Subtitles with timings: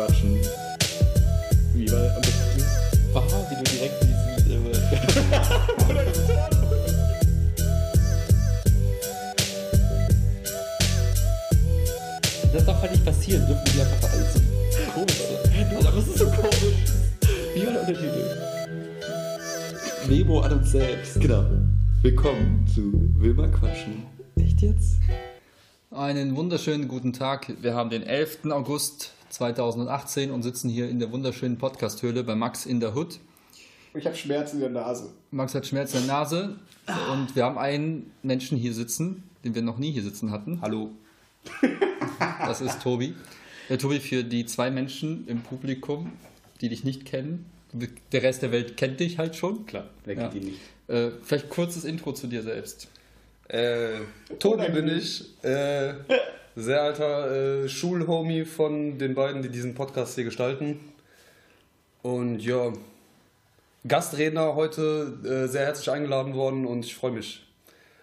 [0.00, 0.40] quatschen.
[1.74, 2.64] Wie war am besten?
[3.12, 4.16] Wow, wie du direkt diesen.
[4.50, 4.72] Äh,
[12.52, 14.40] das darf halt nicht passieren, dürfen die einfach alles so
[14.94, 15.36] komisch sein.
[15.86, 16.64] Aber es ist so komisch.
[17.54, 18.38] Wie war der Untertitel?
[20.08, 21.20] Memo an uns selbst.
[21.20, 21.44] Genau.
[22.02, 24.04] Willkommen zu Wilma quatschen.
[24.36, 24.96] Echt jetzt?
[25.90, 27.52] Einen wunderschönen guten Tag.
[27.60, 28.46] Wir haben den 11.
[28.50, 33.18] August 2018 und sitzen hier in der wunderschönen Podcast-Höhle bei Max in der Hood.
[33.94, 35.10] Ich habe Schmerzen in der Nase.
[35.30, 36.56] Max hat Schmerz in der Nase
[37.12, 40.60] und wir haben einen Menschen hier sitzen, den wir noch nie hier sitzen hatten.
[40.60, 40.90] Hallo.
[42.44, 43.14] Das ist Tobi.
[43.70, 46.12] Der Tobi für die zwei Menschen im Publikum,
[46.60, 47.46] die dich nicht kennen.
[48.12, 49.64] Der Rest der Welt kennt dich halt schon.
[49.64, 50.22] Klar, wer Ja.
[50.28, 50.60] kennt ihn nicht?
[50.88, 52.88] Äh, vielleicht kurzes Intro zu dir selbst.
[53.48, 54.00] Äh,
[54.38, 55.24] Tobi bin ich.
[55.42, 55.94] Äh,
[56.56, 60.80] sehr alter äh, Schulhomie von den beiden, die diesen Podcast hier gestalten.
[62.02, 62.72] Und ja,
[63.86, 67.46] Gastredner heute äh, sehr herzlich eingeladen worden und ich freue mich.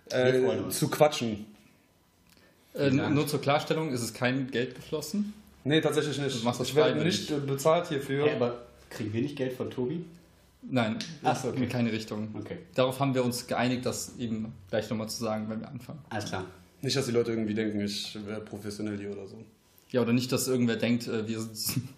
[0.10, 1.46] Äh, zu quatschen.
[2.74, 5.34] Äh, nur zur Klarstellung, ist es kein Geld geflossen?
[5.64, 6.44] Nee, tatsächlich nicht.
[6.44, 8.28] Du ich werde nicht bezahlt hierfür.
[8.28, 8.60] Ja, aber
[8.90, 10.06] kriegen wir nicht Geld von Tobi?
[10.62, 11.64] Nein, Ach okay.
[11.64, 12.30] in keine Richtung.
[12.34, 12.58] Okay.
[12.76, 16.00] Darauf haben wir uns geeinigt, das eben gleich nochmal zu sagen, wenn wir anfangen.
[16.10, 16.46] Alles klar.
[16.82, 19.38] Nicht, dass die Leute irgendwie denken, ich wäre professionell hier oder so.
[19.90, 21.58] Ja, oder nicht, dass irgendwer denkt, äh, wir sind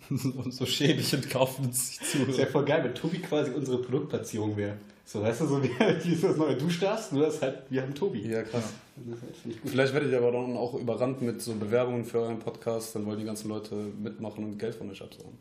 [0.09, 2.51] so, so schäbig und kaufen uns nicht Das wäre zu.
[2.51, 4.77] voll geil, wenn Tobi quasi unsere Produktplatzierung wäre.
[5.05, 5.71] So, weißt du, so wie
[6.05, 8.29] dieses neue Duschdas, nur das halt, wir haben Tobi.
[8.29, 8.73] Ja, krass.
[9.43, 9.71] Ich gut.
[9.71, 13.17] Vielleicht werdet ihr aber dann auch überrannt mit so Bewerbungen für euren Podcast, dann wollen
[13.17, 15.33] die ganzen Leute mitmachen und Geld von euch absagen.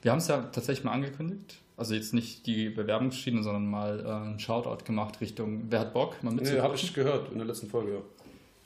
[0.00, 1.56] Wir haben es ja tatsächlich mal angekündigt.
[1.76, 6.22] Also jetzt nicht die Bewerbungsschiene, sondern mal äh, einen Shoutout gemacht Richtung, wer hat Bock,
[6.22, 8.00] mal Nee, habe ich gehört in der letzten Folge, ja.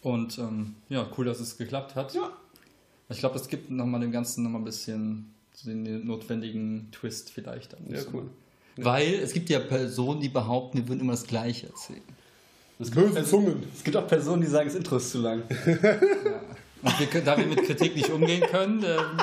[0.06, 2.14] Und ähm, ja, cool, dass es geklappt hat.
[2.14, 2.30] Ja.
[3.08, 5.34] Ich glaube, das gibt nochmal dem Ganzen nochmal ein bisschen
[5.64, 7.72] den notwendigen Twist vielleicht.
[7.88, 8.30] Ja, cool.
[8.76, 12.02] Weil es gibt ja Personen, die behaupten, wir würden immer das Gleiche erzählen.
[12.78, 13.64] Es gibt, Böse Zungen.
[13.74, 15.42] es gibt auch Personen, die sagen, das Intro ist zu lang.
[16.82, 19.18] Und wir, da wir mit Kritik nicht umgehen können, ähm,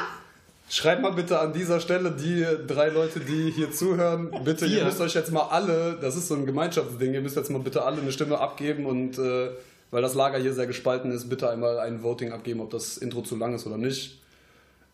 [0.69, 4.99] Schreibt mal bitte an dieser Stelle die drei Leute, die hier zuhören, bitte, ihr müsst
[5.01, 8.01] euch jetzt mal alle, das ist so ein Gemeinschaftsding, ihr müsst jetzt mal bitte alle
[8.01, 9.49] eine Stimme abgeben und äh,
[9.93, 13.21] weil das Lager hier sehr gespalten ist, bitte einmal ein Voting abgeben, ob das Intro
[13.21, 14.19] zu lang ist oder nicht.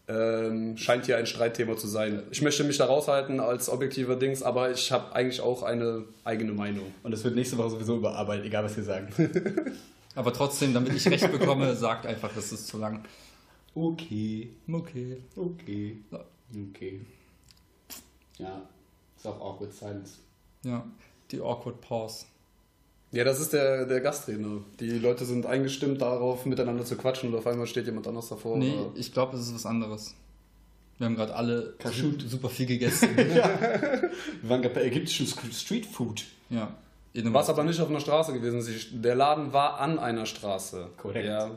[0.09, 2.23] Ähm, scheint hier ein Streitthema zu sein.
[2.31, 6.51] Ich möchte mich da raushalten als objektiver Dings, aber ich habe eigentlich auch eine eigene
[6.51, 6.91] Meinung.
[7.03, 9.07] Und es wird nächste Woche sowieso überarbeitet, egal was wir sagen.
[10.15, 13.03] aber trotzdem, damit ich Recht bekomme, sagt einfach, das ist zu lang.
[13.75, 15.17] Okay, Okay.
[15.35, 16.25] okay, Ja.
[16.69, 17.01] okay.
[18.39, 18.61] Ja,
[19.15, 20.17] ist auch awkward silence.
[20.63, 20.83] Ja,
[21.31, 22.25] die awkward pause.
[23.11, 24.61] Ja, das ist der, der Gastredner.
[24.79, 28.57] Die Leute sind eingestimmt darauf, miteinander zu quatschen und auf einmal steht jemand anders davor.
[28.57, 30.13] Nee, oder- ich glaube, es ist was anderes.
[30.99, 32.21] Wir haben gerade alle Kaschut.
[32.27, 33.09] super viel gegessen.
[33.17, 34.09] Wir
[34.43, 36.25] waren gerade bei ägyptischem Street Food.
[36.49, 36.75] ja.
[37.11, 38.89] In Was aber nicht auf einer Straße gewesen ist.
[38.91, 40.89] Der Laden war an einer Straße.
[40.95, 41.25] Korrekt.
[41.27, 41.49] Ja.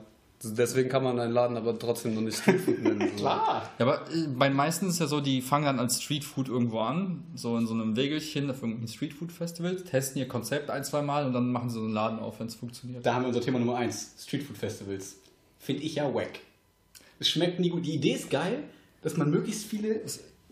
[0.44, 3.00] Deswegen kann man einen Laden aber trotzdem noch nicht Streetfood nennen.
[3.00, 3.16] So.
[3.16, 3.70] Klar.
[3.78, 6.80] Ja, aber äh, bei den meisten ist ja so, die fangen dann als Streetfood irgendwo
[6.80, 11.26] an, so in so einem Wägelchen auf irgendeinem Streetfood-Festival, testen ihr Konzept ein, zwei Mal
[11.26, 13.06] und dann machen sie so einen Laden auf, wenn es funktioniert.
[13.06, 15.16] Da haben wir unser Thema Nummer 1, Street Food Festivals.
[15.58, 16.40] Finde ich ja wack.
[17.20, 17.86] Es schmeckt nie gut.
[17.86, 18.64] Die Idee ist geil,
[19.02, 20.00] dass man möglichst viele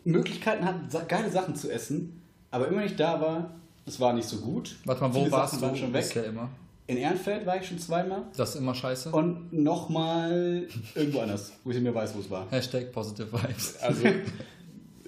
[0.05, 3.55] Möglichkeiten hat, geile Sachen zu essen, aber immer nicht da war,
[3.87, 4.77] es war nicht so gut.
[4.85, 6.03] Warte mal, wo Viele warst Sachen du schon weg.
[6.03, 6.49] bisher immer?
[6.91, 9.11] In Ehrenfeld war ich schon zweimal Das ist immer scheiße.
[9.11, 12.49] und nochmal irgendwo anders, wo ich nicht mehr weiß, wo es war.
[12.51, 13.77] Hashtag positive vibes.
[13.81, 14.07] Also,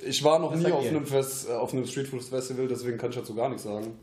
[0.07, 3.11] ich war noch Was nie sagt auf einem, Fest, äh, auf einem Streetfood-Festival, deswegen kann
[3.11, 3.99] ich dazu gar nichts sagen.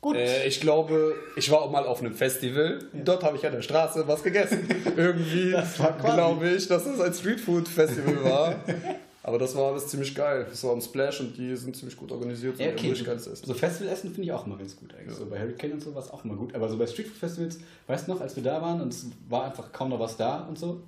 [0.00, 0.16] Gut.
[0.16, 2.78] Äh, ich glaube, ich war auch mal auf einem Festival.
[3.04, 4.66] Dort habe ich an der Straße was gegessen.
[4.96, 8.54] Irgendwie Das glaube ich, dass das ein Streetfood-Festival war.
[9.24, 10.46] Aber das war alles ziemlich geil.
[10.50, 12.58] Das war am Splash und die sind ziemlich gut organisiert.
[12.58, 12.90] Ja, und okay.
[12.90, 13.36] Essen.
[13.36, 15.16] So Festivalessen finde ich auch immer ganz gut eigentlich.
[15.16, 16.54] So bei Hurricane und so war es auch immer gut.
[16.54, 19.06] Aber so bei Street Food Festivals, weißt du noch, als wir da waren und es
[19.28, 20.80] war einfach kaum noch was da und so?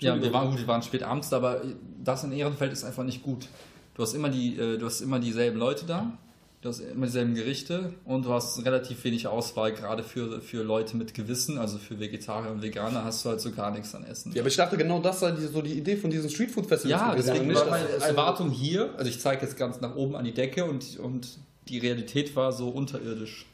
[0.00, 1.62] Ja, wir waren gut, wir waren spät abends, aber
[2.02, 3.46] das in Ehrenfeld ist einfach nicht gut.
[3.94, 6.18] Du hast immer die, äh, du hast immer dieselben Leute da,
[6.62, 10.96] du hast immer dieselben Gerichte und du hast relativ wenig Auswahl, gerade für, für Leute
[10.96, 14.32] mit Gewissen, also für Vegetarier und Veganer hast du halt so gar nichts an Essen.
[14.32, 17.00] Ja, aber ich dachte genau, das sei die, so die Idee von diesen Streetfood-Festivals.
[17.00, 20.32] Ja, deswegen war meine Erwartung hier, also ich zeige jetzt ganz nach oben an die
[20.32, 21.38] Decke und, und
[21.68, 23.46] die Realität war so unterirdisch.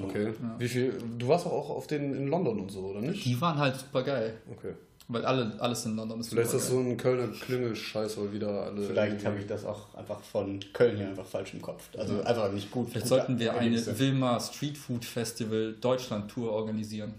[0.00, 0.34] Okay.
[0.58, 0.94] Wie viel?
[1.18, 3.24] Du warst doch auch auf den in London und so, oder nicht?
[3.24, 4.74] Die waren halt super geil, Okay.
[5.08, 8.48] Weil alle, alles in London ist Vielleicht ist das so ein Kölner Klüngelscheiß, weil wieder
[8.48, 8.82] alle.
[8.82, 11.84] Vielleicht habe ich das auch einfach von Köln hier einfach falsch im Kopf.
[11.96, 12.90] Also einfach nicht gut.
[12.90, 13.98] Vielleicht sollten wir eine Ergebnisse.
[13.98, 17.14] Wilma Street Food Festival Deutschland Tour organisieren.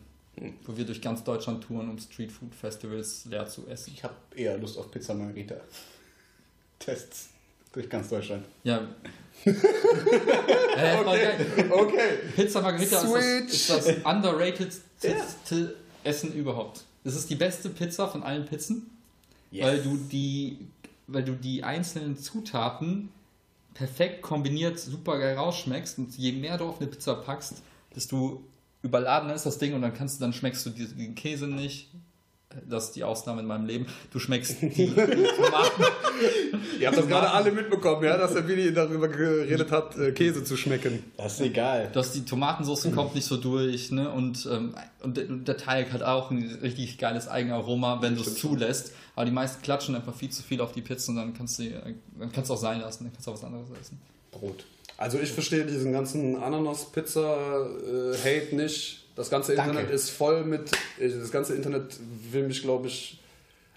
[0.66, 3.94] wo wir durch ganz Deutschland touren, um Streetfood-Festivals leer zu essen.
[3.96, 5.56] Ich habe eher Lust auf Pizza Margarita.
[6.78, 7.30] Tests
[7.72, 8.46] durch ganz Deutschland.
[8.64, 8.88] Ja.
[9.46, 9.52] äh,
[10.76, 11.72] geil.
[11.72, 12.10] Okay.
[12.36, 16.84] Pizza Margarita ist das, ist das underratedste Essen überhaupt.
[17.08, 18.92] Es ist die beste Pizza von allen Pizzen,
[19.52, 20.60] weil du die,
[21.08, 23.08] weil du die einzelnen Zutaten
[23.74, 27.64] perfekt kombiniert super geil rausschmeckst und je mehr du auf eine Pizza packst,
[27.96, 28.44] desto
[28.82, 31.90] überladener ist das Ding und dann kannst du, dann schmeckst du den Käse nicht.
[32.70, 33.88] Das ist die Ausnahme in meinem Leben.
[34.12, 35.84] Du schmeckst die, die Tomaten.
[36.80, 40.44] Ihr habt das gerade alle mitbekommen, ja, dass der Willi darüber geredet hat, äh, Käse
[40.44, 41.04] zu schmecken.
[41.18, 41.90] Das ist egal.
[41.94, 44.12] dass die Tomatensauce kommt nicht so durch, ne?
[44.12, 48.22] Und, ähm, und, der, und der Teig hat auch ein richtig geiles Eigenaroma, wenn du
[48.22, 48.94] es zulässt.
[49.16, 51.64] Aber die meisten klatschen einfach viel zu viel auf die Pizza und dann kannst du
[52.20, 54.00] dann kannst du auch sein lassen, dann kannst du auch was anderes essen.
[54.32, 54.66] Brot.
[54.98, 59.07] Also ich verstehe diesen ganzen Ananas-Pizza-Hate nicht.
[59.18, 59.72] Das ganze Danke.
[59.72, 60.72] Internet ist voll mit.
[61.00, 61.98] äh, Das ganze Internet
[62.32, 63.20] will mich, glaube ich.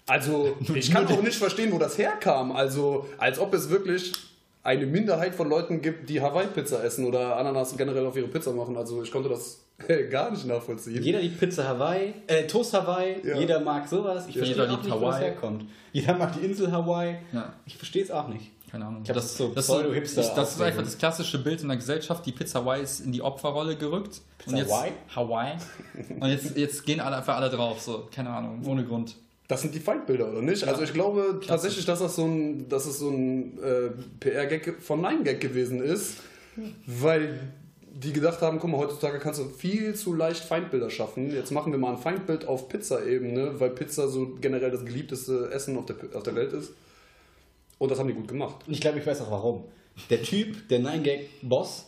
[0.07, 2.51] Also, ich kann auch nicht verstehen, wo das herkam.
[2.53, 4.13] Also, als ob es wirklich
[4.63, 8.77] eine Minderheit von Leuten gibt, die Hawaii-Pizza essen oder Ananas generell auf ihre Pizza machen.
[8.77, 9.59] Also, ich konnte das
[10.11, 11.01] gar nicht nachvollziehen.
[11.01, 13.37] Jeder liebt Pizza Hawaii, äh, Toast Hawaii, Ja.
[13.39, 14.25] jeder mag sowas.
[14.29, 15.23] Ich Ja, verstehe auch nicht, wo das Hawaii.
[15.23, 15.65] herkommt.
[15.91, 17.15] Jeder mag die Insel Hawaii.
[17.33, 17.53] Ja.
[17.65, 18.51] Ich verstehe es auch nicht.
[18.71, 19.01] Keine Ahnung.
[19.01, 21.67] Ich glaub, das ist so das, Pseudo-Hipster- das, das ist einfach das klassische Bild in
[21.67, 22.25] der Gesellschaft.
[22.25, 24.21] Die Pizza Hawaii ist in die Opferrolle gerückt.
[24.37, 24.91] Pizza und jetzt, Hawaii?
[25.15, 25.53] Hawaii.
[26.19, 27.81] Und jetzt, jetzt gehen alle einfach alle drauf.
[27.81, 29.17] So, keine Ahnung, ohne Grund.
[29.49, 30.65] Das sind die Feindbilder, oder nicht?
[30.65, 33.89] Also ich glaube tatsächlich, dass das so ein, dass es so ein äh,
[34.21, 36.19] PR-Gag von Nein Gag gewesen ist,
[36.85, 37.39] weil
[37.93, 41.29] die gedacht haben, guck mal, heutzutage kannst du viel zu leicht Feindbilder schaffen.
[41.33, 45.77] Jetzt machen wir mal ein Feindbild auf Pizza-Ebene, weil Pizza so generell das geliebteste Essen
[45.77, 46.71] auf der, auf der Welt ist.
[47.81, 48.57] Und das haben die gut gemacht.
[48.67, 49.63] Und ich glaube, ich weiß auch warum.
[50.11, 51.87] Der Typ, der 9-Gag-Boss,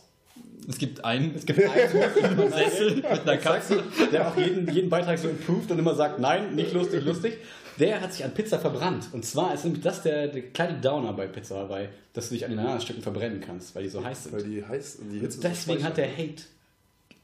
[0.68, 3.80] Es gibt einen, es gibt einen Sessel mit einer Katze.
[4.10, 7.34] der auch jeden, jeden Beitrag so improved und immer sagt, nein, nicht lustig, lustig.
[7.78, 9.06] Der hat sich an Pizza verbrannt.
[9.12, 12.44] Und zwar ist nämlich das der, der kleine Downer bei Pizza Hawaii, dass du dich
[12.44, 14.50] an den Ananasstücken verbrennen kannst, weil die so heiß Weil sind.
[14.52, 16.08] die heiß, die Hitze so Deswegen hat der.
[16.10, 16.42] Hate.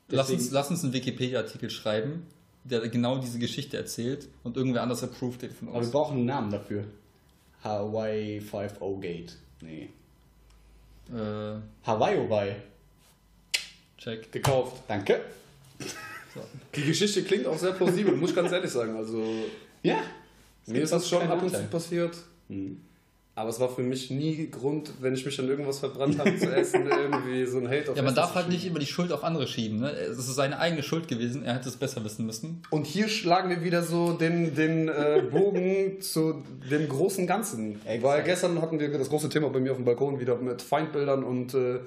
[0.09, 2.27] Lass uns, Deswegen- lass uns einen Wikipedia-Artikel schreiben,
[2.65, 5.91] der genau diese Geschichte erzählt und irgendwer anders approved den von Aber wir uns.
[5.91, 6.85] brauchen einen Namen dafür.
[7.63, 9.37] Hawaii 5 Gate.
[9.61, 9.89] Nee.
[11.13, 12.55] Äh, Hawaii Hawaii.
[13.99, 14.31] check.
[14.33, 14.83] gekauft.
[14.89, 15.21] Danke.
[16.75, 18.97] Die Geschichte klingt auch sehr plausibel, muss ich ganz ehrlich sagen.
[18.97, 19.25] Also
[19.83, 20.03] Ja.
[20.67, 22.17] Mir ist das schon ab und zu passiert.
[22.49, 22.81] Mhm.
[23.41, 26.55] Aber es war für mich nie Grund, wenn ich mich an irgendwas verbrannt habe zu
[26.55, 29.13] essen, irgendwie so ein Hate auf Ja, man Essen darf halt nicht immer die Schuld
[29.13, 29.81] auf andere schieben.
[29.81, 29.91] Ne?
[29.93, 32.63] Es ist seine eigene Schuld gewesen, er hätte es besser wissen müssen.
[32.69, 37.77] Und hier schlagen wir wieder so den, den äh, Bogen zu dem großen Ganzen.
[37.87, 38.03] Exakt.
[38.03, 41.25] Weil gestern hatten wir das große Thema bei mir auf dem Balkon wieder mit Feindbildern
[41.25, 41.79] und äh,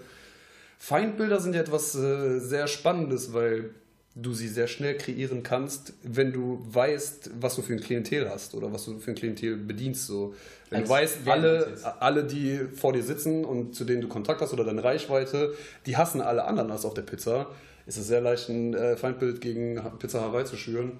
[0.79, 3.75] Feindbilder sind ja etwas äh, sehr Spannendes, weil
[4.15, 8.53] du sie sehr schnell kreieren kannst, wenn du weißt, was du für ein Klientel hast
[8.53, 10.05] oder was du für ein Klientel bedienst.
[10.05, 10.35] So.
[10.69, 14.41] Wenn Als du weißt, alle, alle, die vor dir sitzen und zu denen du Kontakt
[14.41, 15.53] hast oder deine Reichweite,
[15.87, 17.47] die hassen alle Ananas auf der Pizza,
[17.87, 20.99] ist es sehr leicht, ein äh, Feindbild gegen Pizza Hawaii zu schüren.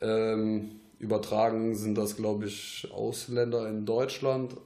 [0.00, 4.56] Ähm, übertragen sind das, glaube ich, Ausländer in Deutschland.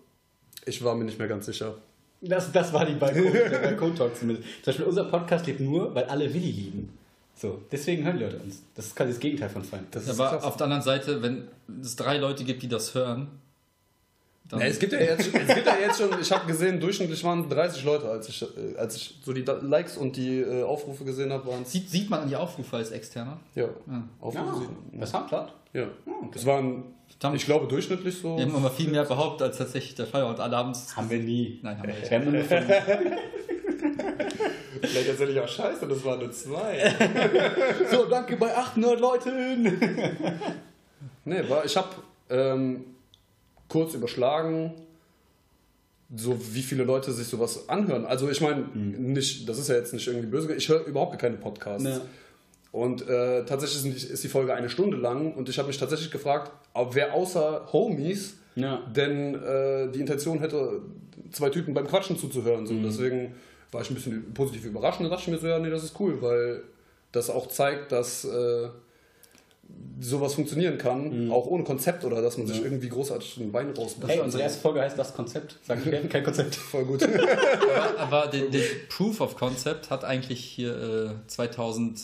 [0.65, 1.75] Ich war mir nicht mehr ganz sicher.
[2.21, 4.49] Das, das war die Balkon-Talk zumindest.
[4.63, 6.98] Zum Beispiel unser Podcast lebt nur, weil alle Willi lieben.
[7.41, 8.63] So, deswegen hören die Leute uns.
[8.75, 9.87] Das ist quasi das Gegenteil von Feind.
[9.93, 10.43] Das Aber krass.
[10.45, 11.47] auf der anderen Seite, wenn
[11.81, 13.29] es drei Leute gibt, die das hören,
[14.49, 17.23] dann Ja, es gibt ja jetzt, es gibt ja jetzt schon, ich habe gesehen, durchschnittlich
[17.23, 21.05] waren 30 Leute, als ich, äh, als ich so die Likes und die äh, Aufrufe
[21.05, 23.39] gesehen habe, sieht, sieht man an die Aufrufe als Externer.
[23.55, 24.03] Ja, Ja.
[24.21, 24.45] Aufrufe.
[24.47, 25.53] Ja, sehen- das Soundcloud.
[25.75, 25.83] Ja.
[26.07, 26.31] okay.
[26.35, 26.83] Es waren,
[27.35, 28.37] ich glaube, durchschnittlich so.
[28.37, 30.31] Wir haben immer viel mehr behauptet, als tatsächlich der Fall war.
[30.31, 30.97] Und alle haben es.
[30.97, 31.61] Haben wir nie.
[31.63, 31.89] Nein, haben
[32.33, 32.51] wir nicht.
[34.81, 36.95] Vielleicht erzähle ich auch Scheiße, das waren nur zwei.
[37.91, 39.65] so, danke bei 800 Leuten.
[41.25, 41.89] Nee, war, ich habe
[42.31, 42.85] ähm,
[43.69, 44.73] kurz überschlagen,
[46.15, 48.07] so wie viele Leute sich sowas anhören.
[48.07, 51.37] Also ich meine, nicht, das ist ja jetzt nicht irgendwie böse, ich höre überhaupt keine
[51.37, 51.87] Podcasts.
[51.87, 52.01] Ja.
[52.73, 55.79] Und äh, tatsächlich sind die- ist die Folge eine Stunde lang und ich habe mich
[55.79, 58.81] tatsächlich gefragt, ob wer außer Homies Ja.
[58.95, 60.83] denn äh, die Intention hätte,
[61.33, 62.63] zwei Typen beim Quatschen zuzuhören.
[62.63, 62.67] Mhm.
[62.67, 62.75] So.
[62.85, 63.35] Deswegen
[63.71, 65.85] war ich ein bisschen positiv überrascht und dann dachte ich mir so, ja, nee, das
[65.85, 66.63] ist cool, weil
[67.13, 68.69] das auch zeigt, dass äh,
[70.01, 74.07] sowas funktionieren kann, auch ohne Konzept oder dass man sich irgendwie großartig einen Wein rausbringt.
[74.07, 74.11] Mhm.
[74.11, 75.59] Hey, unsere erste Folge heißt das Konzept.
[75.63, 76.55] Sag ich, kein Konzept.
[76.57, 77.03] Voll gut.
[77.03, 82.01] Aber, aber den, den Proof of Concept hat eigentlich hier äh, 2000,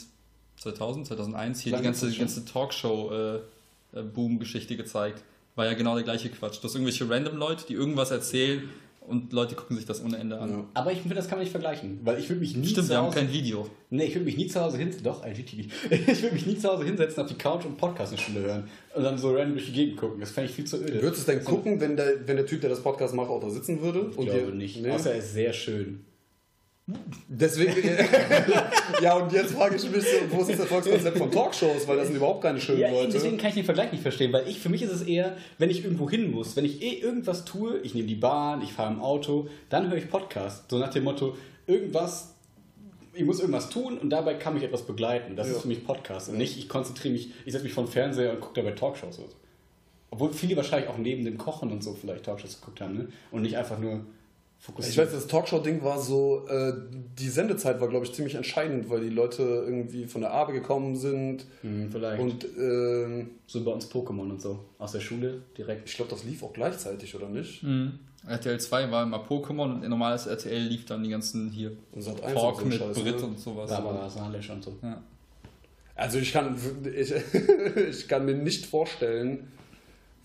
[0.61, 5.23] 2000, 2001 hier Lange die ganze, ganze Talkshow-Boom-Geschichte gezeigt.
[5.54, 6.59] War ja genau der gleiche Quatsch.
[6.59, 8.68] Du hast irgendwelche random Leute, die irgendwas erzählen
[9.06, 10.50] und Leute gucken sich das ohne Ende an.
[10.50, 10.64] Ja.
[10.75, 12.92] Aber ich finde, das kann man nicht vergleichen, weil ich würde mich nie Stimmt, zu
[12.92, 13.68] wir haben Hause, kein Video.
[13.90, 15.04] Nee, ich würde mich nie zu Hause hinsetzen.
[15.04, 15.70] Doch, IGTV.
[15.90, 18.68] Ich würde mich nie zu Hause hinsetzen auf die Couch und Podcast eine Stunde hören
[18.94, 20.20] und dann so random durch die Gegend gucken.
[20.20, 21.02] Das fände ich viel zu öde.
[21.02, 23.40] Würdest du es denn gucken, wenn der, wenn der Typ, der das Podcast macht, auch
[23.40, 24.11] da sitzen würde?
[24.11, 24.80] ich glaube nicht.
[24.80, 24.90] Nee.
[24.90, 26.04] Außer er ist sehr schön.
[27.28, 27.72] Deswegen.
[29.02, 31.88] ja, und jetzt frage ich mich so, wo ist das Erfolgskonzept von Talkshows?
[31.88, 33.12] Weil das sind überhaupt keine schönen Ja, Leute.
[33.12, 35.70] deswegen kann ich den Vergleich nicht verstehen, weil ich, für mich ist es eher, wenn
[35.70, 38.92] ich irgendwo hin muss, wenn ich eh irgendwas tue, ich nehme die Bahn, ich fahre
[38.92, 40.70] im Auto, dann höre ich Podcast.
[40.70, 41.36] So nach dem Motto,
[41.66, 42.34] irgendwas,
[43.14, 45.36] ich muss irgendwas tun und dabei kann mich etwas begleiten.
[45.36, 45.54] Das Ja.
[45.54, 48.32] ist für mich Podcast und nicht, ich konzentriere mich, ich setze mich vor den Fernseher
[48.32, 49.36] und gucke dabei Talkshows oder so.
[50.10, 53.08] Obwohl viele wahrscheinlich auch neben dem Kochen und so vielleicht Talkshows geguckt haben, ne?
[53.32, 54.04] Und nicht einfach nur
[54.64, 54.92] fokussiert.
[54.92, 56.73] Ich weiß, das Talkshow-Ding war so, äh,
[57.18, 60.97] die Sendezeit war, glaube ich, ziemlich entscheidend, weil die Leute irgendwie von der Arbeit gekommen
[60.97, 61.44] sind.
[61.61, 62.21] Hm, vielleicht.
[62.21, 64.64] Und ähm, so bei uns Pokémon und so.
[64.78, 65.88] Aus der Schule direkt.
[65.88, 67.62] ich glaube, das lief auch gleichzeitig, oder nicht?
[67.62, 67.99] Mhm.
[68.26, 72.23] RTL 2 war immer Pokémon und normales RTL lief dann die ganzen hier Und Sat
[72.23, 73.26] 1 Talk und so mit Scheiße, Brit ne?
[73.26, 73.68] und sowas.
[73.68, 74.78] Barbara Salisch und so.
[74.83, 75.02] Ja.
[75.94, 76.56] Also ich kann,
[76.97, 77.12] ich,
[77.90, 79.49] ich kann mir nicht vorstellen,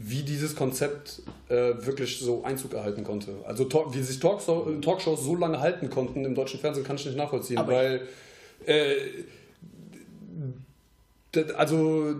[0.02, 3.34] wie dieses Konzept äh, wirklich so Einzug erhalten konnte.
[3.46, 7.06] Also Talk, wie sich Talkshow, Talkshows so lange halten konnten im deutschen Fernsehen, kann ich
[7.06, 8.08] nicht nachvollziehen, Aber weil
[8.66, 8.96] äh,
[11.58, 12.16] also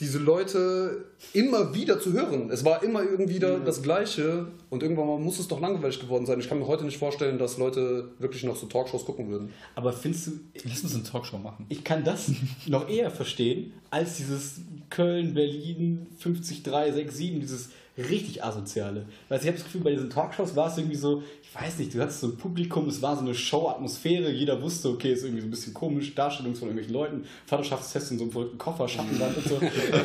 [0.00, 2.50] diese Leute immer wieder zu hören.
[2.50, 6.26] Es war immer irgendwie da das Gleiche und irgendwann mal muss es doch langweilig geworden
[6.26, 6.40] sein.
[6.40, 9.50] Ich kann mir heute nicht vorstellen, dass Leute wirklich noch so Talkshows gucken würden.
[9.76, 10.32] Aber findest du,
[10.64, 11.66] Lass uns eine Talkshow machen.
[11.68, 12.32] ich kann das
[12.66, 14.56] noch eher verstehen, als dieses
[14.90, 19.06] Köln, Berlin 50367, dieses richtig asoziale.
[19.28, 21.94] Weil ich habe das Gefühl, bei diesen Talkshows war es irgendwie so, ich weiß nicht,
[21.94, 25.42] du hattest so ein Publikum, es war so eine Show-Atmosphäre, jeder wusste, okay, ist irgendwie
[25.42, 29.36] so ein bisschen komisch, Darstellung von irgendwelchen Leuten, Vaterschaftstest in so einem verrückten Koffer, Schattenwand
[29.36, 29.60] und so.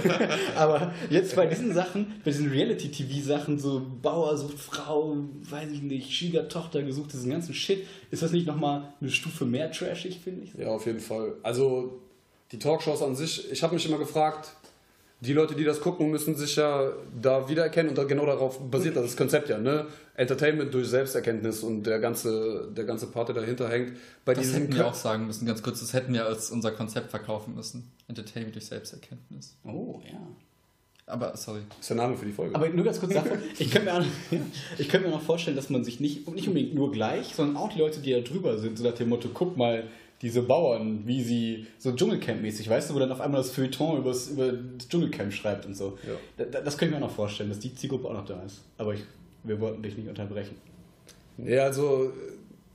[0.55, 5.17] Aber jetzt bei diesen Sachen, bei diesen Reality-TV-Sachen, so Bauer sucht Frau,
[5.49, 9.71] weiß ich nicht, Schwiegertochter gesucht, diesen ganzen Shit, ist das nicht nochmal eine Stufe mehr
[9.71, 10.53] trashig, finde ich?
[10.53, 11.35] Ja, auf jeden Fall.
[11.41, 11.99] Also
[12.51, 14.55] die Talkshows an sich, ich habe mich immer gefragt,
[15.21, 18.95] die Leute, die das gucken, müssen sich ja da wiedererkennen und da genau darauf basiert
[18.95, 19.85] das Konzept ja, ne?
[20.15, 23.93] Entertainment durch Selbsterkenntnis und der ganze, der ganze Part, der dahinter hängt.
[24.25, 27.09] Bei Das hätten wir auch sagen müssen, ganz kurz, das hätten wir als unser Konzept
[27.09, 27.91] verkaufen müssen.
[28.07, 29.57] Entertainment durch Selbsterkenntnis.
[29.63, 30.19] Oh, ja.
[31.05, 31.61] Aber, sorry.
[31.69, 32.55] Das ist der Name für die Folge.
[32.55, 33.13] Aber nur ganz kurz
[33.59, 37.33] ich könnte mir, könnte mir noch vorstellen, dass man sich nicht, nicht unbedingt nur gleich,
[37.33, 39.85] sondern auch die Leute, die da drüber sind, so nach dem Motto, guck mal,
[40.21, 44.09] diese Bauern, wie sie so Dschungelcamp-mäßig, weißt du, wo dann auf einmal das Feuilleton über
[44.11, 44.29] das
[44.89, 45.97] Dschungelcamp schreibt und so.
[46.37, 46.45] Ja.
[46.45, 48.61] Da- Das könnte ich mir auch noch vorstellen, dass die Zielgruppe auch noch da ist.
[48.77, 49.03] Aber ich,
[49.43, 50.55] wir wollten dich nicht unterbrechen.
[51.37, 52.11] Ja, also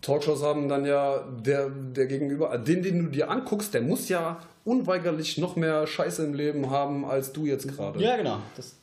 [0.00, 4.40] Talkshows haben dann ja der, der Gegenüber, den, den du dir anguckst, der muss ja
[4.64, 8.00] unweigerlich noch mehr Scheiße im Leben haben als du jetzt gerade.
[8.02, 8.38] Ja, genau.
[8.56, 8.74] Das,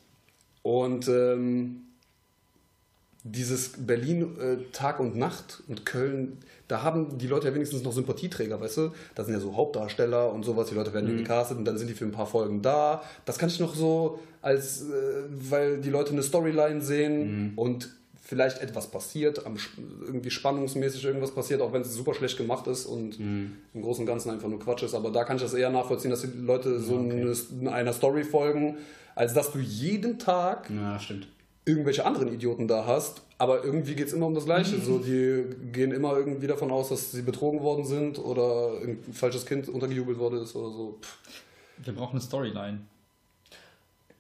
[0.61, 1.81] Und ähm,
[3.23, 6.37] dieses Berlin äh, Tag und Nacht und Köln,
[6.71, 8.91] da haben die Leute ja wenigstens noch Sympathieträger, weißt du?
[9.13, 11.93] Das sind ja so Hauptdarsteller und sowas, die Leute werden gecastet und dann sind die
[11.93, 13.03] für ein paar Folgen da.
[13.25, 14.85] Das kann ich noch so als, äh,
[15.27, 17.89] weil die Leute eine Storyline sehen und
[18.23, 19.57] vielleicht etwas passiert, am,
[20.05, 23.19] irgendwie spannungsmäßig irgendwas passiert, auch wenn es super schlecht gemacht ist und
[23.73, 24.93] im Großen und Ganzen einfach nur Quatsch ist.
[24.93, 27.35] Aber da kann ich das eher nachvollziehen, dass die Leute so eine,
[27.73, 28.77] einer Story folgen,
[29.15, 31.27] als dass du jeden Tag ja, stimmt.
[31.65, 34.79] Irgendwelche anderen Idioten da hast, aber irgendwie geht es immer um das Gleiche.
[34.81, 39.45] So, die gehen immer irgendwie davon aus, dass sie betrogen worden sind oder ein falsches
[39.45, 40.97] Kind untergejubelt worden ist oder so.
[41.01, 41.17] Pff.
[41.85, 42.79] Wir brauchen eine Storyline.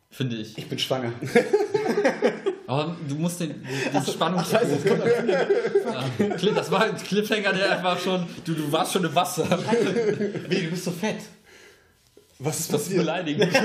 [0.09, 0.57] Finde ich.
[0.57, 1.13] Ich bin schwanger.
[2.67, 5.29] Aber du musst den, den Spannungsbogen.
[5.29, 5.45] ja.
[6.37, 8.25] Cliff- Das war ein Cliffhanger, der einfach schon.
[8.45, 9.45] Du, du warst schon im Wasser.
[10.49, 11.17] Wie, du bist so fett.
[12.39, 13.01] Was ist Das ist passiert?
[13.05, 13.51] beleidigend.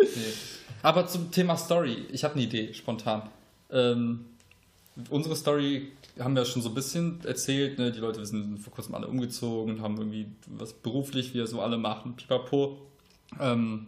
[0.00, 0.06] nee.
[0.84, 2.04] Aber zum Thema Story.
[2.12, 3.22] Ich habe eine Idee, spontan.
[3.70, 4.26] Ähm,
[5.08, 7.78] unsere Story haben wir schon so ein bisschen erzählt.
[7.78, 7.90] Ne?
[7.90, 11.78] Die Leute sind vor kurzem alle umgezogen, haben irgendwie was beruflich, wie wir so alle
[11.78, 12.16] machen.
[12.16, 12.76] Pipapo.
[13.40, 13.86] Ähm,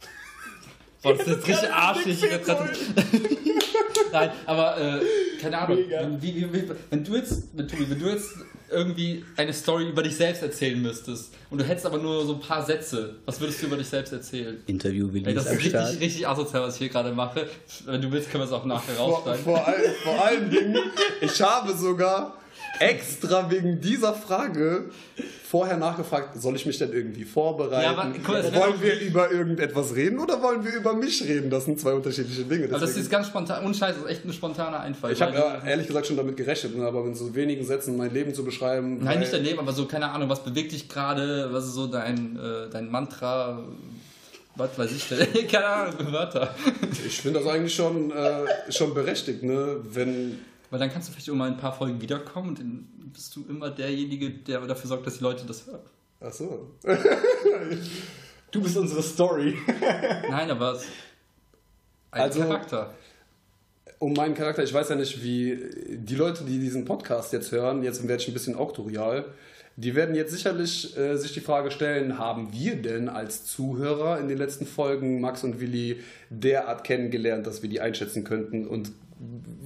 [1.04, 2.20] Boah, das ist jetzt richtig arschig.
[4.12, 5.00] Nein, aber äh,
[5.40, 5.78] keine Ahnung.
[5.88, 8.34] Wenn, wie, wie, wie, wenn du jetzt, wenn, Tobi, wenn du jetzt
[8.70, 12.40] irgendwie eine Story über dich selbst erzählen müsstest und du hättest aber nur so ein
[12.40, 14.60] paar Sätze, was würdest du über dich selbst erzählen?
[14.66, 17.48] Interview Ey, das ist richtig, richtig asozial, was ich hier gerade mache.
[17.86, 19.44] Wenn du willst, können wir es auch nachher Vor, rausschneiden.
[19.44, 20.78] vor, all, vor allen Dingen,
[21.20, 22.37] ich habe sogar
[22.80, 24.84] extra wegen dieser Frage
[25.48, 27.82] vorher nachgefragt, soll ich mich denn irgendwie vorbereiten?
[27.82, 31.48] Ja, aber guck wollen wir über irgendetwas reden oder wollen wir über mich reden?
[31.48, 32.64] Das sind zwei unterschiedliche Dinge.
[32.64, 35.12] Aber das Deswegen- ist ganz spontan, Scheiß, das ist echt ein spontaner Einfall.
[35.12, 38.12] ich habe ja, ehrlich gesagt schon damit gerechnet, ne, aber in so wenigen Sätzen mein
[38.12, 39.02] Leben zu beschreiben.
[39.02, 41.86] Nein, nicht dein Leben, aber so, keine Ahnung, was bewegt dich gerade, was ist so
[41.86, 43.62] dein, äh, dein Mantra,
[44.56, 45.46] was weiß ich denn?
[45.48, 46.52] Keine Ahnung, Wörter.
[47.06, 49.76] Ich finde das eigentlich schon, äh, schon berechtigt, ne?
[49.92, 50.40] Wenn.
[50.70, 53.70] Weil dann kannst du vielleicht immer ein paar Folgen wiederkommen und dann bist du immer
[53.70, 55.80] derjenige, der dafür sorgt, dass die Leute das hören.
[56.20, 56.70] Ach so.
[58.50, 59.58] Du bist unsere Story.
[60.30, 60.86] Nein, aber es-
[62.10, 62.94] ein Also- Charakter.
[63.98, 65.58] Um meinen Charakter, ich weiß ja nicht, wie
[65.96, 69.24] die Leute, die diesen Podcast jetzt hören, jetzt werde ich ein bisschen auktorial,
[69.76, 74.28] die werden jetzt sicherlich äh, sich die Frage stellen, haben wir denn als Zuhörer in
[74.28, 78.92] den letzten Folgen Max und Willi derart kennengelernt, dass wir die einschätzen könnten und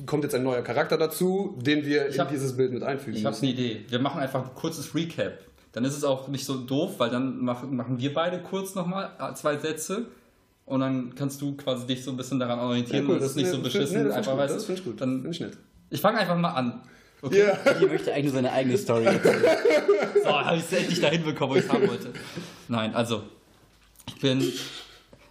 [0.06, 3.16] kommt jetzt ein neuer Charakter dazu, den wir Ich in hab- dieses Bild mit einfügen
[3.16, 3.84] Ich habe eine Idee.
[3.88, 5.38] Wir machen einfach ein kurzes Recap.
[5.72, 9.10] Dann ist es auch nicht so doof, weil dann machen, machen wir beide kurz nochmal
[9.34, 10.06] zwei Sätze
[10.66, 13.06] und dann kannst du quasi dich so ein bisschen daran orientieren.
[13.06, 13.98] und es ist nicht so beschissen.
[14.02, 15.00] nee, das einfach, finde ich, weißt gut, das find ich gut.
[15.00, 15.58] Dann, Finde ich nett.
[15.90, 16.82] ich fange einfach mal an.
[17.22, 17.46] Okay.
[17.64, 17.78] Ja.
[17.78, 19.42] Hier möchte eigentlich nur seine eigene Story erzählen.
[20.24, 22.08] So, habe ich es endlich dahin bekommen, wo ich es haben wollte.
[22.68, 23.22] Nein, also,
[24.08, 24.42] ich bin.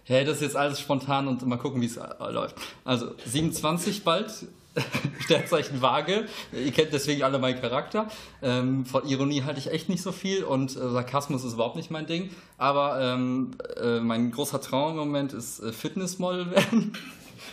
[0.04, 2.56] Hey, das ist jetzt alles spontan und mal gucken, wie es äh, läuft.
[2.84, 4.46] Also, 27 bald.
[5.20, 6.26] Sternzeichen Waage.
[6.52, 8.08] Ihr kennt deswegen alle meinen Charakter.
[8.40, 11.90] Ähm, von Ironie halte ich echt nicht so viel und äh, Sarkasmus ist überhaupt nicht
[11.90, 12.30] mein Ding.
[12.56, 16.96] Aber ähm, äh, mein großer Traum im Moment ist äh, Fitnessmodel werden.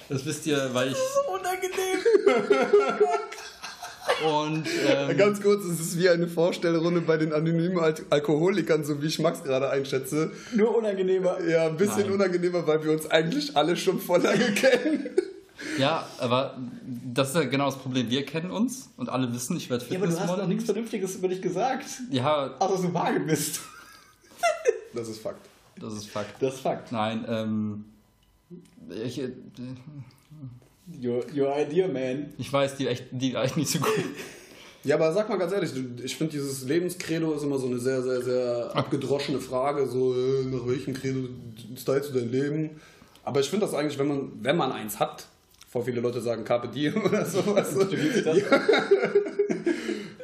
[0.08, 0.98] Das wisst ihr, weil ich.
[1.27, 2.50] Unangenehm.
[4.25, 9.01] Und ähm, Ganz kurz, es ist wie eine Vorstellrunde bei den anonymen Al Alkoholikern, so
[9.01, 10.31] wie ich Max gerade einschätze.
[10.55, 11.41] Nur unangenehmer.
[11.47, 12.11] Ja, ein bisschen Nein.
[12.13, 15.09] unangenehmer, weil wir uns eigentlich alle schon voll lange kennen.
[15.77, 16.57] ja, aber
[17.13, 18.09] das ist ja genau das Problem.
[18.09, 21.15] Wir kennen uns und alle wissen, ich werde Ja, aber du hast noch nichts Vernünftiges
[21.15, 21.85] über dich gesagt.
[22.09, 23.61] Ja, Außer dass du vage bist.
[24.91, 25.45] Das ist Fakt.
[25.79, 26.41] das ist Fakt.
[26.41, 26.91] Das ist Fakt.
[26.91, 27.85] Nein, ähm,
[29.05, 29.29] ich, äh,
[31.03, 32.34] Your, your idea, man.
[32.38, 33.93] ich weiß die echt, die echt nicht so gut.
[34.84, 38.01] Ja, aber sag mal ganz ehrlich, ich finde dieses Lebenskredo ist immer so eine sehr,
[38.01, 41.27] sehr, sehr abgedroschene Frage, so äh, nach welchem Credo
[41.75, 42.79] stylst du dein Leben?
[43.25, 45.25] Aber ich finde das eigentlich, wenn man, wenn man eins hat,
[45.67, 47.81] vor viele Leute sagen Carpe Diem oder sowas, so,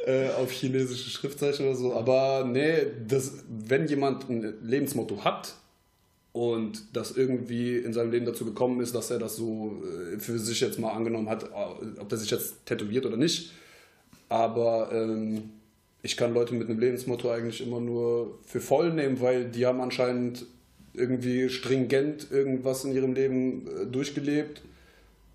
[0.05, 5.53] äh, auf chinesische Schriftzeichen oder so, aber nee, das, wenn jemand ein Lebensmotto hat
[6.35, 9.81] und das irgendwie in seinem Leben dazu gekommen ist, dass er das so
[10.13, 13.53] äh, für sich jetzt mal angenommen hat, äh, ob der sich jetzt tätowiert oder nicht,
[14.27, 15.43] aber ähm,
[16.03, 19.79] ich kann Leute mit einem Lebensmotto eigentlich immer nur für voll nehmen, weil die haben
[19.79, 20.45] anscheinend
[20.93, 24.61] irgendwie stringent irgendwas in ihrem Leben äh, durchgelebt,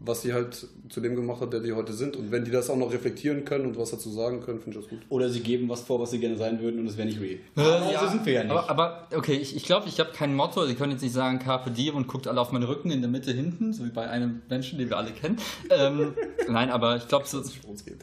[0.01, 2.17] was sie halt zu dem gemacht hat, der die heute sind.
[2.17, 4.85] Und wenn die das auch noch reflektieren können und was dazu sagen können, finde ich
[4.85, 5.01] das gut.
[5.11, 7.39] Oder sie geben was vor, was sie gerne sein würden und es wäre nicht real.
[7.57, 8.53] Äh, so sind wir ja nicht.
[8.53, 10.65] Aber, aber okay, ich, ich glaube, ich habe kein Motto.
[10.67, 13.11] Sie können jetzt nicht sagen Carpe Diem und guckt alle auf meinen Rücken in der
[13.11, 15.37] Mitte hinten, so wie bei einem Menschen, den wir alle kennen.
[15.69, 16.15] Ähm,
[16.49, 17.99] nein, aber ich glaube, so, Worum es geht.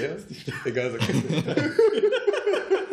[0.00, 1.14] Ja, ist nicht Egal, sag ich.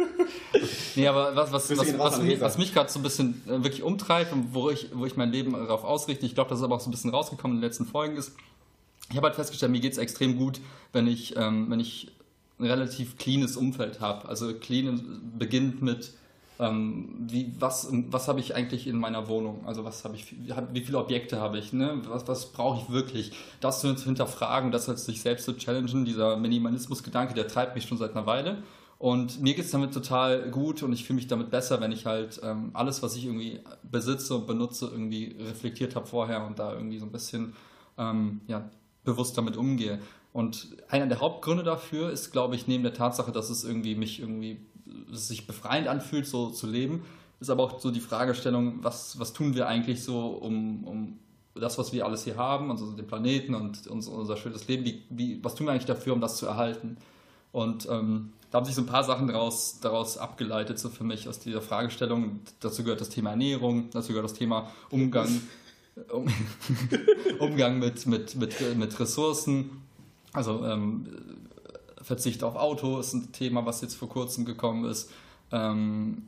[0.98, 3.84] Nee, aber was, was, was, was, mich, was mich gerade so ein bisschen äh, wirklich
[3.84, 6.76] umtreibt und wo ich, wo ich mein Leben darauf ausrichte, ich glaube, das ist aber
[6.76, 8.36] auch so ein bisschen rausgekommen in den letzten Folgen, ist,
[9.10, 10.60] ich habe halt festgestellt, mir geht es extrem gut,
[10.94, 12.12] wenn ich, ähm, wenn ich
[12.60, 14.28] ein relativ cleanes Umfeld habe.
[14.28, 16.14] Also clean beginnt mit,
[16.60, 19.66] ähm, wie, was, was habe ich eigentlich in meiner Wohnung?
[19.68, 20.34] Also was habe ich,
[20.74, 21.74] wie viele Objekte habe ich?
[21.74, 22.02] Ne?
[22.08, 23.32] Was, was brauche ich wirklich?
[23.62, 28.00] Das zu hinterfragen, das halt sich selbst zu challengen, dieser Minimalismus-Gedanke, der treibt mich schon
[28.00, 28.64] seit einer Weile.
[29.00, 32.08] Und mir geht es damit total gut und ich fühle mich damit besser, wenn ich
[32.08, 36.74] halt ähm, alles, was ich irgendwie besitze und benutze, irgendwie reflektiert habe vorher und da
[36.74, 37.54] irgendwie so ein bisschen
[37.98, 38.70] ähm, ja,
[39.04, 40.00] bewusst damit umgehe.
[40.34, 44.20] Und einer der Hauptgründe dafür ist, glaube ich, neben der Tatsache, dass es irgendwie mich
[44.20, 44.62] irgendwie
[45.12, 47.04] sich befreiend anfühlt, so zu leben,
[47.40, 51.20] ist aber auch so die Fragestellung, was, was tun wir eigentlich so, um, um
[51.54, 55.04] das, was wir alles hier haben, also den Planeten und unser, unser schönes Leben, wie,
[55.10, 56.98] wie, was tun wir eigentlich dafür, um das zu erhalten?
[57.58, 61.28] Und ähm, da haben sich so ein paar Sachen daraus, daraus abgeleitet, so für mich
[61.28, 62.41] aus dieser Fragestellung.
[62.60, 65.41] Dazu gehört das Thema Ernährung, dazu gehört das Thema Umgang,
[66.12, 66.28] um,
[67.39, 69.82] Umgang mit, mit, mit, mit Ressourcen.
[70.34, 71.08] Also ähm,
[72.00, 75.10] Verzicht auf Auto ist ein Thema, was jetzt vor kurzem gekommen ist.
[75.52, 76.28] Ähm,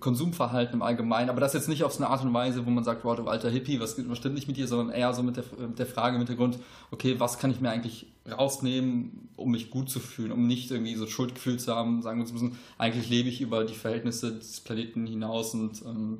[0.00, 2.84] Konsumverhalten im Allgemeinen, aber das jetzt nicht auf so eine Art und Weise, wo man
[2.84, 5.36] sagt, wow, du alter Hippie, was, was stimmt nicht mit dir, sondern eher so mit
[5.36, 6.58] der, mit der Frage im Hintergrund,
[6.90, 10.94] okay, was kann ich mir eigentlich rausnehmen, um mich gut zu fühlen, um nicht irgendwie
[10.94, 15.06] so Schuldgefühl zu haben, sagen zu müssen, eigentlich lebe ich über die Verhältnisse des Planeten
[15.06, 16.18] hinaus und ähm,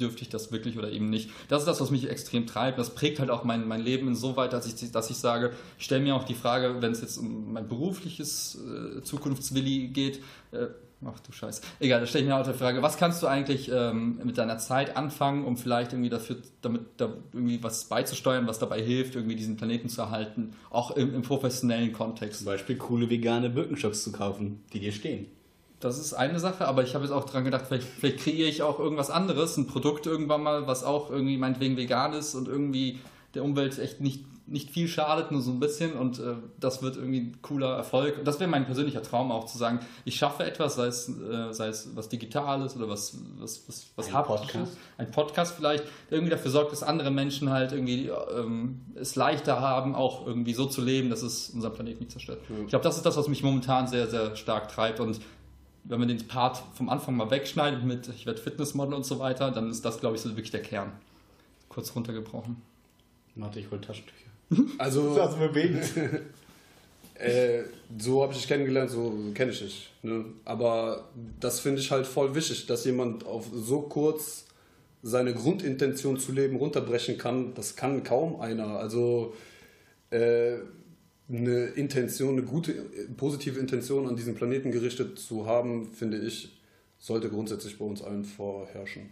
[0.00, 1.30] dürfte ich das wirklich oder eben nicht.
[1.48, 2.78] Das ist das, was mich extrem treibt.
[2.78, 6.02] Das prägt halt auch mein, mein Leben insoweit, dass ich, dass ich sage, ich stelle
[6.02, 10.20] mir auch die Frage, wenn es jetzt um mein berufliches äh, Zukunftswilli geht,
[10.52, 10.66] äh,
[11.06, 13.70] ach du Scheiß, egal, da stelle ich mir auch die Frage, was kannst du eigentlich
[13.72, 18.58] ähm, mit deiner Zeit anfangen, um vielleicht irgendwie dafür, damit da irgendwie was beizusteuern, was
[18.58, 22.40] dabei hilft, irgendwie diesen Planeten zu erhalten, auch im, im professionellen Kontext.
[22.40, 25.26] Zum Beispiel coole vegane Birkenstocks zu kaufen, die dir stehen.
[25.80, 28.62] das ist eine Sache, aber ich habe jetzt auch dran gedacht, vielleicht, vielleicht kreiere ich
[28.62, 32.98] auch irgendwas anderes, ein Produkt irgendwann mal, was auch irgendwie meinetwegen vegan ist und irgendwie
[33.34, 36.96] der Umwelt echt nicht, nicht viel schadet, nur so ein bisschen und äh, das wird
[36.96, 38.18] irgendwie ein cooler Erfolg.
[38.18, 41.52] Und das wäre mein persönlicher Traum auch zu sagen, ich schaffe etwas, sei es, äh,
[41.52, 44.46] sei es was Digitales oder was, was, was, was Ein Haptisches.
[44.46, 44.78] Podcast.
[44.98, 49.60] Ein Podcast vielleicht, der irgendwie dafür sorgt, dass andere Menschen halt irgendwie ähm, es leichter
[49.60, 52.40] haben, auch irgendwie so zu leben, dass es unseren Planeten nicht zerstört.
[52.62, 55.20] Ich glaube, das ist das, was mich momentan sehr, sehr stark treibt und
[55.88, 59.50] wenn man den Part vom Anfang mal wegschneidet mit ich werde Fitnessmodel und so weiter,
[59.50, 60.92] dann ist das, glaube ich, so wirklich der Kern.
[61.68, 62.56] Kurz runtergebrochen.
[63.36, 64.25] Warte, ich hol Taschentücher.
[64.78, 65.96] Also, Das bewegt.
[67.14, 67.62] äh,
[67.98, 69.90] so habe ich dich kennengelernt, so kenne ich dich.
[70.02, 70.24] Ne?
[70.44, 71.08] Aber
[71.40, 74.46] das finde ich halt voll wichtig, dass jemand auf so kurz
[75.02, 77.54] seine Grundintention zu leben runterbrechen kann.
[77.54, 78.78] Das kann kaum einer.
[78.78, 79.34] Also
[80.10, 80.56] äh,
[81.28, 82.72] eine Intention, eine gute,
[83.16, 86.60] positive Intention an diesen Planeten gerichtet zu haben, finde ich,
[86.98, 89.10] sollte grundsätzlich bei uns allen vorherrschen.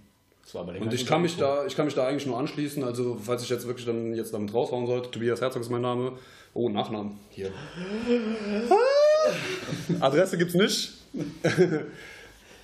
[0.53, 2.85] Und ich kann mich da, ich kann mich da eigentlich nur anschließen.
[2.85, 6.13] Also falls ich jetzt wirklich dann jetzt damit raushauen sollte, Tobias Herzog ist mein Name.
[6.53, 7.19] Oh, Nachnamen.
[7.31, 7.51] Hier.
[10.01, 10.93] Adresse gibt's nicht.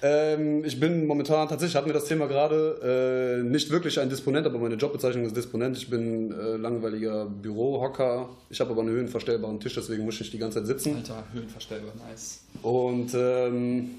[0.02, 4.46] ähm, ich bin momentan, tatsächlich hatten wir das Thema gerade, äh, nicht wirklich ein Disponent,
[4.46, 5.76] aber meine Jobbezeichnung ist Disponent.
[5.76, 8.28] Ich bin äh, langweiliger Bürohocker.
[8.48, 10.96] Ich habe aber einen höhenverstellbaren Tisch, deswegen muss ich nicht die ganze Zeit sitzen.
[10.96, 12.44] Alter, höhenverstellbar, nice.
[12.62, 13.90] Und ähm,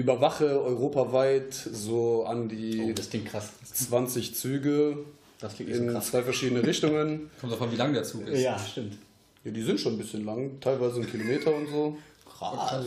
[0.00, 3.50] überwache europaweit so an Oh, die das klingt krass.
[3.72, 4.98] 20 Züge
[5.40, 6.06] Das klingt nicht so in krass.
[6.10, 7.30] zwei verschiedene Richtungen.
[7.40, 8.40] Kommt davon, wie lang der Zug ist.
[8.42, 8.96] Ja, stimmt.
[9.44, 11.96] Ja, die sind schon ein bisschen lang, teilweise einen Kilometer und so.
[12.28, 12.84] Krass.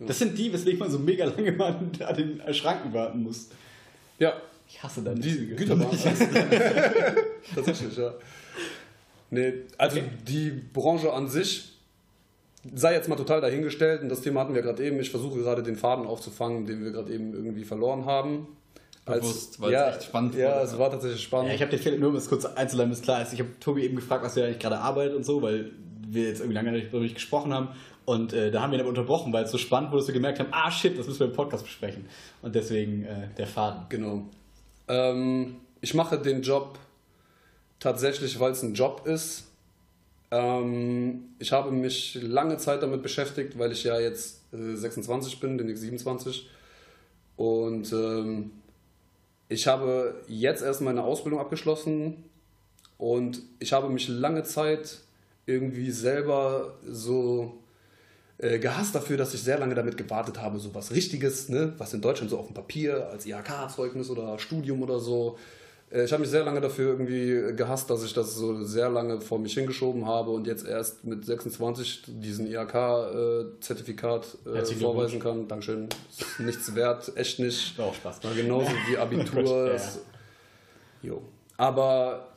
[0.00, 1.74] Das sind die, weswegen man so mega lange mal
[2.06, 3.48] an den Schranken warten muss.
[4.18, 4.34] Ja,
[4.68, 5.56] Ich hasse deine die Züge.
[5.56, 5.88] Güterbahn.
[7.54, 8.14] Tatsächlich, ja.
[9.30, 11.72] Nee, also die Branche an sich
[12.74, 14.98] sei jetzt mal total dahingestellt und das Thema hatten wir gerade eben.
[15.00, 18.48] Ich versuche gerade den Faden aufzufangen, den wir gerade eben irgendwie verloren haben.
[19.04, 20.78] Bewusst, weil es ja, echt spannend Ja, wurde, es ja.
[20.78, 21.48] war tatsächlich spannend.
[21.48, 23.32] Ja, ich habe den Philipp nur um es kurz einzuleiten, bis klar ist.
[23.32, 25.70] Ich habe Tobi eben gefragt, was er eigentlich gerade arbeitet und so, weil
[26.06, 27.68] wir jetzt irgendwie lange nicht darüber gesprochen haben.
[28.04, 30.14] Und äh, da haben wir ihn aber unterbrochen, weil es so spannend wurde, dass wir
[30.14, 32.06] gemerkt haben, ah shit, das müssen wir im Podcast besprechen.
[32.42, 33.82] Und deswegen äh, der Faden.
[33.88, 34.26] Genau.
[34.88, 36.78] Ähm, ich mache den Job
[37.80, 39.47] tatsächlich, weil es ein Job ist.
[40.30, 45.58] Ähm, ich habe mich lange Zeit damit beschäftigt, weil ich ja jetzt äh, 26 bin,
[45.58, 46.48] demnächst 27.
[47.36, 48.50] Und ähm,
[49.48, 52.24] ich habe jetzt erst meine Ausbildung abgeschlossen
[52.98, 54.98] und ich habe mich lange Zeit
[55.46, 57.58] irgendwie selber so
[58.38, 61.72] äh, gehasst dafür, dass ich sehr lange damit gewartet habe, so was Richtiges, ne?
[61.78, 65.38] was in Deutschland so auf dem Papier als IHK-Zeugnis oder Studium oder so.
[65.90, 69.20] Äh, ich habe mich sehr lange dafür irgendwie gehasst, dass ich das so sehr lange
[69.20, 75.48] vor mich hingeschoben habe und jetzt erst mit 26 diesen IHK-Zertifikat äh, Herzlichen vorweisen kann.
[75.48, 75.88] Dankeschön.
[76.10, 77.78] Ist nichts wert, echt nicht.
[77.78, 78.22] Auch Spaß.
[78.24, 79.76] War genauso wie Abitur.
[81.02, 81.14] ja.
[81.56, 82.28] Aber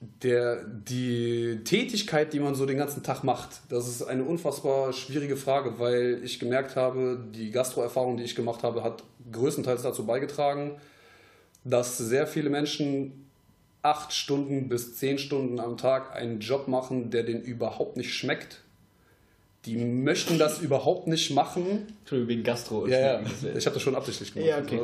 [0.00, 5.36] der, die Tätigkeit, die man so den ganzen Tag macht, das ist eine unfassbar schwierige
[5.36, 10.72] Frage, weil ich gemerkt habe, die Gastroerfahrung, die ich gemacht habe, hat größtenteils dazu beigetragen,
[11.68, 13.26] dass sehr viele Menschen
[13.82, 18.62] acht Stunden bis zehn Stunden am Tag einen Job machen, der denen überhaupt nicht schmeckt.
[19.64, 21.86] Die möchten das überhaupt nicht machen.
[22.00, 22.86] Entschuldigung, wegen Gastro.
[22.86, 23.20] Ja, ja.
[23.56, 24.48] Ich habe das schon absichtlich gemacht.
[24.48, 24.80] Ja, okay.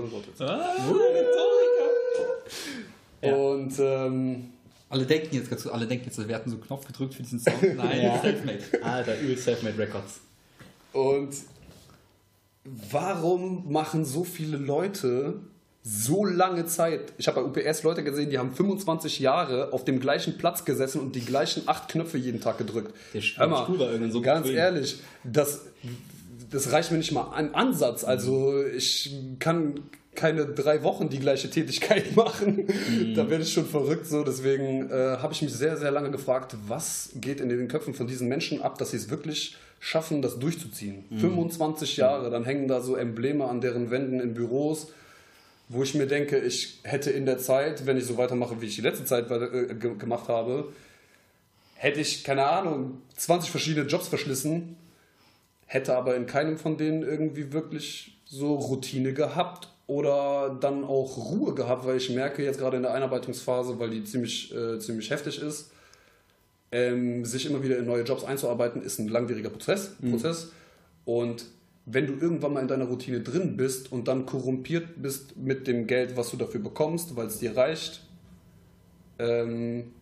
[3.22, 4.48] Und ähm,
[4.88, 7.38] Alle denken jetzt, ganz- alle denken jetzt, wir hatten so einen Knopf gedrückt für diesen
[7.38, 7.62] Sound.
[7.76, 8.20] Nein, Ja.
[8.20, 8.58] Selfmade.
[8.82, 10.20] Alter, übel Selfmade Records.
[10.92, 11.30] Und
[12.64, 15.40] warum machen so viele Leute
[15.84, 17.12] so lange Zeit?
[17.18, 21.00] Ich habe bei UPS Leute gesehen, die haben 25 Jahre auf dem gleichen Platz gesessen
[21.00, 22.94] und die gleichen acht Knöpfe jeden Tag gedrückt.
[23.14, 24.58] Der Hör mal, so ganz bequem.
[24.58, 25.62] ehrlich, das,
[26.50, 28.04] das reicht mir nicht mal an Ansatz.
[28.04, 29.80] Also ich kann
[30.14, 32.66] keine drei Wochen die gleiche Tätigkeit machen.
[33.16, 34.22] Da werde ich schon verrückt so.
[34.22, 38.06] Deswegen äh, habe ich mich sehr, sehr lange gefragt, was geht in den Köpfen von
[38.06, 41.06] diesen Menschen ab, dass sie es wirklich schaffen, das durchzuziehen.
[41.18, 44.92] 25 Jahre, dann hängen da so Embleme an deren Wänden in Büros,
[45.72, 48.76] wo ich mir denke, ich hätte in der Zeit, wenn ich so weitermache, wie ich
[48.76, 50.72] die letzte Zeit äh, ge- gemacht habe,
[51.74, 54.76] hätte ich, keine Ahnung, 20 verschiedene Jobs verschlissen,
[55.66, 61.54] hätte aber in keinem von denen irgendwie wirklich so Routine gehabt oder dann auch Ruhe
[61.54, 65.40] gehabt, weil ich merke jetzt gerade in der Einarbeitungsphase, weil die ziemlich, äh, ziemlich heftig
[65.42, 65.70] ist,
[66.70, 69.92] ähm, sich immer wieder in neue Jobs einzuarbeiten, ist ein langwieriger Prozess.
[70.10, 70.50] Prozess.
[71.04, 71.44] Und
[71.84, 75.86] wenn du irgendwann mal in deiner Routine drin bist und dann korrumpiert bist mit dem
[75.86, 78.06] Geld, was du dafür bekommst, weil es dir reicht,
[79.18, 79.92] ähm,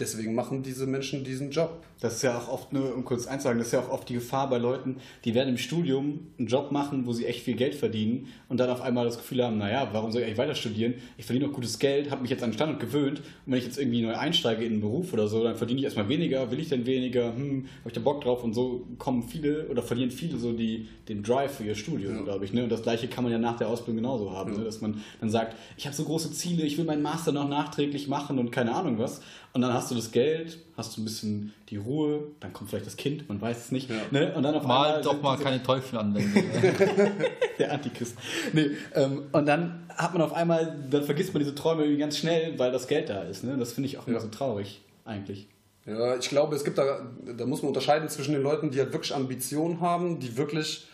[0.00, 1.82] deswegen machen diese Menschen diesen Job.
[2.00, 4.14] Das ist ja auch oft, nur um kurz einzusagen, das ist ja auch oft die
[4.14, 7.74] Gefahr bei Leuten, die werden im Studium einen Job machen, wo sie echt viel Geld
[7.74, 10.94] verdienen und dann auf einmal das Gefühl haben, naja, warum soll ich eigentlich weiter studieren?
[11.18, 13.66] Ich verdiene doch gutes Geld, habe mich jetzt an den Standard gewöhnt und wenn ich
[13.66, 16.58] jetzt irgendwie neu einsteige in einen Beruf oder so, dann verdiene ich erstmal weniger, will
[16.60, 20.10] ich denn weniger, hm, habe ich da Bock drauf und so kommen viele oder verlieren
[20.10, 22.22] viele so die, den Drive für ihr Studium, Ja.
[22.22, 22.54] glaube ich.
[22.54, 22.62] Ne?
[22.62, 24.64] Und das gleiche kann man ja nach der Ausbildung genauso haben, ne?
[24.64, 28.08] dass man dann sagt, ich habe so große Ziele, ich will meinen Master noch nachträglich
[28.08, 29.20] machen und keine Ahnung was.
[29.52, 32.86] Und dann hast du das Geld, hast du ein bisschen die Ruhe, dann kommt vielleicht
[32.86, 33.90] das Kind, man weiß es nicht.
[33.90, 33.96] Ja.
[34.12, 34.32] Ne?
[34.34, 36.32] Und dann auf Mal einmal doch mal keine Teufel anwenden.
[37.58, 38.14] der Antichrist.
[38.52, 42.16] Nee, ähm, und dann hat man auf einmal, dann vergisst man diese Träume irgendwie ganz
[42.16, 43.42] schnell, weil das Geld da ist.
[43.42, 43.56] Ne?
[43.58, 44.22] Das finde ich auch immer Ja.
[44.22, 45.48] so traurig, eigentlich.
[45.84, 47.00] Ja, ich glaube, es gibt da,
[47.36, 50.86] da muss man unterscheiden zwischen den Leuten, die halt wirklich Ambitionen haben, die wirklich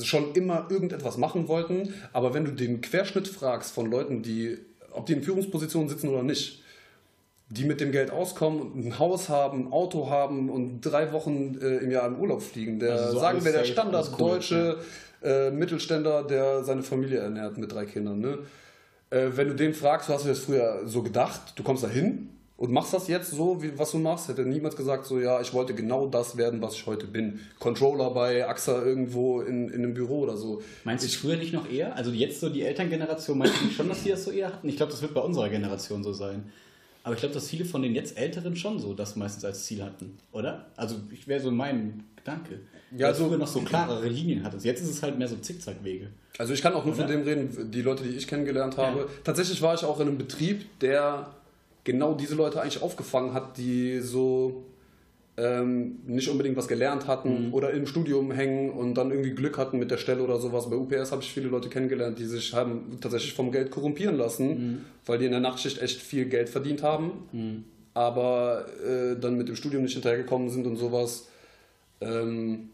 [0.00, 1.92] schon immer irgendetwas machen wollten.
[2.12, 4.58] Aber wenn du den Querschnitt fragst von Leuten, die,
[4.92, 6.61] ob die in Führungspositionen sitzen oder nicht,
[7.54, 11.58] die mit dem Geld auskommen, und ein Haus haben, ein Auto haben und drei Wochen
[11.60, 14.78] äh, im Jahr in Urlaub fliegen, der, Also so sagen wir, der alles cool, standarddeutsche
[15.22, 18.20] äh, Mittelständler, der seine Familie ernährt mit drei Kindern.
[18.20, 18.38] Ne?
[19.10, 21.88] Äh, wenn du den fragst, du hast du das früher so gedacht, du kommst da
[21.88, 25.40] hin und machst das jetzt so, wie, was du machst, hätte niemals gesagt, so ja,
[25.42, 27.40] ich wollte genau das werden, was ich heute bin.
[27.58, 30.62] Controller bei AXA irgendwo in, in einem Büro oder so.
[30.84, 31.94] Meinst du früher nicht noch eher?
[31.96, 34.68] Also jetzt so die Elterngeneration, meinst du nicht schon, dass die das so eher hatten?
[34.68, 36.50] Ich glaube, das wird bei unserer Generation so sein.
[37.04, 39.82] Aber ich glaube, dass viele von den jetzt Älteren schon so das meistens als Ziel
[39.82, 40.66] hatten, oder?
[40.76, 42.60] Also ich wäre so mein Gedanke.
[42.96, 44.64] Ja, Weil so- früher noch so klarere Linien hattest.
[44.64, 46.08] Jetzt ist es halt mehr so Zickzackwege.
[46.38, 47.14] Also ich kann auch nur von Oder?
[47.14, 49.00] dem reden, die Leute, die ich kennengelernt habe.
[49.00, 49.06] Ja.
[49.24, 51.34] Tatsächlich war ich auch in einem Betrieb, der
[51.84, 54.64] genau diese Leute eigentlich aufgefangen hat, die so
[55.38, 57.54] ähm, nicht unbedingt was gelernt hatten Mhm.
[57.54, 60.68] oder im Studium hängen und dann irgendwie Glück hatten mit der Stelle oder sowas.
[60.68, 64.48] Bei UPS habe ich viele Leute kennengelernt, die sich haben tatsächlich vom Geld korrumpieren lassen,
[64.48, 64.84] Mhm.
[65.06, 67.64] weil die in der Nachtschicht echt viel Geld verdient haben,
[67.94, 71.28] aber äh, dann mit dem Studium nicht hinterhergekommen sind und sowas.
[72.02, 72.68] Ähm,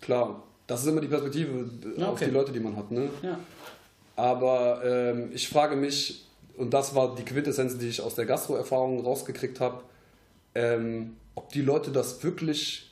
[0.00, 2.24] klar, das ist immer die Perspektive Ja, auf okay.
[2.26, 2.90] die Leute, die man hat.
[2.90, 3.08] Ne?
[3.22, 3.38] Ja.
[4.16, 6.26] Aber ähm, ich frage mich,
[6.56, 9.82] und das war die Quintessenz, die ich aus der Gastro-Erfahrung rausgekriegt habe,
[10.54, 12.90] ähm, ob die Leute das wirklich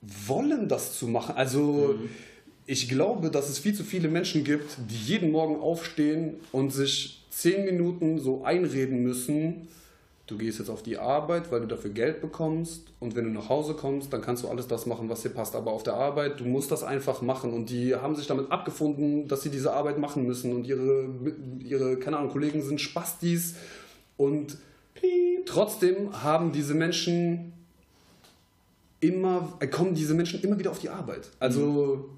[0.00, 1.36] wollen, das zu machen.
[1.36, 1.96] Also
[2.66, 7.24] ich glaube, dass es viel zu viele Menschen gibt, die jeden Morgen aufstehen und sich
[7.30, 9.68] zehn Minuten so einreden müssen,
[10.26, 13.48] du gehst jetzt auf die Arbeit, weil du dafür Geld bekommst und wenn du nach
[13.48, 15.54] Hause kommst, dann kannst du alles das machen, was dir passt.
[15.54, 19.28] Aber auf der Arbeit, du musst das einfach machen und die haben sich damit abgefunden,
[19.28, 21.08] dass sie diese Arbeit machen müssen und ihre,
[21.58, 23.56] ihre keine Ahnung, Kollegen sind Spastis
[24.16, 24.56] und
[25.46, 27.52] trotzdem haben diese Menschen
[29.00, 31.28] immer, äh, kommen diese Menschen immer wieder auf die Arbeit.
[31.40, 32.08] Also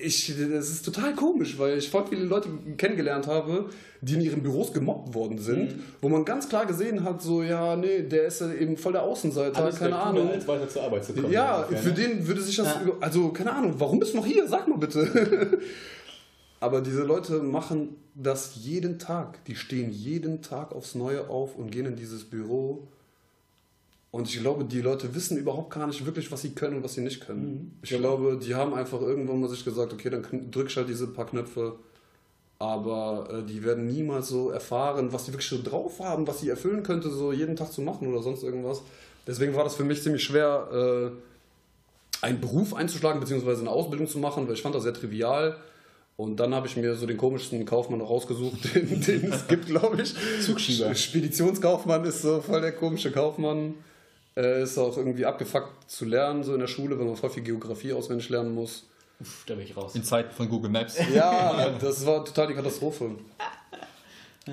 [0.00, 3.68] ich, das ist total komisch, weil ich voll viele Leute kennengelernt habe,
[4.00, 7.74] die in ihren Büros gemobbt worden sind, wo man ganz klar gesehen hat, so, ja,
[7.74, 10.28] nee, der ist ja eben voll der Außenseiter, Alles keine Ahnung.
[10.30, 11.32] als weiter zur Arbeit zu kommen.
[11.32, 11.94] Ja, für ne?
[11.94, 12.92] den würde sich das, Ja.
[13.00, 14.46] also keine Ahnung, warum bist du noch hier?
[14.46, 15.58] Sag mal bitte.
[16.64, 19.44] Aber diese Leute machen das jeden Tag.
[19.44, 22.88] Die stehen jeden Tag aufs Neue auf und gehen in dieses Büro.
[24.10, 26.94] Und ich glaube, die Leute wissen überhaupt gar nicht wirklich, was sie können und was
[26.94, 27.78] sie nicht können.
[27.82, 30.88] Ich glaube, die haben einfach irgendwann mal sich gesagt, okay, dann kn- drück ich halt
[30.88, 31.74] diese paar Knöpfe.
[32.58, 36.48] Aber äh, die werden niemals so erfahren, was die wirklich so drauf haben, was sie
[36.48, 38.80] erfüllen könnte, so jeden Tag zu machen oder sonst irgendwas.
[39.26, 41.12] Deswegen war das für mich ziemlich schwer,
[42.22, 45.58] äh, einen Beruf einzuschlagen, beziehungsweise eine Ausbildung zu machen, weil ich fand das sehr trivial.
[46.16, 49.66] Und dann habe ich mir so den komischsten Kaufmann noch rausgesucht, den, den es gibt,
[49.66, 50.14] glaube ich.
[50.44, 50.94] Zugschieber.
[50.94, 53.74] Speditionskaufmann ist so voll der komische Kaufmann.
[54.36, 57.42] Äh, ist auch irgendwie abgefuckt zu lernen, so in der Schule, wenn man voll viel
[57.42, 58.84] Geografie auswendig lernen muss.
[59.20, 59.94] Uff, da bin ich raus.
[59.94, 60.98] In Zeiten von Google Maps.
[61.14, 63.12] Ja, das war total die Katastrophe.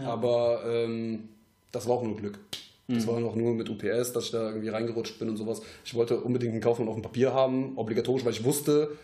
[0.05, 1.29] Aber ähm,
[1.71, 2.39] das war auch nur Glück.
[2.87, 5.61] Das war noch nur mit UPS, dass ich da irgendwie reingerutscht bin und sowas.
[5.85, 8.97] Ich wollte unbedingt einen Kaufmann auf dem Papier haben, obligatorisch, weil ich wusste,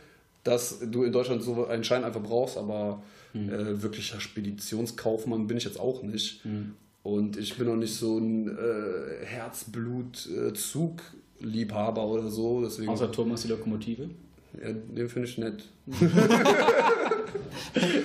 [0.47, 3.01] dass du in Deutschland so einen Schein einfach brauchst, aber
[3.33, 6.41] äh, wirklicher Speditionskaufmann bin ich jetzt auch nicht.
[7.03, 12.61] Und ich bin auch nicht so ein äh, Herzblut-Zugliebhaber oder so.
[12.63, 14.09] Deswegen, Außer Thomas die Lokomotive.
[14.61, 15.65] ja, den finde ich nett.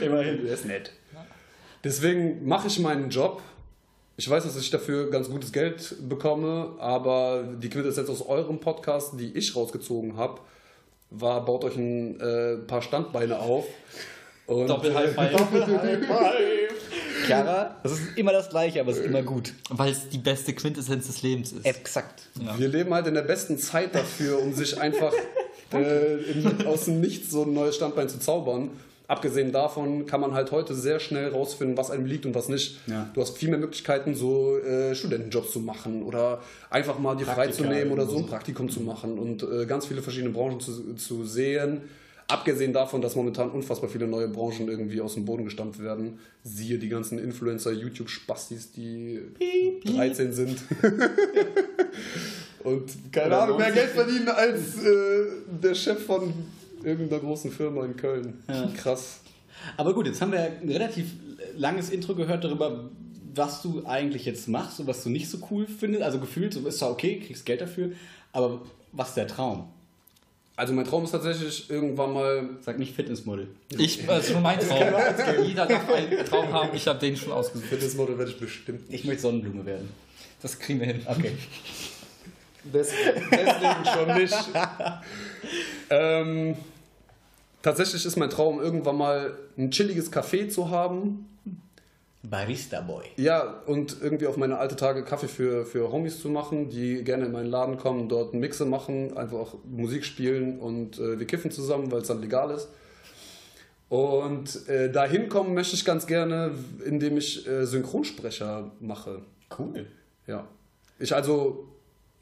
[0.00, 0.92] Immerhin, der ist nett.
[1.85, 3.42] Deswegen mache ich meinen Job.
[4.16, 9.14] Ich weiß, dass ich dafür ganz gutes Geld bekomme, aber die Quintessenz aus eurem Podcast,
[9.18, 10.40] die ich rausgezogen habe,
[11.12, 13.64] war, baut euch ein äh, paar Standbeine auf.
[14.46, 15.33] Und, Doppel-High Five.
[17.25, 19.55] Clara, das ist immer das Gleiche, aber es ist immer gut.
[19.70, 21.64] Weil es die beste Quintessenz des Lebens ist.
[21.64, 22.29] Exakt.
[22.40, 22.59] Ja.
[22.59, 25.12] Wir leben halt in der besten Zeit dafür, um sich einfach
[25.72, 28.70] äh, in, aus dem Nichts so ein neues Standbein zu zaubern.
[29.12, 32.81] Abgesehen davon kann man halt heute sehr schnell rausfinden, was einem liegt und was nicht.
[32.87, 33.11] Ja.
[33.12, 37.42] Du hast viel mehr Möglichkeiten, so äh, Studentenjobs zu machen oder einfach mal dir Praktika
[37.42, 38.27] freizunehmen oder so ein.
[38.27, 41.83] Praktikum zu machen und äh, ganz viele verschiedene Branchen zu, zu sehen.
[42.27, 46.18] Abgesehen davon, dass momentan unfassbar viele neue Branchen irgendwie aus dem Boden gestampft werden.
[46.42, 49.20] Siehe die ganzen Influencer, YouTube-Spastis, die
[49.85, 50.57] 13 sind.
[52.64, 55.27] und keine Ahnung, mehr Geld verdienen als äh,
[55.62, 56.33] der Chef von
[56.85, 58.42] irgendeiner großen Firma in Köln.
[58.77, 59.21] Krass.
[59.77, 61.07] Aber gut, jetzt haben wir ja ein relativ
[61.57, 62.90] langes Intro gehört darüber,
[63.35, 66.05] was du eigentlich jetzt machst und was du nicht so cool findest.
[66.05, 67.92] Also gefühlt, so ist zwar okay, kriegst Geld dafür,
[68.33, 69.68] aber was ist der Traum?
[70.55, 73.49] Also mein Traum ist tatsächlich irgendwann mal Sag nicht Fitnessmodel.
[73.79, 74.79] Ich, das ist schon mein Traum.
[75.47, 77.68] Jeder darf einen Traum haben, ich habe den schon ausgesucht.
[77.71, 78.83] Fitnessmodel werde ich bestimmt.
[78.90, 79.88] Ich möchte Sonnenblume werden.
[80.42, 81.01] Das kriegen wir hin.
[81.07, 81.33] Okay.
[82.64, 82.90] Des,
[83.31, 84.37] deswegen schon nicht.
[85.90, 86.57] ähm,
[87.62, 91.29] tatsächlich ist mein Traum, irgendwann mal ein chilliges Café zu haben.
[92.25, 93.05] Barista Boy.
[93.16, 97.27] Ja, und irgendwie auf meine alte Tage Kaffee für, für Homies zu machen, die gerne
[97.27, 101.51] in meinen Laden kommen, dort Mixe machen, einfach auch Musik spielen und äh, wir kiffen
[101.51, 102.68] zusammen, weil es dann legal ist.
[103.88, 106.53] Und äh, dahin kommen möchte ich ganz gerne,
[106.87, 109.22] indem ich äh, Synchronsprecher mache.
[109.59, 109.87] Cool.
[110.27, 110.46] Ja.
[110.98, 111.68] Ich also,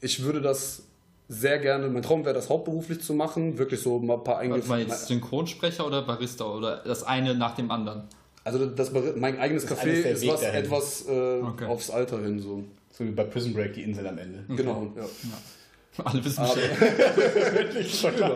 [0.01, 0.83] ich würde das
[1.33, 4.45] sehr gerne, mein Traum wäre das hauptberuflich zu machen, wirklich so mal ein paar Warte
[4.47, 4.67] Eingriff.
[4.67, 8.03] mal jetzt Synchronsprecher oder Barista oder das eine nach dem anderen?
[8.43, 10.63] Also das, mein eigenes Das ist Café ist was dahin.
[10.65, 11.65] etwas äh, Okay.
[11.65, 12.63] aufs Alter hin so.
[12.91, 14.43] So wie bei Prison Break die Insel am Ende.
[14.55, 15.03] Genau, ja.
[16.05, 16.53] Alle wissen Aber,
[17.73, 18.13] Bescheid.
[18.15, 18.35] genau.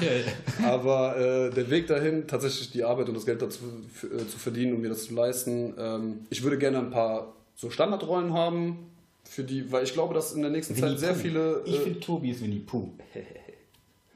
[0.00, 0.72] Ja, ja.
[0.72, 3.60] Aber äh, der Weg dahin, tatsächlich die Arbeit und das Geld dazu
[4.02, 5.74] äh, zu verdienen, um mir das zu leisten.
[5.78, 8.90] Ähm, ich würde gerne ein paar so Standardrollen haben,
[9.34, 11.18] für die, weil ich glaube, dass in der nächsten Winnie Zeit sehr Pooh.
[11.20, 11.62] viele.
[11.66, 12.90] Ich Äh, finde Tobi ist Winnie Pooh.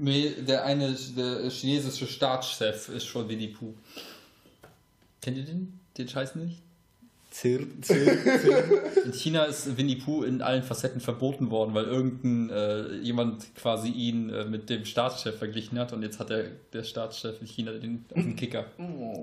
[0.01, 3.75] Nee, der eine, der chinesische Staatschef ist schon Winnie Pooh.
[5.21, 5.81] Kennt ihr den?
[5.97, 6.63] Den Scheiß nicht?
[7.33, 8.07] Zir, zir,
[8.41, 8.65] zir.
[9.07, 13.89] In China ist Winnie Pooh in allen Facetten verboten worden, weil irgendein äh, jemand quasi
[13.89, 17.73] ihn äh, mit dem Staatschef verglichen hat und jetzt hat der, der Staatschef in China
[17.73, 18.67] den auf dem Kicker.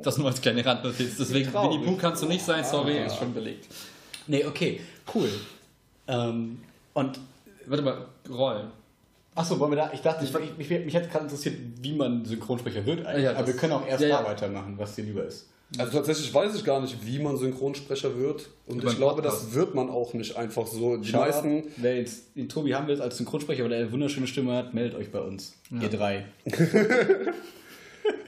[0.04, 1.16] Das nur als kleine Randnotiz.
[1.18, 1.54] Deswegen.
[1.54, 3.68] Winnie Pooh kannst du nicht sein, sorry, ist schon belegt.
[4.28, 4.82] Nee, okay,
[5.14, 5.30] cool.
[6.08, 6.60] Ähm,
[6.94, 7.20] und
[7.68, 8.68] Warte mal, Rollen.
[9.34, 9.92] Achso, wollen wir da?
[9.94, 13.26] Ich dachte, ich, mich, mich, mich hat gerade interessiert, wie man Synchronsprecher wird eigentlich.
[13.26, 14.22] Ja, aber wir können auch erst ja, ja.
[14.22, 15.50] da weitermachen, was dir lieber ist.
[15.78, 18.50] Also tatsächlich weiß ich gar nicht, wie man Synchronsprecher wird.
[18.68, 19.48] Und Über ich glaube, Podcast.
[19.48, 20.96] das wird man auch nicht einfach so.
[20.98, 24.54] Die meisten, wer jetzt den Tobi haben will als Synchronsprecher, weil er eine wunderschöne Stimme
[24.54, 25.56] hat, meldet euch bei uns.
[25.72, 26.26] Ihr drei.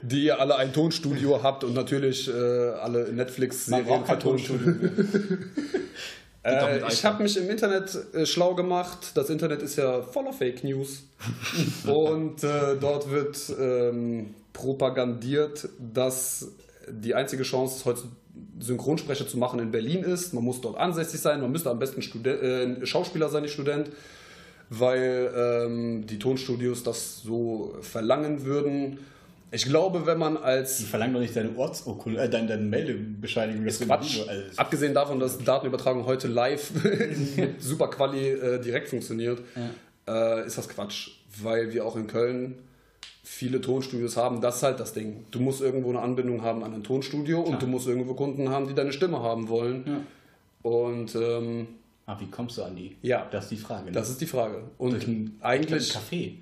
[0.02, 4.46] die ihr alle ein Tonstudio habt und natürlich äh, alle Netflix-Serien Man braucht kein vertont.
[4.46, 4.90] Tonstudio.
[6.42, 9.12] Äh, ich habe mich im Internet äh, schlau gemacht.
[9.14, 11.04] Das Internet ist ja voller Fake News.
[11.86, 16.52] und äh, dort wird ähm, propagandiert, dass
[16.90, 18.02] die einzige Chance, heute
[18.60, 20.32] Synchronsprecher zu machen in Berlin ist.
[20.32, 21.40] Man muss dort ansässig sein.
[21.40, 23.90] Man müsste am besten Studen äh, Schauspieler sein, nicht Student,
[24.70, 28.98] weil ähm, die Tonstudios das so verlangen würden.
[29.50, 33.64] Ich glaube, wenn man als Die verlangen doch nicht deine Ortsurkunde, äh, deine, deine Meldebescheinigung.
[33.64, 34.20] Das Quatsch.
[34.28, 36.70] Also, Abgesehen davon, dass Datenübertragung heute live
[37.36, 39.40] mit super Quali äh, direkt funktioniert,
[40.06, 41.10] äh, ist das Quatsch.
[41.40, 42.58] Weil wir auch in Köln
[43.22, 44.40] viele Tonstudios haben.
[44.40, 45.24] Das ist halt das Ding.
[45.30, 48.68] Du musst irgendwo eine Anbindung haben an ein Tonstudio und du musst irgendwo Kunden haben,
[48.68, 50.06] die deine Stimme haben wollen.
[50.62, 51.68] Und ähm,
[52.06, 52.96] ah, wie kommst du an die?
[53.02, 53.26] Ja.
[53.30, 53.86] Das ist die Frage.
[53.86, 53.92] Ne?
[53.92, 54.62] das ist die Frage.
[54.78, 56.32] Und Durch ein, eigentlich, Café.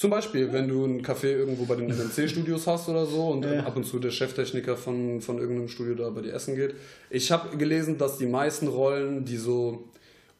[0.00, 3.64] Zum Beispiel, wenn du ein Café irgendwo bei den NMC-Studios hast oder so und Ja.
[3.66, 6.74] ab und zu der Cheftechniker von, von irgendeinem Studio da bei dir essen geht.
[7.10, 9.84] Ich habe gelesen, dass die meisten Rollen, die so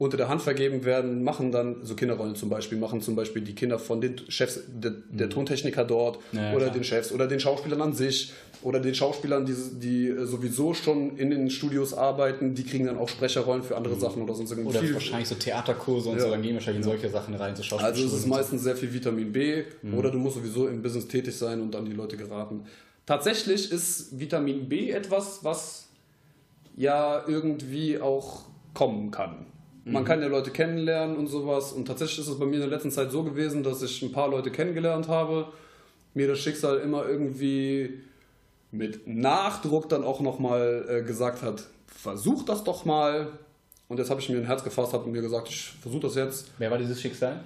[0.01, 3.55] unter der Hand vergeben werden, machen dann, so Kinderrollen zum Beispiel, machen zum Beispiel die
[3.55, 6.39] Kinder von den Chefs, der, der Tontechniker dort Mhm.
[6.39, 6.71] Ja, oder klar.
[6.71, 8.33] den Chefs oder den Schauspielern an sich
[8.63, 13.11] oder den Schauspielern, die, die sowieso schon in den Studios arbeiten, die kriegen dann auch
[13.11, 14.69] Sprecherrollen für andere Sachen oder sonst irgendwie.
[14.71, 14.75] Mhm.
[14.75, 16.23] Oder Viel- wahrscheinlich so Theaterkurse und Ja.
[16.23, 18.93] so, dann gehen wahrscheinlich in solche Sachen rein, so also es ist meistens sehr viel
[18.95, 19.65] Vitamin B
[19.97, 22.65] oder du musst sowieso im Business tätig sein und an die Leute geraten.
[23.05, 25.89] Tatsächlich ist Vitamin B etwas, was
[26.75, 29.45] ja irgendwie auch kommen kann.
[29.85, 32.71] Man kann ja Leute kennenlernen und sowas und tatsächlich ist es bei mir in der
[32.71, 35.47] letzten Zeit so gewesen, dass ich ein paar Leute kennengelernt habe,
[36.15, 38.01] mir das Schicksal immer irgendwie
[38.73, 43.29] mit Nachdruck dann auch nochmal äh, gesagt hat, versuch das doch mal.
[43.89, 46.51] Und jetzt habe ich mir ein Herz gefasst, habe mir gesagt, ich versuche das jetzt.
[46.59, 47.41] Wer war dieses Schicksal?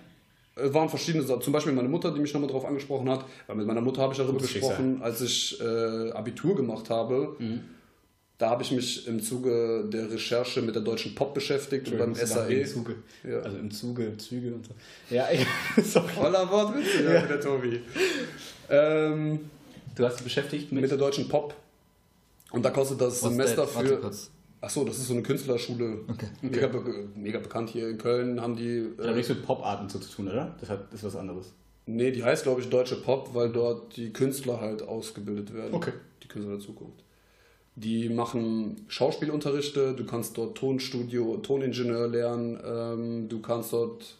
[0.56, 1.40] Es waren verschiedene Sachen.
[1.40, 3.24] Zum Beispiel meine Mutter, die mich nochmal darauf angesprochen hat.
[3.46, 7.36] Weil mit meiner Mutter habe ich darüber gesprochen, als ich äh, Abitur gemacht habe.
[8.36, 12.14] Da habe ich mich im Zuge der Recherche mit der deutschen Pop beschäftigt und beim
[12.16, 12.52] SAE.
[12.62, 12.94] Im Zuge.
[13.22, 13.38] Ja.
[13.38, 14.72] Also im Zuge, Züge und so.
[15.14, 15.46] Ja, ich,
[15.84, 16.08] sorry.
[16.12, 17.22] Voller Wortwitze, ja.
[17.26, 17.80] der Tobi.
[18.68, 19.40] Ähm,
[19.94, 20.82] Du hast dich beschäftigt mit.
[20.82, 21.54] mit der deutschen Pop.
[22.50, 23.86] Und da kostet das Was Semester that?
[23.86, 24.10] Für.
[24.60, 25.98] Achso, das ist so eine Künstlerschule.
[26.08, 26.26] Okay.
[26.42, 26.82] Mega, be
[27.14, 28.40] mega bekannt hier in Köln.
[28.40, 28.88] Haben die.
[28.96, 30.56] Das hat Äh, nichts mit Poparten zu tun, oder?
[30.58, 31.52] Das hat, ist was anderes.
[31.86, 35.74] nee, die heißt, glaube ich, Deutsche Pop, weil dort die Künstler halt ausgebildet werden.
[35.74, 35.92] Okay.
[36.22, 37.03] Die Künstler der Zukunft.
[37.76, 44.16] Die machen Schauspielunterrichte, du kannst dort Tonstudio, Toningenieur lernen, ähm, du kannst dort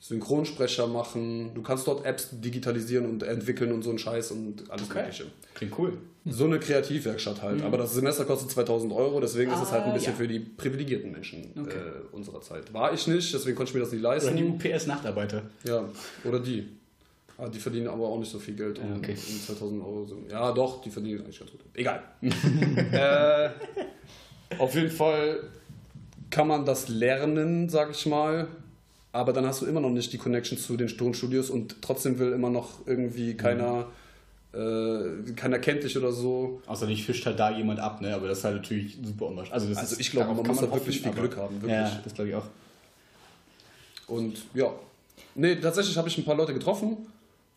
[0.00, 4.88] Synchronsprecher machen, du kannst dort Apps digitalisieren und entwickeln und so einen Scheiß und alles
[4.88, 5.24] Mögliche.
[5.54, 5.94] Klingt cool.
[6.26, 7.62] So eine Kreativwerkstatt halt.
[7.62, 10.18] Aber das Semester kostet 2000 Euro, deswegen ist es halt ein Ah, bisschen ja.
[10.18, 11.70] für die privilegierten Menschen Okay.
[11.76, 12.72] äh, unserer Zeit.
[12.74, 14.36] War ich nicht, deswegen konnte ich mir das nicht Oder leisten.
[14.36, 15.42] die UPS-Nachtarbeiter.
[15.66, 15.86] Ja,
[16.24, 16.66] oder die.
[17.36, 18.78] Ah, die verdienen aber auch nicht so viel Geld.
[18.78, 19.12] um- Ja, okay.
[19.16, 20.04] um 2000 Euro.
[20.04, 20.30] sind.
[20.30, 21.60] Ja, doch, die verdienen eigentlich ganz gut.
[21.74, 22.02] Egal.
[22.92, 23.50] äh,
[24.58, 25.40] auf jeden Fall
[26.30, 28.46] kann man das lernen, sag ich mal.
[29.12, 32.32] Aber dann hast du immer noch nicht die Connection zu den Tonstudios und trotzdem will
[32.32, 33.86] immer noch irgendwie keiner,
[34.52, 36.60] äh, keiner kennt dich oder so.
[36.66, 38.14] Außer dich fischt halt da jemand ab, ne?
[38.14, 39.54] Aber das ist halt natürlich super unwahrscheinlich.
[39.54, 41.72] Also, das Also ist, ich glaube, man muss da wirklich viel aber- Glück haben, wirklich.
[41.72, 42.46] Ja, das glaube ich auch.
[44.08, 44.72] Und ja.
[45.36, 46.96] Nee, tatsächlich habe ich ein paar Leute getroffen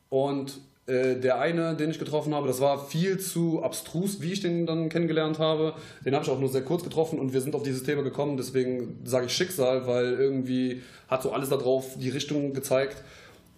[0.09, 4.39] und äh, der eine, den ich getroffen habe, das war viel zu abstrus, wie ich
[4.39, 5.73] den dann kennengelernt habe.
[6.05, 8.37] Den habe ich auch nur sehr kurz getroffen und wir sind auf dieses Thema gekommen,
[8.37, 13.03] deswegen sage ich Schicksal, weil irgendwie hat so alles darauf die Richtung gezeigt.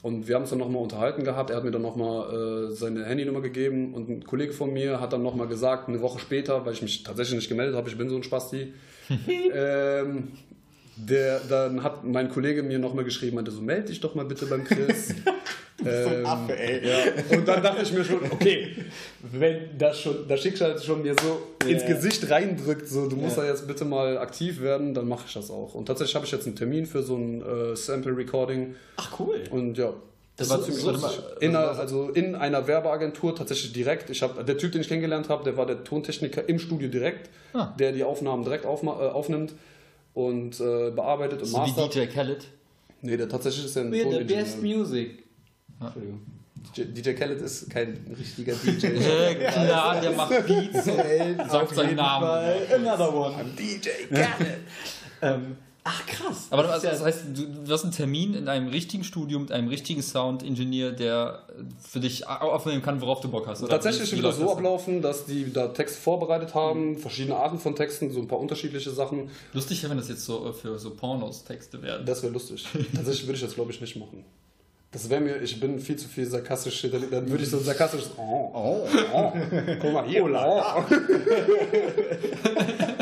[0.01, 1.49] Und wir haben uns dann nochmal unterhalten gehabt.
[1.49, 5.11] Er hat mir dann nochmal äh, seine Handynummer gegeben und ein Kollege von mir hat
[5.11, 8.09] dann nochmal gesagt, eine Woche später, weil ich mich tatsächlich nicht gemeldet habe, ich bin
[8.09, 8.73] so ein Spasti,
[9.53, 10.29] ähm,
[11.07, 14.45] der, dann hat mein Kollege mir nochmal geschrieben, meinte so, melde dich doch mal bitte
[14.45, 15.09] beim Chris.
[15.85, 16.81] ähm, Affe, ey.
[16.87, 17.37] ja.
[17.37, 18.75] Und dann dachte ich mir schon, okay,
[19.31, 23.43] wenn das schon, das Schicksal schon mir so ins Gesicht reindrückt, so du musst Ja.
[23.43, 25.75] da jetzt bitte mal aktiv werden, dann mache ich das auch.
[25.75, 29.39] Und tatsächlich habe ich jetzt einen Termin für so ein äh, Sample Recording Ach, cool.
[29.51, 29.93] und ja.
[30.35, 31.23] Das war war ziemlich ziemlich- lustig.
[31.41, 34.09] in also einer, also in einer Werbeagentur tatsächlich direkt.
[34.09, 37.29] Ich hab, der Typ, den ich kennengelernt habe, der war der Tontechniker im Studio direkt,
[37.53, 37.73] Ah.
[37.77, 39.53] der die Aufnahmen direkt aufma- äh, aufnimmt
[40.19, 41.95] und äh, bearbeitet und So wie mastert.
[41.95, 42.45] DJ Khaled.
[43.01, 45.23] Nee, der tatsächlich ist ja ein We're the best music.
[45.79, 46.19] Entschuldigung.
[46.75, 48.87] DJ, Khaled ist kein richtiger DJ.
[49.47, 50.83] Klar, der macht Beats.
[51.49, 52.27] Sagt seinen Namen.
[52.75, 53.45] Another one.
[53.57, 54.57] DJ Khaled.
[55.21, 56.47] Ähm, ach, krass.
[56.51, 60.01] Aber Das das, heißt, du, hast einen Termin in einem richtigen Studio mit einem richtigen
[60.01, 61.43] Sound-Ingenieur, der
[61.81, 63.61] für dich au- aufnehmen kann, worauf du Bock hast.
[63.63, 63.71] oder?
[63.71, 68.11] Tatsächlich wird das so ablaufen, dass die da Text vorbereitet haben, verschiedene Arten von Texten,
[68.11, 69.29] so ein paar unterschiedliche Sachen.
[69.53, 72.05] Lustig, wenn das jetzt so äh, für so Pornos Texte werden.
[72.05, 72.65] Das wäre lustig.
[72.95, 74.23] Tatsächlich würde ich das, glaube ich, nicht machen.
[74.91, 78.09] Das wäre mir, ich bin viel zu viel sarkastisch, dann würde ich so ein sarkastisches
[78.17, 79.31] Oh, oh, oh.
[79.79, 80.23] Guck mal hier.
[80.25, 80.83] Oh.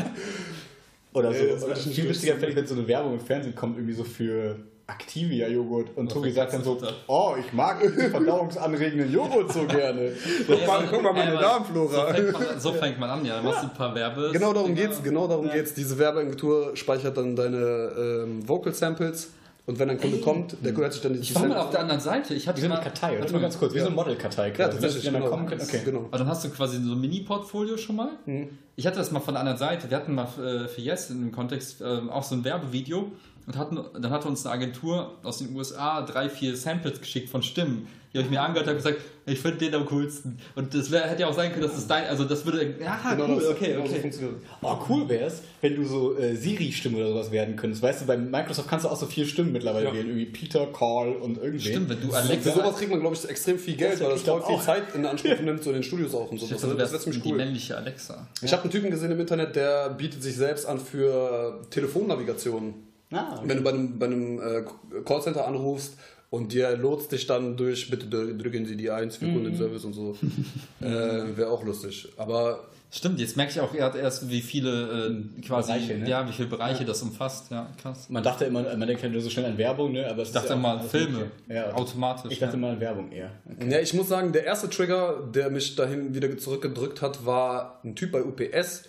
[1.18, 1.44] Oder so.
[1.44, 2.40] Nicht viel lustiger durchziehen.
[2.40, 4.58] fände ich, wenn so eine Werbung im Fernsehen kommt, irgendwie so für
[4.88, 5.98] Activia-Joghurt.
[5.98, 6.80] Und Tobi für sagt dann so.
[7.08, 10.14] Oh, ich mag verdauungsanregenden Joghurt so gerne.
[10.48, 12.08] Guck mal, guck mal meine aber Darmflora.
[12.08, 13.36] So fängt, man, so fängt man an, ja.
[13.36, 14.30] Dann machst du ein paar Werbe.
[14.32, 15.74] Genau darum geht's, genau darum geht's.
[15.74, 19.32] Diese Werbeagentur speichert dann deine ähm, Vocal Samples
[19.68, 21.82] und wenn ein Kunde kommt, der hört sich dann die Ich war mal auf der
[21.82, 22.34] anderen Seite.
[22.34, 23.20] Ich hatte Wie so eine mal- Kartei, oder?
[23.20, 23.84] Warte mal ganz kurz, wie Ja.
[23.84, 24.48] so ein Model-Kartei.
[24.58, 25.28] Ja, tatsächlich, genau.
[25.30, 25.62] kommen können.
[25.62, 25.82] Okay.
[25.86, 26.06] genau.
[26.10, 28.10] Aber dann hast du quasi so ein Mini-Portfolio schon mal.
[28.26, 28.50] Mhm.
[28.76, 29.90] Ich hatte das mal von der anderen Seite.
[29.90, 33.12] Wir hatten mal äh, für Yes in dem Kontext ähm, auch so ein Werbevideo
[33.46, 37.44] und hatten, dann hat uns eine Agentur aus den USA drei, vier Samples geschickt von
[37.44, 37.88] Stimmen.
[38.18, 40.38] Die habe ich mir angehört und habe gesagt, ich finde den am coolsten.
[40.56, 42.98] Und das wär, hätte ja auch sein können, dass das dein, also das würde, ja,
[43.16, 44.10] Genau cool, das- okay, genau so okay.
[44.10, 44.20] das.
[44.62, 47.84] Oh, cool wäre es, wenn du so äh, Siri-Stimme oder sowas werden könntest.
[47.84, 49.94] Weißt du, bei Microsoft kannst du auch so vier Stimmen mittlerweile Ja.
[49.94, 50.08] wählen.
[50.08, 51.60] Irgendwie Peter, Carl und irgendwen.
[51.60, 54.22] Stimmt, wenn du Für Alexa, sowas kriegt man, glaube ich, extrem viel Geld, weil das
[54.22, 54.60] voll viel.
[54.60, 56.46] Zeit in Anspruch nimmt, so in den Studios auch und so.
[56.46, 57.38] ich Das, das wäre ziemlich die cool.
[57.38, 58.28] männliche Alexa.
[58.42, 62.74] Ich habe einen Typen gesehen im Internet, der bietet sich selbst an für Telefonnavigation.
[63.12, 63.42] Ah, okay.
[63.46, 64.64] Wenn du bei einem, bei einem äh,
[65.06, 65.94] Callcenter anrufst
[66.30, 70.18] und dir lotst dich dann durch, bitte drücken Sie die 1 für Kundenservice und so,
[70.82, 72.10] äh, wäre auch lustig.
[72.18, 76.10] Aber Stimmt, jetzt merke ich auch, er hat erst, wie viele äh, quasi, Bereiche, ne?
[76.10, 77.52] ja, wie viele Bereiche das umfasst.
[77.52, 78.10] Ja, krass.
[78.10, 80.10] Man dachte immer, man denkt halt nur so schnell an Werbung, ne?
[80.10, 81.32] Aber es Ich dachte ist ja auch mal alles Filme.
[81.50, 81.74] Ja.
[81.74, 82.32] automatisch.
[82.32, 82.60] Ich dachte ja.
[82.60, 83.32] mal an Werbung eher.
[83.70, 87.94] Ja, ich muss sagen, der erste Trigger, der mich dahin wieder zurückgedrückt hat, war ein
[87.96, 88.84] Typ bei UPS,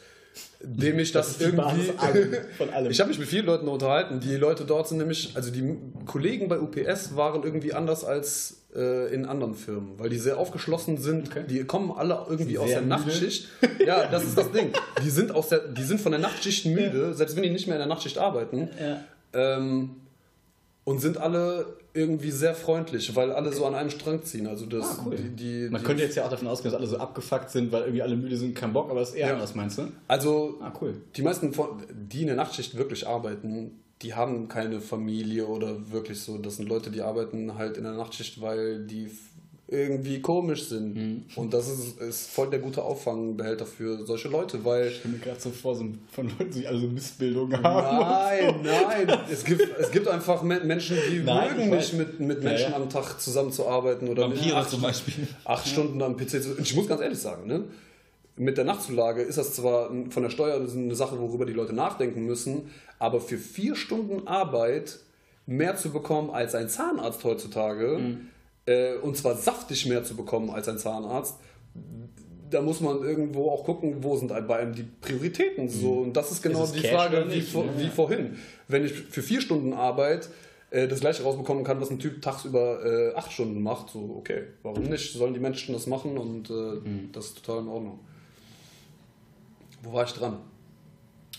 [0.60, 2.38] dem ich das, Basis irgendwie.
[2.56, 2.90] von allem.
[2.90, 4.20] Ich habe mich mit vielen Leuten unterhalten.
[4.20, 5.76] Die Leute dort sind nämlich, also die
[6.06, 10.98] Kollegen bei UPS waren irgendwie anders als äh, in anderen Firmen, weil die sehr aufgeschlossen
[10.98, 11.28] sind.
[11.28, 11.44] Okay.
[11.48, 13.08] Die kommen alle irgendwie Sind aus sehr der müde.
[13.08, 13.48] Nachtschicht.
[13.86, 14.72] Ja, das ist das Ding.
[15.02, 17.76] Die sind aus der, die sind von der Nachtschicht müde, selbst wenn die nicht mehr
[17.76, 18.68] in der Nachtschicht arbeiten.
[18.80, 19.04] Ja.
[19.32, 19.96] Ähm,
[20.84, 24.46] und sind alle irgendwie sehr freundlich, weil alle so an einem Strang ziehen.
[24.46, 25.16] Also das, Ah, cool.
[25.16, 27.72] die, die, Man die, könnte jetzt ja auch davon ausgehen, dass alle so abgefuckt sind,
[27.72, 29.34] weil irgendwie alle müde sind, kein Bock, aber das ist eher Ja.
[29.34, 29.88] anders, meinst du?
[30.06, 30.94] also Ah, cool.
[31.16, 36.20] die meisten, von, die in der Nachtschicht wirklich arbeiten, die haben keine Familie oder wirklich
[36.20, 36.38] so.
[36.38, 39.10] Das sind Leute, die arbeiten halt in der Nachtschicht, weil die
[39.70, 40.96] irgendwie komisch sind.
[40.96, 41.22] Mhm.
[41.36, 45.20] Und das ist, ist voll der gute Auffangbehälter für solche Leute, weil Ich stelle mir
[45.20, 47.98] gerade so vor, so von Leuten, die alle so Missbildungen haben.
[48.62, 49.18] Nein, nein.
[49.30, 52.48] Es gibt, es gibt einfach Me- Menschen, die Nein, mögen ich nicht mit, mit Ja,
[52.48, 52.76] Menschen ja.
[52.76, 55.28] am Tag zusammenzuarbeiten oder Vampire acht, zum Beispiel.
[55.44, 56.58] acht Stunden am PC zu.
[56.58, 57.64] Ich muss ganz ehrlich sagen, ne?
[58.36, 62.24] mit der Nachtzulage ist das zwar von der Steuer eine Sache, worüber die Leute nachdenken
[62.24, 65.00] müssen, aber für vier Stunden Arbeit
[65.44, 68.28] mehr zu bekommen als ein Zahnarzt heutzutage, Mhm.
[68.68, 71.36] Äh, und zwar saftig mehr zu bekommen als ein Zahnarzt,
[72.50, 75.98] da muss man irgendwo auch gucken, wo sind bei einem die Prioritäten so.
[75.98, 76.64] Und das ist genau Mhm.
[76.64, 77.72] Ist die Cash Frage, wie, vor, ne?
[77.76, 78.36] wie vorhin.
[78.68, 80.28] Wenn ich für vier Stunden Arbeit
[80.70, 84.44] äh, das gleiche rausbekommen kann, was ein Typ tagsüber äh, acht Stunden macht, so okay,
[84.62, 85.12] warum nicht?
[85.12, 87.10] Sollen die Menschen das machen und äh, Mhm.
[87.12, 87.98] das ist total in Ordnung.
[89.82, 90.38] Wo war ich dran?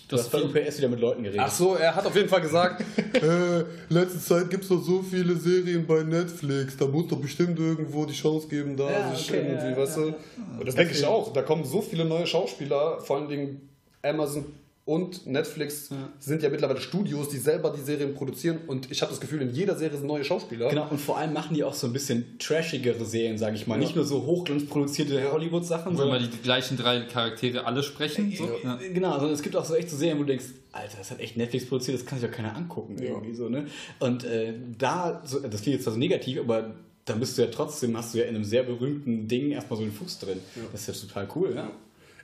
[0.07, 1.41] Du hast bei UPS wieder mit Leuten geredet.
[1.43, 2.83] Ach so, er hat auf jeden Fall gesagt,
[3.13, 7.59] äh, letzte Zeit gibt es doch so viele Serien bei Netflix, da muss doch bestimmt
[7.59, 10.15] irgendwo die Chance geben, da Ja, sich okay, irgendwie, ja, weißt du.
[10.59, 13.69] Und das denke ich auch, da kommen so viele neue Schauspieler, vor allen Dingen
[14.01, 14.45] Amazon
[14.89, 19.21] und Netflix sind ja mittlerweile Studios, die selber die Serien produzieren und ich habe das
[19.21, 20.69] Gefühl, in jeder Serie sind neue Schauspieler.
[20.69, 23.77] Genau, und vor allem machen die auch so ein bisschen trashigere Serien, sage ich mal.
[23.77, 26.31] Nicht nur so hochglanzproduzierte Hollywood-Sachen, Wo immer sondern.
[26.31, 28.33] die gleichen drei Charaktere alle sprechen.
[28.35, 28.49] So.
[28.63, 28.79] Ja.
[28.91, 31.19] Genau, sondern es gibt auch so echt so Serien, wo du denkst, Alter, das hat
[31.19, 32.97] echt Netflix produziert, das kann sich doch keiner angucken.
[32.99, 33.67] Irgendwie so, ne?
[33.99, 36.73] Und äh, da, so, das klingt jetzt zwar so negativ, aber
[37.05, 39.83] dann bist du ja trotzdem, hast du ja in einem sehr berühmten Ding erstmal so
[39.83, 40.39] einen Fuß drin.
[40.71, 41.69] Das ist ja total cool, ja.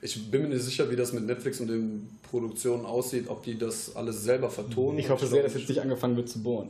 [0.02, 3.58] Ich bin mir nicht sicher, wie das mit Netflix und den Produktionen aussieht, ob die
[3.58, 4.98] das alles selber vertonen.
[4.98, 6.68] Ich hoffe sehr, dass jetzt nicht angefangen wird zu bohren.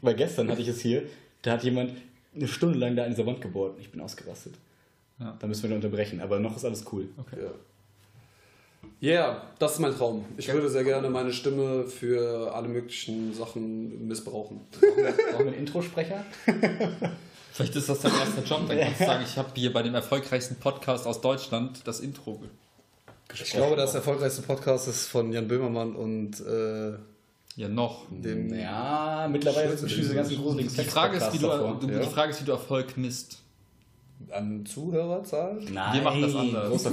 [0.00, 1.04] Weil gestern hatte ich es hier,
[1.42, 1.92] da hat jemand
[2.34, 4.54] eine Stunde lang da in dieser Wand gebohrt und ich bin ausgerastet.
[5.20, 5.36] Ja.
[5.38, 7.08] Da müssen wir dann unterbrechen, aber noch ist alles cool.
[7.32, 7.50] Ja.
[9.00, 10.24] Yeah, das ist mein Traum.
[10.36, 14.60] Ich würde sehr gerne meine Stimme für alle möglichen Sachen missbrauchen.
[14.80, 16.24] Brauchen wir einen Introsprecher?
[17.52, 18.66] Vielleicht ist das dein erster Job.
[18.68, 22.36] Dann kannst du sagen, ich habe hier bei dem erfolgreichsten Podcast aus Deutschland das Intro.
[22.38, 22.48] ge-
[23.34, 26.92] Ich glaube, das erfolgreichste Podcast ist von Jan Böhmermann und äh,
[27.56, 28.06] Ja, noch.
[28.10, 28.52] dem.
[28.54, 31.78] Ja, mittlerweile sind diese ganzen gruseligen Die Frage, ist, wie du, davor.
[31.80, 31.98] du, Ja.
[32.00, 33.38] die Frage ist, wie du Erfolg misst.
[34.30, 35.58] An Zuhörerzahl?
[35.72, 36.86] Nein, Wir machen das anders.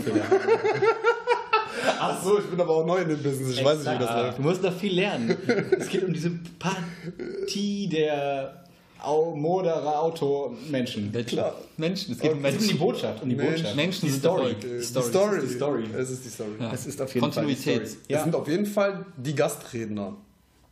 [2.02, 3.52] Ach so, ich bin aber auch neu in dem Business.
[3.58, 4.22] Ich weiß nicht, wie das Exakt.
[4.26, 4.38] läuft.
[4.40, 5.38] Du musst noch viel lernen.
[5.78, 8.64] es geht um diese Partie der
[9.02, 11.12] Au Moderer Automenschen.
[11.26, 11.56] Klar.
[11.78, 12.80] Menschen, es geht um Es geht um die Menschen.
[12.80, 13.56] Botschaft, um die Mensch.
[13.56, 13.76] Botschaft.
[13.76, 14.56] Menschen die Story.
[14.62, 15.40] Die Story.
[15.42, 15.84] Die Story.
[15.98, 16.50] Es ist die Story.
[16.60, 16.72] Ja.
[16.74, 17.88] Es ist auf jeden Fall die Kontinuität.
[17.88, 18.04] Story.
[18.10, 20.16] Es sind auf jeden Fall die Gastredner.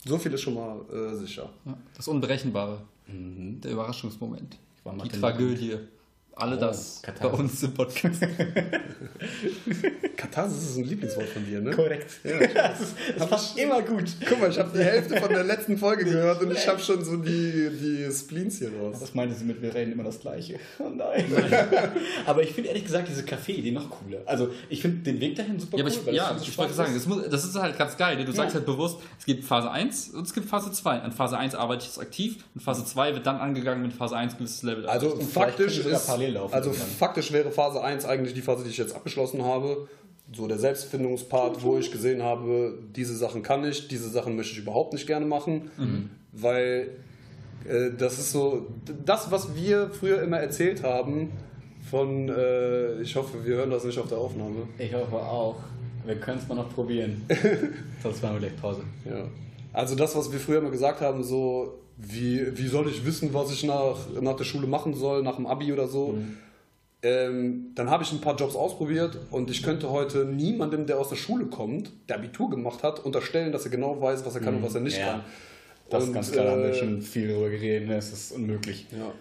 [0.06, 1.50] So viel ist schon mal äh, sicher.
[1.66, 2.82] Ja, das Unberechenbare.
[3.08, 4.58] Der Überraschungsmoment.
[4.84, 5.78] war Die Tragödie.
[6.40, 7.32] Alle Oh, das Katharsis.
[7.32, 8.22] bei uns im Podcast.
[10.18, 11.72] Katharsis ist ein Lieblingswort von dir, ne?
[11.72, 12.12] Korrekt.
[12.56, 14.06] das ist, das passt immer gut.
[14.28, 17.04] Guck mal, ich habe die Hälfte von der letzten Folge gehört und ich habe schon
[17.04, 18.98] so die, die Spleens hier raus.
[19.00, 20.60] Was meinte sie mit, wir reden immer das Gleiche?
[20.80, 21.26] Oh nein.
[22.26, 24.20] Aber ich finde ehrlich gesagt diese Kaffee-Idee noch cooler.
[24.26, 25.92] Also ich finde den Weg dahin super Ja, cool.
[25.92, 28.24] ich, ja, so ich wollte sagen, das, muss, das ist halt ganz geil.
[28.24, 28.60] Du sagst Ja.
[28.60, 31.00] halt bewusst, es gibt Phase 1 und es gibt Phase 2.
[31.02, 34.16] An Phase 1 arbeite ich jetzt aktiv und Phase 2 wird dann angegangen, wenn Phase
[34.16, 36.90] 1 ein gewisses Level Also faktisch, ist, parallel laufen also irgendwann.
[36.90, 39.88] faktisch wäre Phase 1 eigentlich die Phase, die ich jetzt abgeschlossen habe.
[40.34, 44.60] So der Selbstfindungspart, wo ich gesehen habe, diese Sachen kann ich, diese Sachen möchte ich
[44.60, 45.72] überhaupt nicht gerne machen,
[46.34, 46.90] weil
[47.66, 48.68] äh, das ist so,
[49.06, 51.32] das, was wir früher immer erzählt haben,
[51.90, 54.68] von, äh, ich hoffe, wir hören das nicht auf der Aufnahme.
[54.78, 55.56] Ich hoffe auch.
[56.06, 57.22] Wir können es mal noch probieren.
[58.04, 58.82] Sonst machen wir gleich Pause.
[59.06, 59.26] Ja.
[59.74, 63.52] Also das, was wir früher immer gesagt haben, so wie, wie soll ich wissen, was
[63.52, 66.18] ich nach, nach der Schule machen soll, nach dem Abi oder so.
[67.04, 71.10] Ähm, dann habe ich ein paar Jobs ausprobiert und ich könnte heute niemandem, der aus
[71.10, 74.56] der Schule kommt, der Abitur gemacht hat, unterstellen, dass er genau weiß, was er kann
[74.56, 75.12] und was er nicht Ja.
[75.12, 75.22] kann.
[75.90, 77.88] Das ist Und, ganz klar, da haben wir äh, schon viel drüber geredet.
[77.88, 77.96] Ne?
[77.98, 78.88] Es ist unmöglich.
[78.92, 79.14] Ja.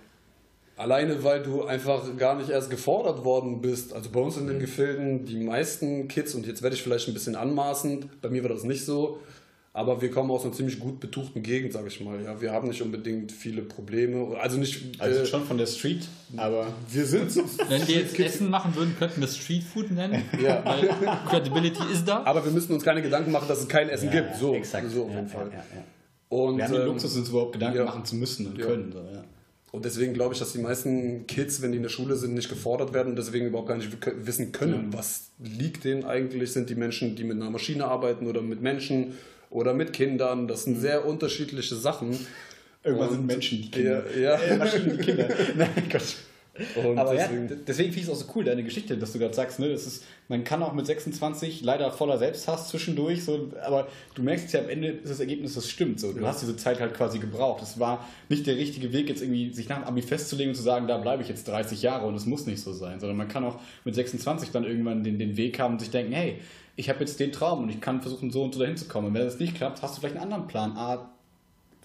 [0.77, 3.93] Alleine, weil du einfach gar nicht erst gefordert worden bist.
[3.95, 7.15] Also bei uns in den Gefilden, die meisten Kids, und jetzt werde ich vielleicht ein
[7.15, 9.21] bisschen anmaßend, bei mir war das nicht so,
[9.77, 12.23] aber wir kommen aus einer ziemlich gut betuchten Gegend, sage ich mal.
[12.25, 14.35] Ja, wir haben nicht unbedingt viele Probleme.
[14.41, 14.99] Also nicht.
[14.99, 16.09] Also äh, schon von der Street,
[16.39, 17.43] aber wir sind so.
[17.69, 20.23] Wenn wir jetzt Essen machen würden, könnten wir es Streetfood nennen.
[20.43, 20.65] Ja.
[20.65, 20.89] Weil
[21.29, 22.23] Credibility ist da.
[22.25, 24.37] Aber wir müssen uns keine Gedanken machen, dass es kein Essen Ja, gibt.
[24.37, 24.91] So, exakt.
[24.91, 25.49] so auf Ja, jeden Fall.
[25.49, 25.85] ja, ja, ja.
[26.31, 27.85] Und, wir haben den ähm, Luxus, uns überhaupt Gedanken ja.
[27.85, 28.65] machen zu müssen und Ja.
[28.65, 28.91] können.
[28.93, 29.25] So, ja.
[29.73, 32.49] Und deswegen glaube ich, dass die meisten Kids, wenn die in der Schule sind, nicht
[32.49, 33.91] gefordert werden und deswegen überhaupt gar nicht
[34.25, 36.53] wissen können, was liegt denen eigentlich.
[36.53, 39.13] Sind die Menschen, die mit einer Maschine arbeiten oder mit Menschen
[39.51, 40.49] oder mit Kindern?
[40.49, 42.17] Das sind sehr unterschiedliche Sachen.
[42.85, 44.05] Irgendwann Und- sind Menschen die Kinder.
[44.17, 44.41] Ja, ja.
[44.41, 45.29] Äh, Maschinen die Kinder.
[45.57, 46.03] Nein, Gott.
[46.77, 49.19] Und Aber deswegen, ja, deswegen finde ich es auch so cool, deine Geschichte, dass du
[49.19, 53.51] gerade sagst, ne, das ist, man kann auch mit 26 leider voller Selbsthass zwischendurch, so,
[53.65, 56.01] aber du merkst ja am Ende ist das Ergebnis, das stimmt.
[56.01, 56.13] So.
[56.13, 57.63] Du hast diese Zeit halt quasi gebraucht.
[57.63, 60.63] Es war nicht der richtige Weg, jetzt irgendwie sich nach dem Abi festzulegen und zu
[60.63, 63.29] sagen, da bleibe ich jetzt 30 Jahre und es muss nicht so sein, sondern man
[63.29, 66.39] kann auch mit 26 dann irgendwann den, den Weg haben und sich denken, hey,
[66.77, 69.09] ich habe jetzt den Traum und ich kann versuchen, so und so dahin zu kommen.
[69.09, 70.77] Und wenn das nicht klappt, hast du vielleicht einen anderen Plan.
[70.77, 71.11] A,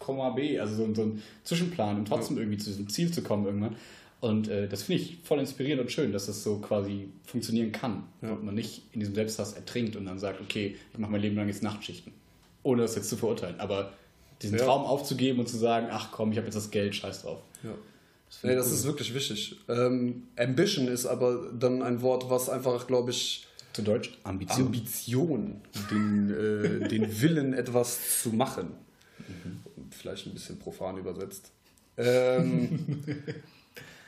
[0.01, 3.45] Komma B, also so, so ein Zwischenplan, um trotzdem irgendwie zu diesem Ziel zu kommen
[3.45, 3.75] irgendwann.
[4.21, 8.03] Und äh, das finde ich voll inspirierend und schön, dass das so quasi funktionieren kann.
[8.21, 11.35] Und man nicht in diesem Selbsthass ertrinkt und dann sagt, okay, ich mache mein Leben
[11.35, 12.13] lang jetzt Nachtschichten.
[12.63, 13.59] Ohne das jetzt zu verurteilen.
[13.59, 13.93] Aber
[14.43, 14.65] diesen Ja.
[14.65, 17.41] Traum aufzugeben und zu sagen, ach komm, ich habe jetzt das Geld, scheiß drauf.
[17.63, 17.73] ja.
[18.43, 19.57] Nee, das ist wirklich wichtig.
[19.67, 24.67] Ähm, Ambition ist aber dann ein Wort, was einfach, glaube ich, Zu Deutsch Ambition.
[24.67, 25.61] Ambition,
[25.91, 28.71] den, äh, den Willen, etwas zu machen.
[29.89, 31.51] Vielleicht ein bisschen profan übersetzt.
[31.97, 33.03] Ähm,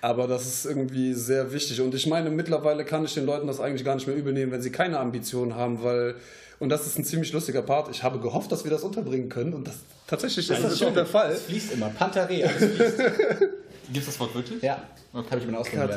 [0.04, 1.80] aber das ist irgendwie sehr wichtig.
[1.80, 4.52] Und ich meine, mittlerweile kann ich den Leuten das eigentlich gar nicht mehr übel nehmen,
[4.52, 6.16] wenn sie keine Ambitionen haben, weil,
[6.60, 9.54] und das ist ein ziemlich lustiger Part, ich habe gehofft, dass wir das unterbringen können
[9.54, 9.76] und das
[10.06, 11.32] tatsächlich ist das schon der Fall.
[11.32, 11.88] Es fließt immer.
[11.88, 12.98] Pantaré, alles fließt.
[13.94, 14.62] Gibt es das Wort wirklich?
[14.62, 14.84] ja,
[15.14, 15.94] habe ich mir ausgelernt.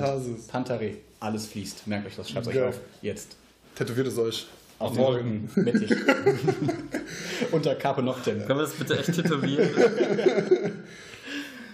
[0.52, 1.88] Pantaré, alles fließt.
[1.88, 2.68] Merkt euch das, schreibt euch Geil.
[2.68, 2.78] auf.
[3.02, 3.34] Jetzt.
[3.74, 4.46] Tätowiert es euch.
[4.78, 5.90] Auf den Rücken, mittig.
[7.50, 8.38] Unter Carpe Noctem.
[8.46, 9.68] Können wir das bitte echt tätowieren?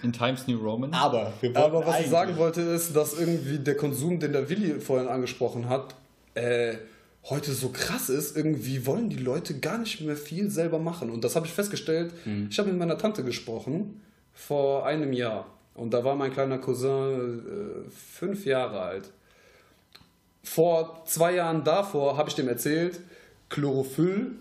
[0.03, 0.93] In Times New Roman?
[0.93, 5.07] Aber Aber was ich sagen wollte, ist, dass irgendwie der Konsum, den der Willi vorhin
[5.07, 5.95] angesprochen hat,
[6.35, 6.75] äh,
[7.29, 8.35] heute so krass ist.
[8.35, 11.09] Irgendwie wollen die Leute gar nicht mehr viel selber machen.
[11.09, 12.13] Und das habe ich festgestellt.
[12.49, 14.01] Ich habe mit meiner Tante gesprochen
[14.33, 15.45] vor einem Jahr.
[15.75, 19.09] Und da war mein kleiner Cousin äh, fünf Jahre alt.
[20.43, 22.99] Vor zwei Jahren davor habe ich dem erzählt,
[23.49, 24.31] Chlorophyll,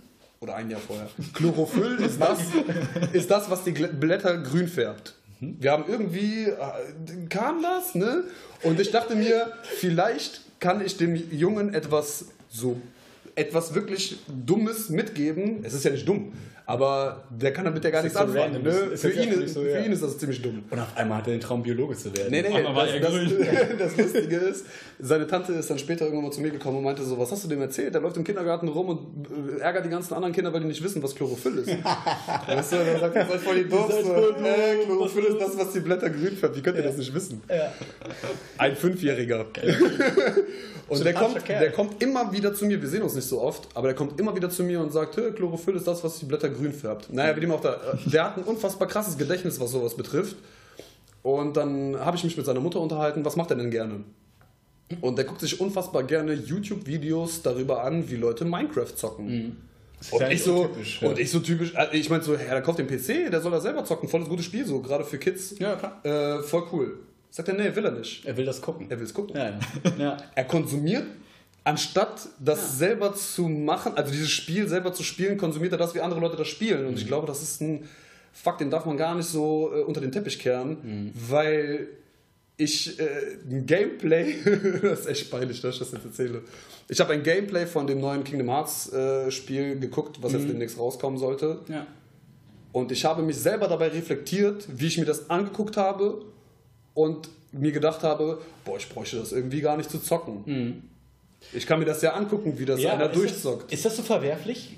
[0.41, 2.41] oder ein Jahr vorher, Chlorophyll ist das,
[3.13, 5.15] ist das was die Blätter grün färbt.
[5.43, 8.24] Wir haben irgendwie, äh, kam das, ne?
[8.62, 12.80] Und ich dachte mir, vielleicht kann ich dem Jungen etwas so,
[13.34, 15.64] etwas wirklich Dummes mitgeben.
[15.64, 16.32] Es ist ja nicht dumm,
[16.67, 18.63] aber der kann damit ja gar nichts so anfangen.
[18.63, 18.97] Ne?
[18.97, 19.81] Für, ihn, so, für ja.
[19.81, 20.63] ihn ist das ziemlich dumm.
[20.71, 22.31] Und auf einmal hat er den Traum, Biologe zu werden.
[22.31, 22.63] Nee, nee,
[23.01, 24.67] das, das, das Lustige ist,
[24.99, 27.45] seine Tante ist dann später irgendwann mal zu mir gekommen und meinte so, was hast
[27.45, 27.95] du dem erzählt?
[27.95, 30.83] Der läuft im Kindergarten rum und äh, ärgert die ganzen anderen Kinder, weil die nicht
[30.83, 31.69] wissen, was Chlorophyll ist.
[32.47, 33.93] weißt du, dann sagt er, seid voll die doof.
[33.93, 36.57] So, äh, Chlorophyll ist das, was die Blätter grün färbt.
[36.57, 37.43] Wie könnt ihr das nicht wissen?
[37.49, 37.73] Ja.
[38.59, 39.47] Ein Fünfjähriger.
[40.89, 43.69] Und der kommt, der kommt immer wieder zu mir, wir sehen uns nicht so oft,
[43.75, 46.27] aber der kommt immer wieder zu mir und sagt, "Hä, Chlorophyll ist das, was die
[46.27, 47.12] Blätter grün färbt.
[47.12, 47.78] Naja, wie dem auch da.
[48.07, 50.36] Der hat ein unfassbar krasses Gedächtnis, was sowas betrifft.
[51.22, 54.05] Und dann habe ich mich mit seiner Mutter unterhalten, was macht er denn gerne?
[55.00, 59.57] Und der guckt sich unfassbar gerne YouTube-Videos darüber an, wie Leute Minecraft zocken.
[60.11, 60.68] Und ja ich, so,
[61.00, 61.09] ja.
[61.09, 63.53] und ich so typisch, äh, ich meine so, ja, der kauft den PC, der soll
[63.53, 65.59] da selber zocken, volles gutes Spiel, so gerade für Kids.
[65.59, 66.05] Ja, klar.
[66.05, 66.98] Äh, voll cool.
[67.30, 68.26] Sagt er, nee, will er nicht.
[68.26, 68.90] Er will das gucken.
[68.90, 69.36] Er will es gucken.
[69.36, 69.59] Ja.
[69.98, 70.16] ja.
[70.34, 71.05] Er konsumiert,
[71.65, 76.01] anstatt das selber zu machen, also dieses Spiel selber zu spielen, konsumiert er das, wie
[76.01, 76.87] andere Leute das spielen.
[76.87, 77.89] Und ich glaube, das ist ein
[78.33, 81.89] Fakt, den darf man gar nicht so äh, unter den Teppich kehren, weil
[82.57, 84.35] ich äh, ein Gameplay,
[84.83, 86.43] das ist echt peinlich, dass ich das jetzt erzähle.
[86.89, 90.79] Ich habe ein Gameplay von dem neuen Kingdom Hearts äh, Spiel geguckt, was jetzt demnächst
[90.79, 91.61] rauskommen sollte.
[91.69, 91.87] ja.
[92.73, 96.25] Und ich habe mich selber dabei reflektiert, wie ich mir das angeguckt habe
[96.95, 100.89] und mir gedacht habe, boah, ich bräuchte das irgendwie gar nicht zu zocken.
[101.53, 103.64] Ich kann mir das ja angucken, wie das ja einer ist durchzockt.
[103.64, 104.76] Das, ist das so verwerflich?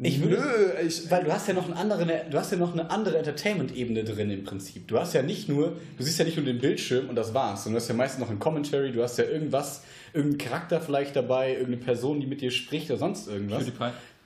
[0.00, 2.72] Ich würde, Nö, ich, Weil du hast ja noch, einen anderen, du hast ja noch
[2.72, 4.88] eine andere Entertainment-Ebene drin im Prinzip.
[4.88, 7.62] Du hast ja nicht nur, du siehst ja nicht nur den Bildschirm und das war's,
[7.62, 9.82] sondern du hast ja meistens noch ein Commentary, du hast ja irgendwas,
[10.12, 13.66] irgendeinen Charakter vielleicht dabei, irgendeine Person, die mit dir spricht oder sonst irgendwas.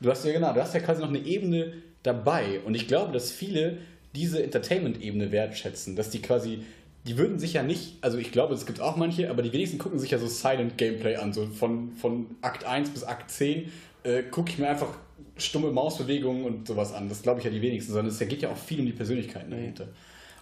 [0.01, 3.12] Du hast ja genau, du hast ja quasi noch eine Ebene dabei und ich glaube,
[3.12, 3.79] dass viele
[4.14, 6.61] diese Entertainment-Ebene wertschätzen, dass die quasi
[7.09, 9.79] die würden sich ja nicht, also ich glaube, es gibt auch manche, aber die wenigsten
[9.79, 13.73] gucken sich ja so Silent Gameplay an, so von, von Akt 1 bis Akt 10
[14.05, 14.89] äh, gucke ich mir einfach
[15.37, 17.09] stumme Mausbewegungen und sowas an.
[17.09, 19.51] Das glaube ich ja die wenigsten, sondern es geht ja auch viel um die Persönlichkeiten
[19.51, 19.85] dahinter.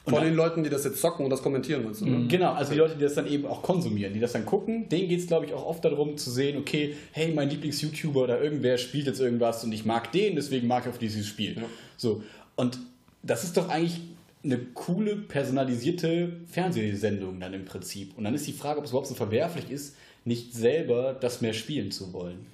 [0.04, 2.06] Und von dann- den Leuten, die das jetzt zocken und das kommentieren, meinst du?
[2.06, 2.26] ne?
[2.28, 5.08] Genau, also die Leute, die das dann eben auch konsumieren, die das dann gucken, denen
[5.08, 8.78] geht es, glaube ich, auch oft darum zu sehen, okay, hey, mein Lieblings-YouTuber oder irgendwer
[8.78, 11.56] spielt jetzt irgendwas und ich mag den, deswegen mag ich auch dieses Spiel.
[11.96, 12.22] So,
[12.54, 12.78] und
[13.22, 14.00] das ist doch eigentlich
[14.46, 18.16] eine coole, personalisierte Fernsehsendung dann im Prinzip.
[18.16, 21.52] Und dann ist die Frage, ob es überhaupt so verwerflich ist, nicht selber das mehr
[21.52, 22.46] spielen zu wollen.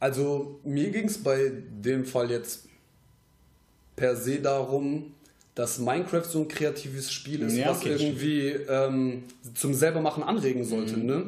[0.00, 1.52] Also mir ging es bei
[1.84, 2.66] dem Fall jetzt
[3.96, 5.12] per se darum,
[5.54, 10.64] dass Minecraft so ein kreatives Spiel ist, Ja, was okay, irgendwie ähm, zum selbermachen anregen
[10.64, 10.96] sollte.
[10.98, 11.26] Ne?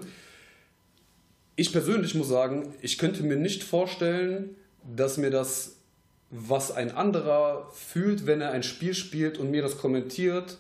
[1.57, 4.55] Ich persönlich muss sagen, ich könnte mir nicht vorstellen,
[4.97, 5.77] dass mir das,
[6.31, 10.57] was ein anderer fühlt, wenn er ein Spiel spielt und mir das kommentiert,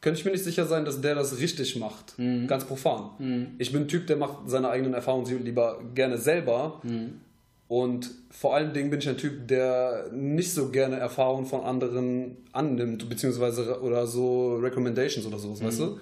[0.00, 2.18] könnte ich mir nicht sicher sein, dass der das richtig macht.
[2.18, 2.46] Mhm.
[2.46, 3.54] Ganz profan.
[3.58, 6.80] Ich bin ein Typ, der macht seine eigenen Erfahrungen lieber gerne selber.
[6.82, 7.20] Mhm.
[7.68, 12.36] Und vor allen Dingen bin ich ein Typ, der nicht so gerne Erfahrungen von anderen
[12.52, 15.98] annimmt, beziehungsweise oder so Recommendations oder sowas, weißt du?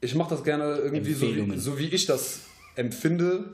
[0.00, 2.40] Ich mache das gerne irgendwie so wie, so, wie ich das
[2.76, 3.44] empfinde.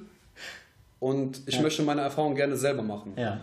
[0.98, 1.62] Und ich Ja.
[1.62, 3.14] möchte meine Erfahrungen gerne selber machen.
[3.16, 3.40] Ja.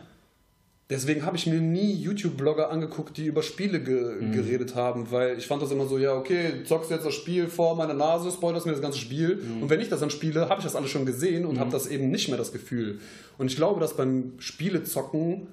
[0.89, 4.31] Deswegen habe ich mir nie YouTube-Blogger angeguckt, die über Spiele ge Mhm.
[4.31, 7.75] geredet haben, weil ich fand das immer so, ja, okay, zockst jetzt das Spiel vor
[7.75, 9.35] meiner Nase, spoilerst mir das ganze Spiel.
[9.35, 9.63] Mhm.
[9.63, 11.87] Und wenn ich das dann spiele, habe ich das alles schon gesehen und habe das
[11.87, 12.99] eben nicht mehr das Gefühl.
[13.37, 15.47] Und ich glaube, dass beim Spielezocken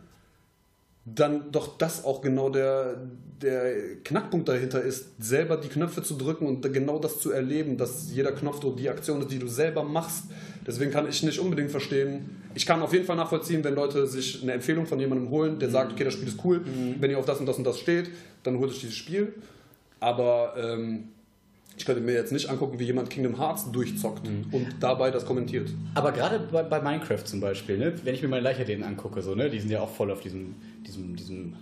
[1.07, 2.97] dann doch das auch genau der,
[3.43, 3.75] der
[4.05, 8.33] Knackpunkt dahinter ist, selber die Knöpfe zu drücken und genau das zu erleben, dass jeder
[8.33, 10.25] Knopf so die Aktion ist, die du selber machst.
[10.67, 12.31] Deswegen kann ich nicht unbedingt verstehen.
[12.55, 15.71] Ich kann auf jeden Fall nachvollziehen, wenn Leute sich eine Empfehlung von jemandem holen, der
[15.71, 16.61] sagt, okay, das Spiel ist cool,
[17.01, 18.11] wenn ihr auf das und das und das steht,
[18.43, 19.35] dann holt euch dieses Spiel.
[20.01, 21.09] Aber ähm,
[21.77, 25.71] ich könnte mir jetzt nicht angucken, wie jemand Kingdom Hearts durchzockt und dabei das kommentiert.
[25.95, 29.35] Aber gerade bei, bei Minecraft zum Beispiel, ne, wenn ich mir meine Leichtathleten angucke, so,
[29.35, 30.55] ne, die sind ja auch voll auf diesem,
[30.87, 31.57] diesem, diesem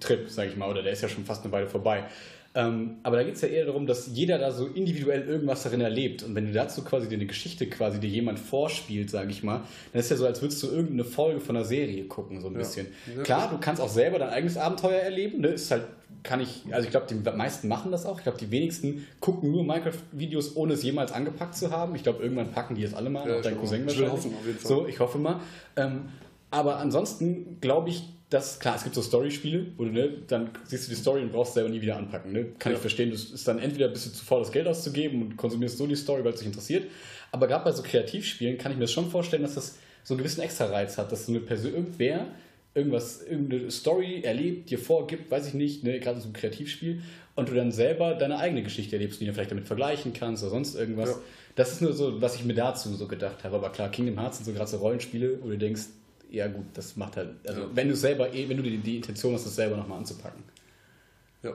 [0.00, 2.04] Trip, sag ich mal, oder der ist ja schon fast eine Weile vorbei.
[2.56, 5.80] Ähm, aber da geht es ja eher darum, dass jeder da so individuell irgendwas darin
[5.80, 6.22] erlebt.
[6.22, 9.62] Und wenn du dazu quasi dir eine Geschichte quasi dir jemand vorspielt, sage ich mal,
[9.92, 12.54] dann ist ja so, als würdest du irgendeine Folge von einer Serie gucken, so ein
[12.54, 12.86] bisschen.
[13.16, 13.22] Ja.
[13.24, 15.40] Klar, du kannst auch selber dein eigenes Abenteuer erleben.
[15.40, 15.48] Ne?
[15.48, 15.82] Ist halt,
[16.22, 18.18] kann ich, also ich glaube, die meisten machen das auch.
[18.18, 21.96] Ich glaube, die wenigsten gucken nur Minecraft-Videos, ohne es jemals angepackt zu haben.
[21.96, 23.28] Ich glaube, irgendwann packen die es alle mal.
[23.28, 23.88] Ja, auch dein ich Cousin.
[23.88, 24.46] Ich will wahrscheinlich.
[24.46, 24.68] jeden Fall.
[24.68, 25.40] So, ich hoffe mal.
[25.74, 26.02] Ähm,
[26.52, 30.86] aber ansonsten glaube ich, dass, klar, es gibt so Story-Spiele, wo du, ne, dann siehst
[30.86, 32.32] du die Story und brauchst selber nie wieder anpacken.
[32.32, 32.46] Ne?
[32.58, 32.76] Kann Ja.
[32.76, 35.78] ich verstehen, du ist dann entweder bist du zu faul, das Geld auszugeben und konsumierst
[35.78, 36.84] so die Story, weil es dich interessiert.
[37.30, 40.18] Aber gerade bei so Kreativspielen kann ich mir das schon vorstellen, dass das so einen
[40.18, 42.26] gewissen Extra-Reiz hat, dass so eine Person, irgendwer
[42.74, 47.02] irgendwas, irgendeine Story erlebt, dir vorgibt, weiß ich nicht, ne, gerade so ein Kreativspiel,
[47.36, 50.50] und du dann selber deine eigene Geschichte erlebst, die du vielleicht damit vergleichen kannst oder
[50.50, 51.10] sonst irgendwas.
[51.10, 51.16] Ja.
[51.56, 53.56] Das ist nur so, was ich mir dazu so gedacht habe.
[53.56, 55.82] Aber klar, Kingdom Hearts sind so gerade so Rollenspiele, wo du denkst,
[56.34, 57.66] ja gut, das macht halt, also Ja.
[57.74, 60.42] wenn du selber, eh- wenn du die, die Intention hast, das selber nochmal anzupacken.
[61.42, 61.52] Ja.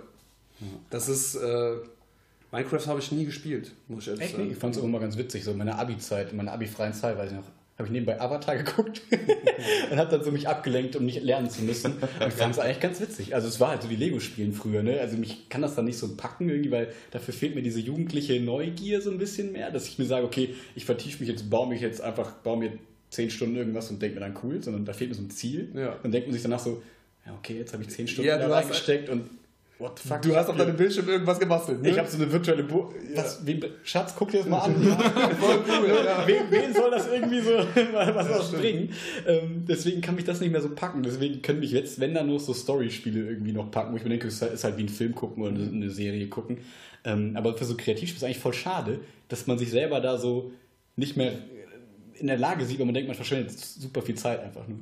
[0.90, 1.36] Das ist.
[1.36, 1.76] Äh,
[2.52, 4.36] Minecraft habe ich nie gespielt, muss ich ehrlich Echt?
[4.36, 4.50] sagen.
[4.52, 7.30] Ich fand es immer ganz witzig, so in meiner Abi-Zeit, in meiner Abi-freien Zeit, weiß
[7.30, 7.44] ich noch,
[7.78, 9.04] habe ich nebenbei Avatar geguckt
[9.92, 11.94] und habe dann so mich abgelenkt, um nicht lernen zu müssen.
[11.94, 13.36] Und fand es eigentlich ganz witzig.
[13.36, 15.00] Also es war halt so wie Lego-Spielen früher, ne?
[15.00, 18.40] Also mich kann das dann nicht so packen irgendwie, weil dafür fehlt mir diese jugendliche
[18.42, 21.70] Neugier so ein bisschen mehr, dass ich mir sage, okay, ich vertiefe mich jetzt, baue
[21.70, 22.72] mich jetzt einfach, baue mir
[23.10, 25.70] zehn Stunden irgendwas und denke mir dann cool, sondern da fehlt mir so ein Ziel.
[25.74, 25.98] Ja.
[26.02, 26.82] Dann denkt man sich danach so,
[27.26, 29.24] ja okay, jetzt habe ich zehn Stunden Ja, da reingesteckt und
[29.80, 30.22] what the fuck.
[30.22, 30.66] Du hast auf Ja.
[30.66, 31.90] deinem Bildschirm irgendwas gebastelt, ne?
[31.90, 34.76] Ich habe so eine virtuelle Bu was, wen, Schatz, guck dir das mal an.
[35.40, 36.24] voll cool, ja.
[36.28, 37.52] wen, wen soll das irgendwie so
[37.94, 38.94] was Ja, bringen?
[39.26, 41.02] Ähm, deswegen kann mich das nicht mehr so packen.
[41.02, 44.10] Deswegen können mich jetzt, wenn dann nur so Story-Spiele irgendwie noch packen, wo ich mir
[44.10, 46.58] denke, es ist halt- wie ein Film gucken oder eine, eine Serie gucken.
[47.06, 49.00] Ähm, aber für so Kreativspiele ist es eigentlich voll schade,
[49.30, 50.52] dass man sich selber da so
[50.98, 51.32] nicht mehr
[52.20, 54.80] in der Lage sieht, weil man denkt, man verschwendet super viel Zeit einfach nur.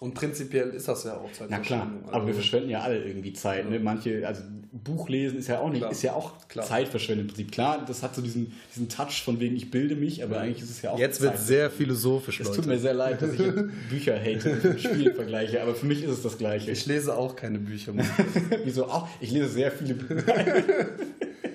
[0.00, 1.48] Und prinzipiell ist das ja auch Zeit.
[1.50, 3.70] Na klar, aber wir verschwenden ja alle irgendwie Zeit.
[3.70, 3.78] Ne?
[3.78, 5.92] Manche, also Buch lesen ist ja auch nicht, Klar.
[5.92, 6.66] ist ja auch Klar.
[6.66, 7.52] Zeitverschwendung im Prinzip.
[7.52, 10.70] Klar, das hat so diesen, diesen Touch von wegen, ich bilde mich, aber eigentlich ist
[10.70, 12.60] es ja auch Jetzt wird sehr philosophisch, Es Leute.
[12.60, 13.38] tut mir sehr leid, dass ich
[13.88, 16.72] Bücher hate und mit Spielen vergleiche, aber für mich ist es das Gleiche.
[16.72, 17.92] ich lese auch keine Bücher.
[18.64, 19.06] Wieso auch?
[19.20, 20.34] Ich lese sehr viele Bücher.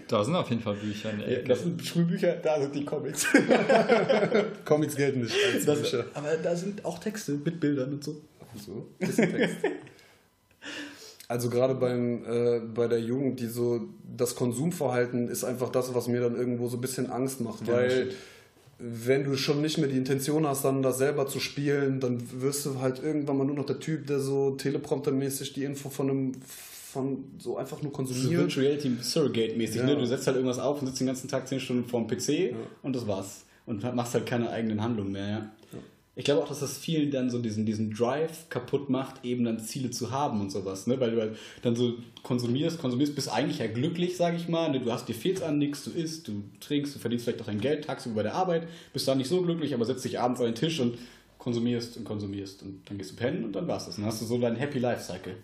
[0.10, 1.48] Da sind auf jeden Fall Bücher in der Ecke.
[1.50, 3.28] Das sind Schulbücher, da sind die Comics.
[4.66, 6.06] Comics gelten nicht als Das, Bücher.
[6.16, 8.20] aber da sind auch Texte mit Bildern und so.
[8.66, 9.58] So, bisschen Text.
[11.28, 13.82] Also gerade beim äh, bei der Jugend, die so
[14.18, 17.74] das Konsumverhalten ist einfach das, was mir dann irgendwo so ein bisschen Angst macht, Ja,
[17.74, 18.16] weil shit.
[18.80, 22.66] wenn du schon nicht mehr die Intention hast, dann das selber zu spielen, dann wirst
[22.66, 26.32] du halt irgendwann mal nur noch der Typ, der so telepromptermäßig die Info von einem
[26.92, 28.42] von so einfach nur So konsumiert.
[28.42, 29.78] Virtual Reality Surrogate-mäßig.
[29.78, 29.86] Ja.
[29.86, 29.96] Ne?
[29.96, 32.96] Du setzt halt irgendwas auf und sitzt den ganzen Tag 10 Stunden vorm PC und
[32.96, 33.46] das war's.
[33.66, 35.28] Und machst halt keine eigenen Handlungen mehr.
[35.28, 35.52] Ja.
[36.16, 39.60] Ich glaube auch, dass das vielen dann so diesen, diesen Drive kaputt macht, eben dann
[39.60, 40.88] Ziele zu haben und sowas.
[40.88, 41.00] Ne?
[41.00, 44.72] Weil du halt dann so konsumierst, konsumierst, bist eigentlich ja glücklich, sage ich mal.
[44.72, 44.80] Ne?
[44.80, 47.62] Du hast dir fehlt an nichts, du isst, du trinkst, du verdienst vielleicht auch dein
[47.62, 50.48] Geld tagsüber bei der Arbeit, bist dann nicht so glücklich, aber setzt dich abends an
[50.48, 50.98] den Tisch und
[51.38, 53.96] konsumierst und konsumierst und dann gehst du pennen und dann war's das.
[53.96, 55.36] Dann hast du so deinen Happy Life Cycle.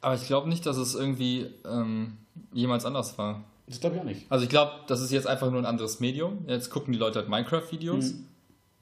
[0.00, 2.16] Aber ich glaube nicht, dass es irgendwie ähm,
[2.52, 3.44] jemals anders war.
[3.66, 4.26] Das glaube ich auch nicht.
[4.30, 6.44] Also ich glaube, das ist jetzt einfach nur ein anderes Medium.
[6.46, 8.12] Jetzt gucken die Leute halt Minecraft-Videos.
[8.14, 8.24] Mhm.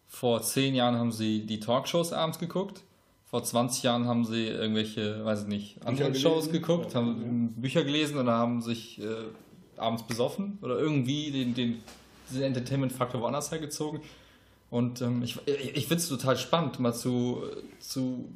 [0.06, 2.82] Vor zehn Jahren haben sie die Talkshows abends geguckt.
[3.28, 6.14] Vor 20 Jahren haben sie irgendwelche, weiß ich nicht, andere.
[6.14, 9.04] Shows geguckt, Ja, haben Bücher gelesen oder haben sich äh,
[9.76, 11.82] abends besoffen oder irgendwie den, den,
[12.30, 14.00] diesen Entertainment-Faktor woanders hergezogen.
[14.70, 17.42] Und ähm, ich, ich, ich finde es total spannend, mal zu,
[17.80, 18.28] zu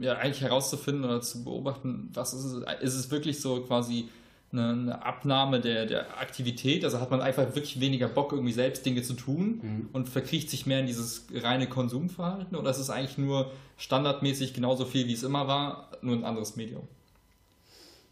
[0.00, 4.08] ja, eigentlich herauszufinden oder zu beobachten, was ist es, ist es wirklich so quasi
[4.50, 6.84] eine, eine Abnahme der, der Aktivität.
[6.84, 9.88] Also hat man einfach wirklich weniger Bock, irgendwie selbst Dinge zu tun Mhm.
[9.92, 12.56] und verkriecht sich mehr in dieses reine Konsumverhalten?
[12.56, 16.56] Oder ist es eigentlich nur standardmäßig genauso viel, wie es immer war, nur ein anderes
[16.56, 16.82] Medium?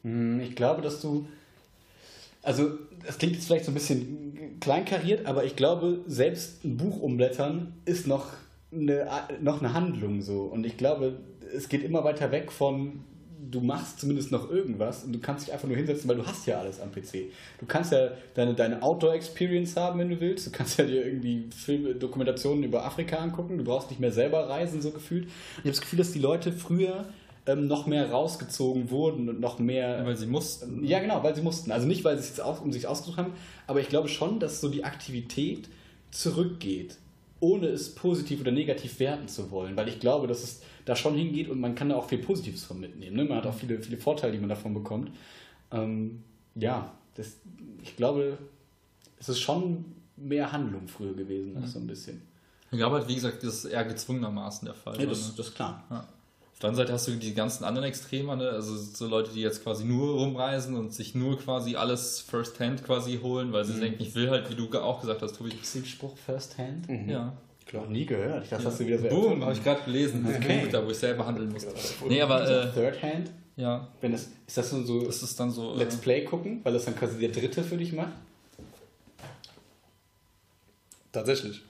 [0.02, 1.26] Hm, Ich glaube, dass du.
[2.42, 2.70] Also,
[3.04, 7.72] das klingt jetzt vielleicht so ein bisschen kleinkariert, aber ich glaube, selbst ein Buch umblättern
[7.86, 8.26] ist noch
[8.72, 9.06] eine,
[9.40, 10.42] noch eine Handlung so.
[10.42, 11.18] Und ich glaube,
[11.54, 13.04] es geht immer weiter weg von,
[13.50, 16.46] du machst zumindest noch irgendwas und du kannst dich einfach nur hinsetzen, weil du hast
[16.46, 17.30] ja alles am PC.
[17.58, 20.46] Du kannst ja deine, deine Outdoor-Experience haben, wenn du willst.
[20.46, 23.58] Du kannst ja dir irgendwie Filme, Dokumentationen über Afrika angucken.
[23.58, 25.24] Du brauchst nicht mehr selber reisen, so gefühlt.
[25.24, 27.06] Und ich habe das Gefühl, dass die Leute früher
[27.46, 30.04] ähm, noch mehr rausgezogen wurden und noch mehr.
[30.04, 30.84] Weil sie mussten.
[30.84, 31.70] Ja, genau, weil sie mussten.
[31.70, 33.32] Also nicht, weil sie es aus, um sich ausgesucht haben,
[33.66, 35.68] aber ich glaube schon, dass so die Aktivität
[36.10, 36.96] zurückgeht,
[37.40, 39.76] ohne es positiv oder negativ werten zu wollen.
[39.76, 42.64] Weil ich glaube, dass es da schon hingeht und man kann da auch viel Positives
[42.64, 43.16] von mitnehmen.
[43.16, 43.24] Ne?
[43.24, 45.10] Man hat auch viele, viele Vorteile, die man davon bekommt.
[45.70, 46.22] Ähm,
[46.54, 47.36] ja, das,
[47.82, 48.38] ich glaube,
[49.18, 49.84] es ist schon
[50.16, 52.22] mehr Handlung früher gewesen, als so ein bisschen.
[52.70, 54.94] Ich glaube halt, wie gesagt, das ist eher gezwungenermaßen der Fall.
[54.94, 55.08] Ja, ne?
[55.08, 55.84] das, das ist klar.
[55.90, 56.08] Ja.
[56.56, 58.48] Auf der anderen Seite hast du die ganzen anderen Extreme, ne?
[58.48, 63.18] also so Leute, die jetzt quasi nur rumreisen und sich nur quasi alles first-hand quasi
[63.22, 65.50] holen, weil sie denken, ich will halt, wie du auch gesagt hast, Tobi.
[65.50, 66.86] Ist den Spruch First Hand?
[67.06, 67.34] Ja.
[67.66, 67.82] Klar.
[67.82, 68.44] Noch nie gehört.
[68.44, 70.24] Ich dachte, das hast du wieder so Boom, habe ich gerade gelesen.
[70.26, 70.60] Das Okay.
[70.62, 71.74] Buch, da wo ich selber handeln musste.
[72.08, 73.30] Nee, aber äh, Third Hand?
[73.56, 75.74] ja, Wenn das, ist das so, so das ist dann so.
[75.74, 78.12] Äh, Let's Play gucken, weil das dann quasi der dritte für dich macht?
[81.12, 81.60] Tatsächlich.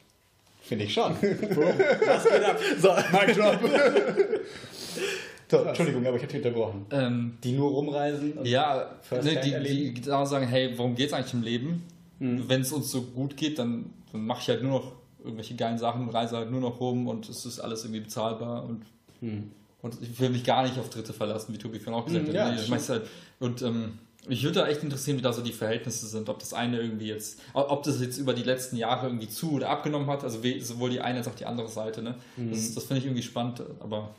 [0.67, 1.13] Finde ich schon.
[1.21, 2.59] Was geht ab?
[2.81, 3.59] So, Mic drop.
[5.49, 6.87] so Entschuldigung, aber ich habe dich unterbrochen.
[6.91, 11.13] ähm, Die nur rumreisen und ja, ne, die, die genau sagen, hey, worum geht es
[11.13, 11.85] eigentlich im Leben?
[12.19, 12.49] Mhm.
[12.49, 14.93] Wenn es uns so gut geht, dann, dann mache ich halt nur noch
[15.23, 18.83] irgendwelche geilen Sachen, reise halt nur noch rum und es ist alles irgendwie bezahlbar und
[19.21, 19.51] Hm.
[19.83, 22.29] Und ich will mich gar nicht auf Dritte verlassen, wie Tobi vorhin auch gesagt Mm,
[22.29, 22.35] hat.
[22.35, 23.03] ja, Nee, halt,
[23.39, 23.99] und ähm,
[24.29, 26.29] mich würde da echt interessieren, wie da so die Verhältnisse sind.
[26.29, 29.71] Ob das eine irgendwie jetzt, ob das jetzt über die letzten Jahre irgendwie zu oder
[29.71, 32.03] abgenommen hat, also sowohl die eine als auch die andere Seite.
[32.03, 32.17] Ne?
[32.37, 32.51] Mhm.
[32.51, 34.15] Das, das finde ich irgendwie spannend, aber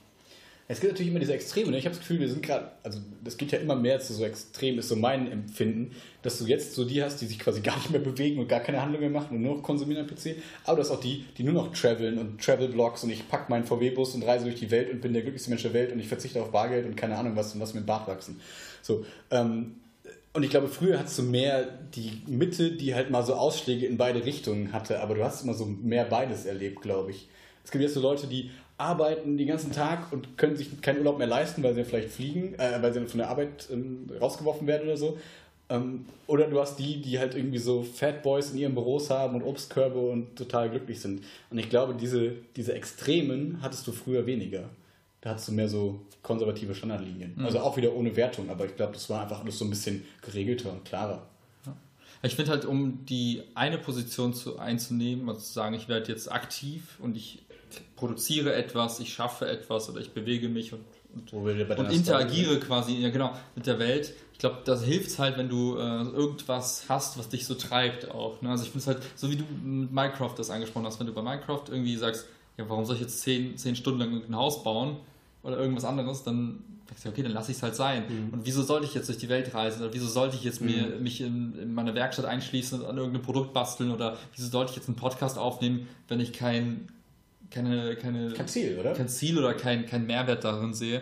[0.70, 1.72] Es gibt natürlich immer diese Extreme.
[1.72, 1.78] Ne?
[1.78, 4.26] Ich habe das Gefühl, wir sind gerade, also das geht ja immer mehr zu so
[4.26, 5.92] extrem, ist so mein Empfinden,
[6.24, 8.60] dass du jetzt so die hast, die sich quasi gar nicht mehr bewegen und gar
[8.60, 10.36] keine Handlung mehr machen und nur noch konsumieren am PC.
[10.66, 13.66] Aber du hast auch die, die nur noch traveln und Travel-Blogs und ich pack meinen
[13.66, 16.08] VW-Bus und reise durch die Welt und bin der glücklichste Mensch der Welt und ich
[16.08, 18.40] verzichte auf Bargeld und keine Ahnung was und lass mir den Bart wachsen.
[18.82, 19.76] So, ähm,
[20.38, 23.98] und ich glaube, früher hattest du mehr die Mitte, die halt mal so Ausschläge in
[23.98, 27.28] beide Richtungen hatte, aber du hast immer so mehr beides erlebt, glaube ich.
[27.66, 31.18] Es gibt jetzt so Leute, die arbeiten den ganzen Tag und können sich keinen Urlaub
[31.18, 34.84] mehr leisten, weil sie vielleicht fliegen, äh, weil sie von der Arbeit ähm, rausgeworfen werden
[34.84, 35.18] oder so.
[35.70, 39.38] Ähm, oder du hast die, die halt irgendwie so Fat Boys in ihren Büros haben
[39.38, 41.24] und Obstkörbe und total glücklich sind.
[41.50, 44.66] Und ich glaube, diese, diese Extremen hattest du früher weniger.
[45.28, 47.36] Da hattest du mehr so konservative Standardlinien.
[47.44, 50.06] Also auch wieder ohne Wertung, aber ich glaube, das war einfach alles so ein bisschen
[50.22, 51.28] geregelter und klarer.
[52.24, 56.32] ich finde halt, um die eine Position zu, einzunehmen, also zu sagen, ich werde jetzt
[56.32, 57.40] aktiv und ich
[57.98, 63.10] produziere etwas, ich schaffe etwas oder ich bewege mich und, und und interagiere quasi, ja
[63.10, 64.14] genau, mit der Welt.
[64.32, 68.42] Ich glaube, das hilft halt, wenn du äh, irgendwas hast, was dich so treibt auch.
[68.42, 68.50] Ne?
[68.50, 71.14] Also ich finde es halt, so wie du mit Minecraft das angesprochen hast, wenn du
[71.14, 74.64] bei Minecraft irgendwie sagst, ja, warum soll ich jetzt zehn, zehn Stunden lang ein Haus
[74.64, 74.96] bauen
[75.48, 78.04] oder irgendwas anderes, dann denkst du, okay, dann lasse ich es halt sein.
[78.32, 80.88] Und wieso sollte ich jetzt durch die Welt reisen oder wieso sollte ich jetzt mir,
[81.00, 84.78] mich in, in meine Werkstatt einschließen und an irgendeinem Produkt basteln oder wieso sollte ich
[84.78, 86.90] jetzt einen Podcast aufnehmen, wenn ich kein,
[87.50, 88.94] keine, keine, Kein Ziel, oder?
[88.94, 91.02] kein Ziel oder kein, kein Mehrwert darin sehe.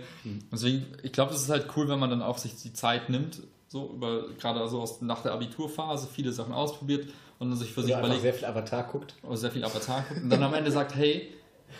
[0.51, 3.41] Deswegen, ich glaube, es ist halt cool, wenn man dann auch sich die Zeit nimmt,
[3.67, 7.07] so über gerade so aus, nach der Abiturphase viele Sachen ausprobiert
[7.39, 9.15] und dann sich für sich Oder einfach überlegt, sehr viel Avatar guckt.
[9.23, 11.33] oder sehr viel Avatar guckt und dann am Ende sagt, hey,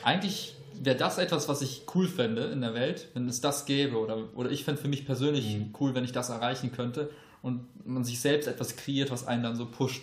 [0.03, 3.97] eigentlich wäre das etwas, was ich cool fände in der Welt, wenn es das gäbe?
[3.97, 7.09] Oder, oder ich fände für mich persönlich cool, wenn ich das erreichen könnte
[7.41, 10.01] und man sich selbst etwas kreiert, was einen dann so pusht,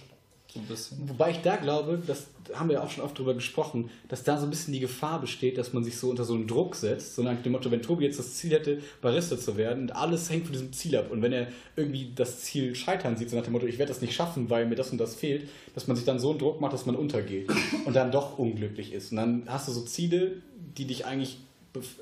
[0.52, 1.08] so ein bisschen.
[1.08, 4.44] Wobei ich da glaube, das haben wir auch schon oft drüber gesprochen, dass da so
[4.44, 7.22] ein bisschen die Gefahr besteht, dass man sich so unter so einen Druck setzt, so
[7.22, 10.44] nach dem Motto, wenn Tobi jetzt das Ziel hätte, Barista zu werden und alles hängt
[10.44, 13.52] von diesem Ziel ab und wenn er irgendwie das Ziel scheitern sieht, so nach dem
[13.52, 16.04] Motto, ich werde das nicht schaffen, weil mir das und das fehlt, dass man sich
[16.04, 17.50] dann so einen Druck macht, dass man untergeht
[17.86, 19.12] und dann doch unglücklich ist.
[19.12, 20.42] Und dann hast du so Ziele,
[20.76, 21.38] die dich eigentlich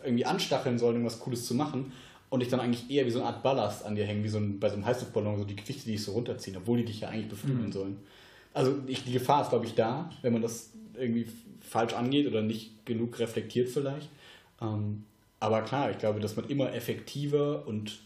[0.05, 1.93] irgendwie anstacheln sollen, irgendwas Cooles zu machen
[2.29, 4.39] und dich dann eigentlich eher wie so eine Art Ballast an dir hängen, wie so
[4.39, 7.01] ein, bei so einem Heißluftballon, so die Gewichte, die dich so runterziehen, obwohl die dich
[7.01, 7.99] ja eigentlich beflügeln sollen.
[8.53, 11.27] Also ich, die Gefahr ist, glaube ich, da, wenn man das irgendwie
[11.61, 14.09] falsch angeht oder nicht genug reflektiert vielleicht.
[14.61, 15.05] Ähm,
[15.39, 18.01] aber klar, ich glaube, dass man immer effektiver und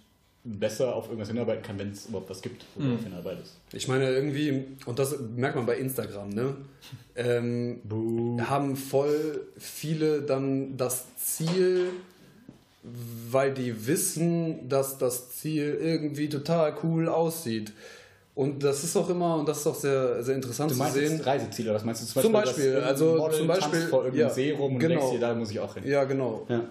[0.44, 3.52] besser auf irgendwas hinarbeiten kann, wenn es überhaupt was gibt, wo du darauf hinarbeitest.
[3.72, 6.56] Ich meine, irgendwie, und das merkt man bei Instagram, ne?
[7.16, 7.80] Ähm,
[8.48, 11.90] haben voll viele dann das Ziel,
[12.82, 17.72] weil die wissen, dass das Ziel irgendwie total cool aussieht.
[18.34, 21.20] Und das ist auch immer, und das ist auch sehr, sehr interessant zu sehen.
[21.20, 24.04] Reiseziele, oder was meinst du Zum Beispiel, dass irgendein also Model zum Beispiel- tanzt vor
[24.04, 25.00] irgendeinem ja, See rum und genau.
[25.00, 25.84] denkst dir, da muss ich auch hin.
[25.86, 26.44] Ja, genau.
[26.48, 26.64] Ja.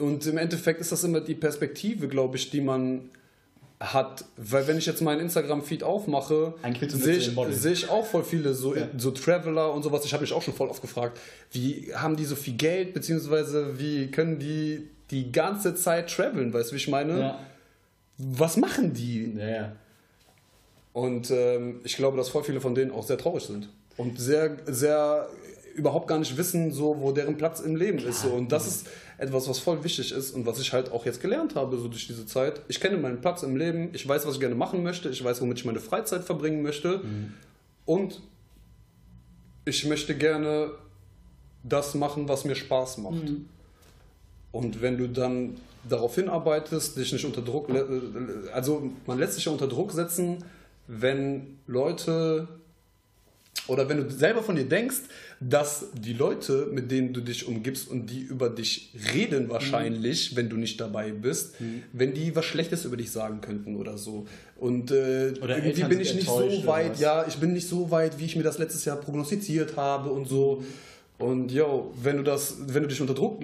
[0.00, 3.10] Und im Endeffekt ist das immer die Perspektive, glaube ich, die man
[3.80, 4.24] hat.
[4.36, 6.54] Weil wenn ich jetzt meinen Instagram-Feed aufmache,
[6.88, 8.88] sehe ich, sehe ich auch voll viele so, Ja.
[8.96, 10.04] so Traveler und sowas.
[10.04, 11.18] Ich habe mich auch schon voll oft gefragt,
[11.52, 16.70] wie haben die so viel Geld, beziehungsweise wie können die die ganze Zeit traveln, weißt
[16.70, 17.36] du, wie ich meine?
[18.18, 19.32] Was machen die?
[19.38, 19.72] Ja, ja.
[20.98, 23.68] Und ähm, ich glaube, dass voll viele von denen auch sehr traurig sind.
[23.96, 25.28] Und sehr, sehr
[25.76, 28.22] überhaupt gar nicht wissen, so, wo deren Platz im Leben ist.
[28.22, 28.30] So.
[28.30, 31.54] Und das ist etwas, was voll wichtig ist und was ich halt auch jetzt gelernt
[31.54, 32.62] habe, so durch diese Zeit.
[32.66, 35.40] Ich kenne meinen Platz im Leben, ich weiß, was ich gerne machen möchte, ich weiß,
[35.40, 37.00] womit ich meine Freizeit verbringen möchte.
[37.84, 38.20] Und
[39.64, 40.72] ich möchte gerne
[41.62, 43.22] das machen, was mir Spaß macht.
[44.50, 47.70] Und wenn du dann darauf hinarbeitest, dich nicht unter Druck,
[48.52, 50.44] also man lässt sich ja unter Druck setzen,
[50.88, 52.48] wenn Leute
[53.68, 54.96] oder wenn du selber von dir denkst,
[55.40, 60.48] dass die Leute, mit denen du dich umgibst und die über dich reden wahrscheinlich, wenn
[60.48, 61.56] du nicht dabei bist,
[61.92, 64.26] wenn die was Schlechtes über dich sagen könnten oder so.
[64.56, 67.90] Und äh, Oder irgendwie Eltern bin ich nicht so weit, ja, ich bin nicht so
[67.90, 70.64] weit, wie ich mir das letztes Jahr prognostiziert habe und so.
[71.18, 73.42] Und yo, wenn du das, wenn du dich unter Druck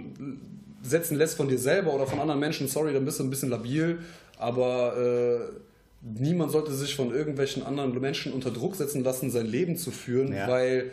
[0.82, 3.50] setzen lässt von dir selber oder von anderen Menschen, sorry, dann bist du ein bisschen
[3.50, 3.98] labil,
[4.38, 5.73] aber äh,
[6.04, 10.32] niemand sollte sich von irgendwelchen anderen Menschen unter Druck setzen lassen, sein Leben zu führen,
[10.32, 10.46] Ja.
[10.48, 10.90] weil,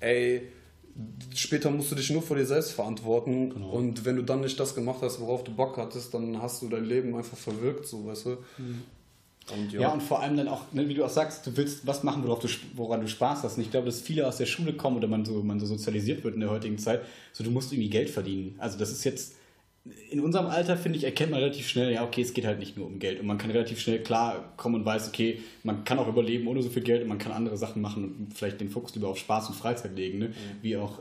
[0.00, 0.42] ey,
[1.34, 3.70] später musst du dich nur vor dir selbst verantworten Genau.
[3.70, 6.68] und wenn du dann nicht das gemacht hast, worauf du Bock hattest, dann hast du
[6.68, 8.36] dein Leben einfach verwirkt, so, weißt du.
[9.52, 9.92] Und Ja.
[9.92, 12.38] und vor allem dann auch, ne, wie du auch sagst, du willst was machen, worauf
[12.38, 13.58] du, woran du Spaß hast.
[13.58, 16.24] Und ich glaube, dass viele aus der Schule kommen oder man so, man so sozialisiert
[16.24, 17.02] wird in der heutigen Zeit,
[17.34, 18.54] so du musst irgendwie Geld verdienen.
[18.56, 19.34] Also das ist jetzt,
[20.10, 22.76] in unserem Alter, finde ich, erkennt man relativ schnell, ja, okay, es geht halt nicht
[22.76, 23.20] nur um Geld.
[23.20, 26.62] Und man kann relativ schnell klar kommen und weiß, okay, man kann auch überleben ohne
[26.62, 29.18] so viel Geld und man kann andere Sachen machen und vielleicht den Fokus lieber auf
[29.18, 30.32] Spaß und Freizeit legen, ne?
[30.62, 31.00] wie auch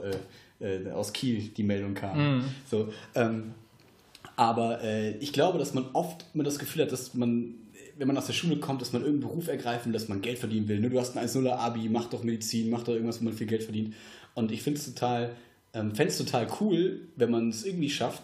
[0.59, 2.17] äh, äh, aus Kiel die Meldung kam.
[2.69, 3.53] So, ähm,
[4.35, 7.55] aber äh, ich glaube, dass man oft immer das Gefühl hat, dass man,
[7.97, 10.39] wenn man aus der Schule kommt, dass man irgendeinen Beruf ergreifen will, dass man Geld
[10.39, 10.81] verdienen will.
[10.81, 10.89] Ne?
[10.89, 13.63] Du hast ein 1-0er Abi, mach doch Medizin, mach doch irgendwas, wo man viel Geld
[13.63, 13.93] verdient.
[14.33, 15.35] Und ich finde es total,
[15.73, 18.23] ähm, fände es total cool, wenn man es irgendwie schafft,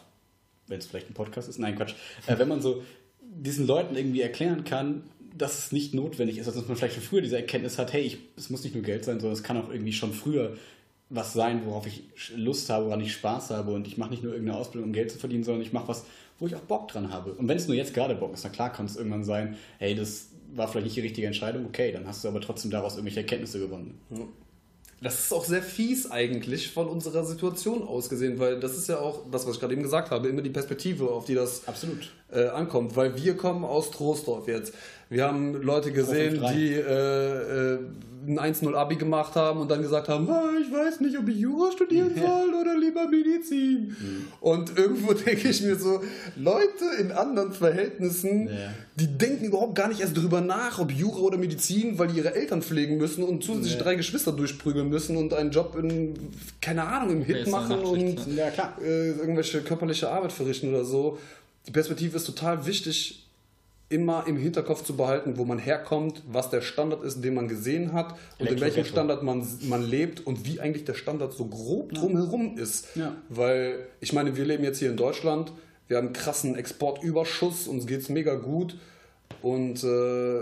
[0.69, 1.93] wenn es vielleicht ein Podcast ist, nein, Quatsch,
[2.27, 2.83] äh, wenn man so
[3.21, 5.03] diesen Leuten irgendwie erklären kann,
[5.37, 8.17] dass es nicht notwendig ist, dass man vielleicht schon früher diese Erkenntnis hat, hey, ich,
[8.37, 10.57] es muss nicht nur Geld sein, sondern es kann auch irgendwie schon früher
[11.09, 12.03] was sein, worauf ich
[12.35, 15.11] Lust habe, woran ich Spaß habe und ich mache nicht nur irgendeine Ausbildung, um Geld
[15.11, 16.05] zu verdienen, sondern ich mache was,
[16.37, 17.33] wo ich auch Bock dran habe.
[17.33, 19.95] Und wenn es nur jetzt gerade Bock ist, na klar kann es irgendwann sein, hey,
[19.95, 23.21] das war vielleicht nicht die richtige Entscheidung, okay, dann hast du aber trotzdem daraus irgendwelche
[23.21, 23.99] Erkenntnisse gewonnen.
[25.01, 28.99] Das ist auch sehr fies eigentlich von unserer Situation aus gesehen, weil das ist ja
[28.99, 32.11] auch das, was ich gerade eben gesagt habe, immer die Perspektive, auf die das Absolut.
[32.31, 32.95] äh, ankommt.
[32.97, 34.73] Weil wir kommen aus Troisdorf jetzt.
[35.09, 36.53] Wir haben Leute gesehen, 5-3.
[36.53, 37.79] die äh, äh,
[38.27, 41.37] ein 1-0 Abi gemacht haben und dann gesagt haben, ah, ich weiß nicht, ob ich
[41.37, 43.95] Jura studieren soll oder lieber Medizin.
[44.39, 46.01] Und irgendwo denke ich mir so,
[46.35, 48.53] Leute in anderen Verhältnissen, Ja.
[48.99, 52.35] die denken überhaupt gar nicht erst drüber nach, ob Jura oder Medizin, weil die ihre
[52.35, 53.81] Eltern pflegen müssen und zusätzlich Ja.
[53.81, 56.13] drei Geschwister durchprügeln müssen und einen Job in,
[56.61, 58.19] keine Ahnung, im Hit machen und
[58.83, 61.17] äh, irgendwelche körperliche Arbeit verrichten oder so.
[61.65, 63.25] Die Perspektive ist total wichtig,
[63.89, 67.91] immer im Hinterkopf zu behalten, wo man herkommt, was der Standard ist, den man gesehen
[67.91, 68.85] hat und in welchem.
[68.85, 72.95] Standard man, man lebt und wie eigentlich der Standard so grob drumherum ist.
[72.95, 73.15] Ja.
[73.29, 75.51] Weil, ich meine, wir leben jetzt hier in Deutschland,
[75.87, 78.77] wir haben einen krassen Exportüberschuss, uns geht es mega gut
[79.41, 80.41] und äh,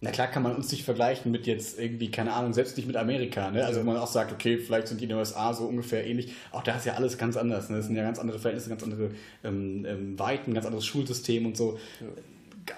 [0.00, 2.96] Na klar kann man uns nicht vergleichen mit jetzt irgendwie, keine Ahnung, selbst nicht mit
[2.96, 3.50] Amerika.
[3.52, 3.64] Ne?
[3.64, 6.32] Also wo man auch sagt, okay, vielleicht sind die in den USA so ungefähr ähnlich.
[6.50, 7.70] Auch da ist ja alles ganz anders.
[7.70, 7.76] Ne?
[7.76, 9.10] Das sind ja ganz andere Verhältnisse, ganz andere
[9.44, 11.78] ähm, ähm, Weiten, ganz anderes Schulsystem und so.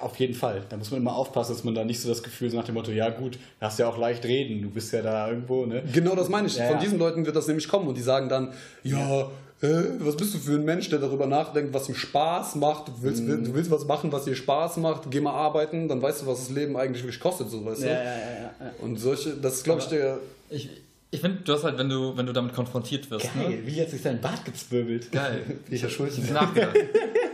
[0.01, 0.63] Auf jeden Fall.
[0.69, 2.75] Da muss man immer aufpassen, dass man da nicht so das Gefühl so nach dem
[2.75, 5.83] Motto, ja gut, du hast ja auch leicht reden, du bist ja da irgendwo, ne?
[5.93, 6.57] Genau das meine ich.
[6.57, 6.83] Ja, Von ja.
[6.83, 9.23] diesen Leuten wird das nämlich kommen und die sagen dann, ja,
[9.61, 9.69] äh,
[9.99, 12.89] was bist du für ein Mensch, der darüber nachdenkt, was ihm Spaß macht.
[12.89, 13.45] Du willst, Mhm.
[13.45, 15.11] du willst was machen, was dir Spaß macht.
[15.11, 17.87] Geh mal arbeiten, dann weißt du, was das Leben eigentlich wirklich kostet, so weißt du.
[17.87, 18.71] Ja, ja, ja, ja, ja.
[18.81, 20.19] Und solche, das ist, glaube ich, der.
[20.51, 20.69] Ich,
[21.11, 23.43] ich finde, du hast halt, wenn du, wenn du damit konfrontiert wirst, ne?
[23.45, 25.11] Geil, wie hat sich sein Bart gezwirbelt?
[25.11, 25.43] Geil.
[25.71, 26.13] Ich ja schuld.
[26.33, 26.77] Nachgedacht.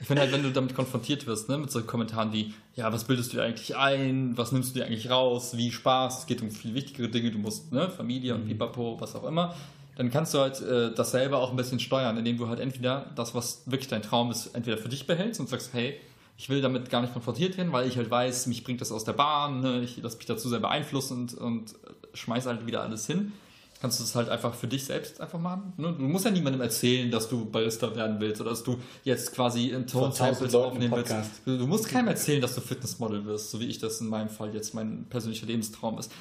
[0.00, 3.04] Ich finde halt, wenn du damit konfrontiert wirst, ne, mit solchen Kommentaren wie, ja, was
[3.04, 6.40] bildest du dir eigentlich ein, was nimmst du dir eigentlich raus, wie Spaß, es geht
[6.40, 9.54] um viel wichtigere Dinge, du musst, ne, Familie und Pipapo, was auch immer,
[9.96, 13.10] dann kannst du halt äh, das selber auch ein bisschen steuern, indem du halt entweder
[13.14, 16.00] das, was wirklich dein Traum ist, entweder für dich behältst und sagst, hey,
[16.38, 19.04] ich will damit gar nicht konfrontiert werden, weil ich halt weiß, mich bringt das aus
[19.04, 21.74] der Bahn, ne, ich lasse mich dazu sehr beeinflussen und, und
[22.14, 23.32] schmeiß halt wieder alles hin.
[23.80, 25.72] Kannst du es halt einfach für dich selbst einfach machen.
[25.78, 25.94] Ne?
[25.96, 29.68] Du musst ja niemandem erzählen, dass du Barista werden willst oder dass du jetzt quasi
[29.68, 31.14] in Tone Samples aufnehmen willst.
[31.46, 34.54] Du, musst keinem erzählen, dass du Fitnessmodel wirst, so wie ich das in meinem Fall
[34.54, 36.12] jetzt mein persönlicher Lebenstraum ist.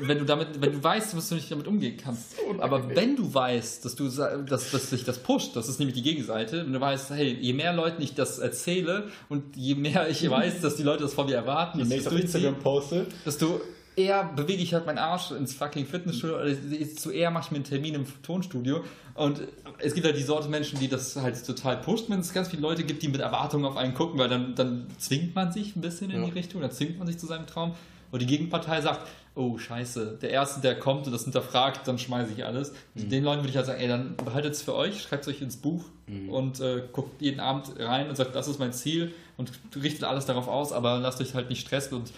[0.00, 2.36] Wenn du damit, wenn du weißt, dass du nicht damit umgehen kannst.
[2.60, 6.02] Aber wenn du weißt, dass du dass, dass sich das pusht, das ist nämlich die
[6.02, 10.30] Gegenseite, wenn du weißt, hey, je mehr Leuten ich das erzähle und je mehr ich
[10.30, 13.36] weiß, dass die Leute das von mir erwarten, je mehr ich auf Instagram poste, dass
[13.36, 13.60] du
[13.96, 16.54] eher bewege ich halt meinen Arsch ins fucking Fitnessstudio, oder
[16.96, 18.84] zu eher mache ich mir einen Termin im Tonstudio.
[19.14, 19.42] Und
[19.78, 22.62] es gibt halt die Sorte Menschen, die das halt total pusht, wenn es ganz viele
[22.62, 25.80] Leute gibt, die mit Erwartungen auf einen gucken, weil dann, dann zwingt man sich ein
[25.80, 26.26] bisschen in ja.
[26.26, 27.74] die Richtung, dann zwingt man sich zu seinem Traum.
[28.10, 32.32] Und die Gegenpartei sagt, oh scheiße, der Erste, der kommt und das hinterfragt, dann schmeiße
[32.36, 32.72] ich alles.
[32.94, 33.08] Mhm.
[33.08, 35.40] Den Leuten würde ich halt sagen, ey, dann behaltet es für euch, schreibt es euch
[35.40, 36.28] ins Buch mhm.
[36.28, 40.26] und äh, guckt jeden Abend rein und sagt, das ist mein Ziel und richtet alles
[40.26, 42.12] darauf aus, aber lasst euch halt nicht stressen und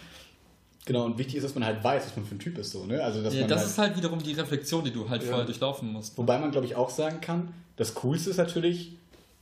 [0.87, 2.71] Genau, und wichtig ist, dass man halt weiß, was man für ein Typ ist.
[2.71, 3.03] So, ne?
[3.03, 5.29] also, dass ja, man das halt ist halt wiederum die Reflexion, die du halt ja.
[5.29, 6.19] vorher durchlaufen musst.
[6.19, 8.93] Wobei man, glaube ich, auch sagen kann, das Coolste ist natürlich,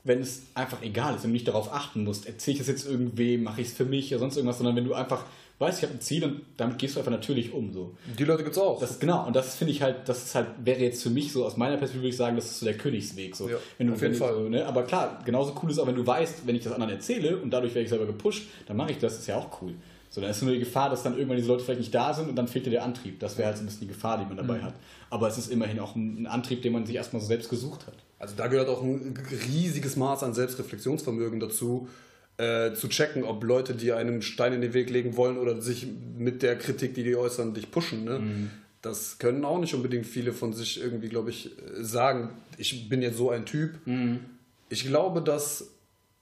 [0.04, 2.86] wenn es einfach egal ist, wenn du nicht darauf achten musst, erzähle ich das jetzt
[2.86, 5.24] irgendwem, mache ich es für mich oder sonst irgendwas, sondern wenn du einfach
[5.58, 7.72] weißt, ich habe ein Ziel und damit gehst du einfach natürlich um.
[7.72, 7.94] So.
[8.18, 8.80] Die Leute gibt es auch.
[8.80, 11.44] Das, genau, und das finde ich halt, das ist halt, wäre jetzt für mich so,
[11.44, 13.36] aus meiner Perspektive würde ich sagen, das ist so der Königsweg.
[13.36, 13.48] So.
[13.48, 14.34] Ja, wenn du, auf jeden Fall.
[14.34, 14.66] So, ne?
[14.66, 17.50] Aber klar, genauso cool ist auch, wenn du weißt, wenn ich das anderen erzähle und
[17.50, 19.74] dadurch werde ich selber gepusht, dann mache ich das, ist ja auch cool.
[20.12, 22.28] So, dann ist nur die Gefahr, dass dann irgendwann diese Leute vielleicht nicht da sind
[22.28, 23.18] und dann fehlt dir der Antrieb.
[23.18, 24.64] Das wäre halt so ein bisschen die Gefahr, die man dabei mhm.
[24.64, 24.74] hat.
[25.08, 27.94] Aber es ist immerhin auch ein, Antrieb, den man sich erstmal so selbst gesucht hat.
[28.18, 29.14] Also da gehört auch ein
[29.48, 31.88] riesiges Maß an Selbstreflexionsvermögen dazu,
[32.36, 35.86] äh, zu checken, ob Leute, die einem Stein in den Weg legen wollen oder sich
[36.18, 38.04] mit der Kritik, die die äußern, dich pushen.
[38.04, 38.18] Ne?
[38.18, 38.50] Mhm.
[38.82, 43.16] Das können auch nicht unbedingt viele von sich irgendwie, glaube ich, sagen, ich bin jetzt
[43.16, 43.78] so ein Typ.
[43.86, 44.20] Mhm.
[44.68, 45.70] Ich glaube, dass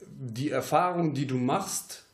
[0.07, 2.05] die Erfahrung, die du machst,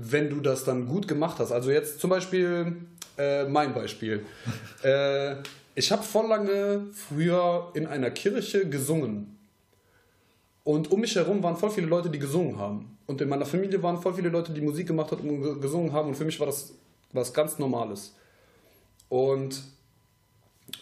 [0.00, 1.52] wenn du das dann gut gemacht hast.
[1.52, 2.76] Also jetzt zum Beispiel
[3.16, 4.24] äh, mein Beispiel.
[4.82, 5.36] äh,
[5.74, 9.38] ich habe voll lange früher in einer Kirche gesungen.
[10.64, 12.98] Und um mich herum waren voll viele Leute, die gesungen haben.
[13.06, 16.08] Und in meiner Familie waren voll viele Leute, die Musik gemacht haben und gesungen haben.
[16.08, 16.74] Und für mich war das
[17.12, 18.14] was ganz Normales.
[19.08, 19.62] Und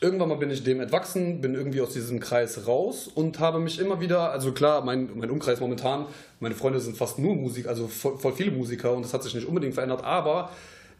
[0.00, 3.78] irgendwann mal bin ich dem entwachsen, bin irgendwie aus diesem Kreis raus und habe mich
[3.78, 6.06] immer wieder, also klar, mein, mein Umkreis momentan,
[6.40, 9.34] meine Freunde sind fast nur Musik, also voll, voll viele Musiker und das hat sich
[9.34, 10.50] nicht unbedingt verändert, aber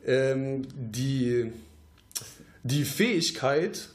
[0.07, 1.53] ähm, die,
[2.63, 3.89] die Fähigkeit,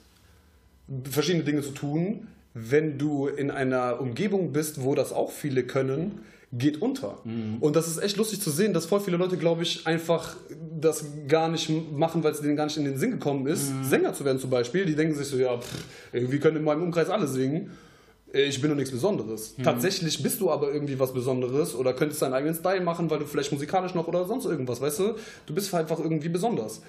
[1.10, 6.20] verschiedene Dinge zu tun, wenn du in einer Umgebung bist, wo das auch viele können,
[6.54, 7.18] geht unter.
[7.24, 7.58] Mhm.
[7.60, 10.36] Und das ist echt lustig zu sehen, dass voll viele Leute, glaube ich, einfach
[10.80, 13.84] das gar nicht machen, weil es denen gar nicht in den Sinn gekommen ist, mhm.
[13.86, 14.86] Sänger zu werden zum Beispiel.
[14.86, 17.72] Die denken sich so, ja, pff, irgendwie können in meinem Umkreis alle singen.
[18.34, 19.58] Ich bin doch nichts Besonderes.
[19.58, 19.64] Mhm.
[19.64, 23.26] Tatsächlich bist du aber irgendwie was Besonderes oder könntest deinen eigenen Style machen, weil du
[23.26, 25.16] vielleicht musikalisch noch oder sonst irgendwas, weißt du?
[25.46, 26.82] Du bist einfach irgendwie besonders.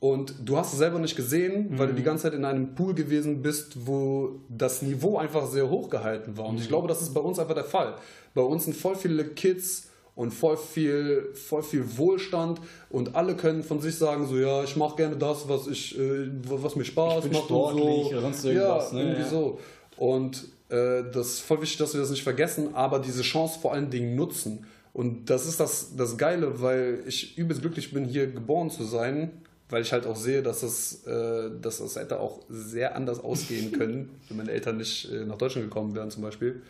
[0.00, 2.06] Und du hast es selber nicht gesehen, weil du die mhm.
[2.06, 6.46] ganze Zeit in einem Pool gewesen bist, wo das Niveau einfach sehr hoch gehalten war.
[6.46, 6.68] Und ich mhm.
[6.68, 7.96] glaube, das ist bei uns einfach der Fall.
[8.32, 13.62] Bei uns sind voll viele Kids und voll viel, voll viel Wohlstand und alle können
[13.62, 17.30] von sich sagen so ja ich mache gerne das was ich äh, was mir Spaß
[17.30, 19.02] macht sportlich und so oder sonst irgendwas ja, ne?
[19.04, 19.28] irgendwie ja.
[19.28, 19.60] so
[19.96, 23.72] und äh, das ist voll wichtig dass wir das nicht vergessen aber diese Chance vor
[23.72, 28.26] allen Dingen nutzen und das ist das, das Geile weil ich übelst glücklich bin hier
[28.26, 29.30] geboren zu sein
[29.70, 33.72] weil ich halt auch sehe, dass es, äh, dass es hätte auch sehr anders ausgehen
[33.78, 36.62] können, wenn meine Eltern nicht äh, nach Deutschland gekommen wären zum Beispiel.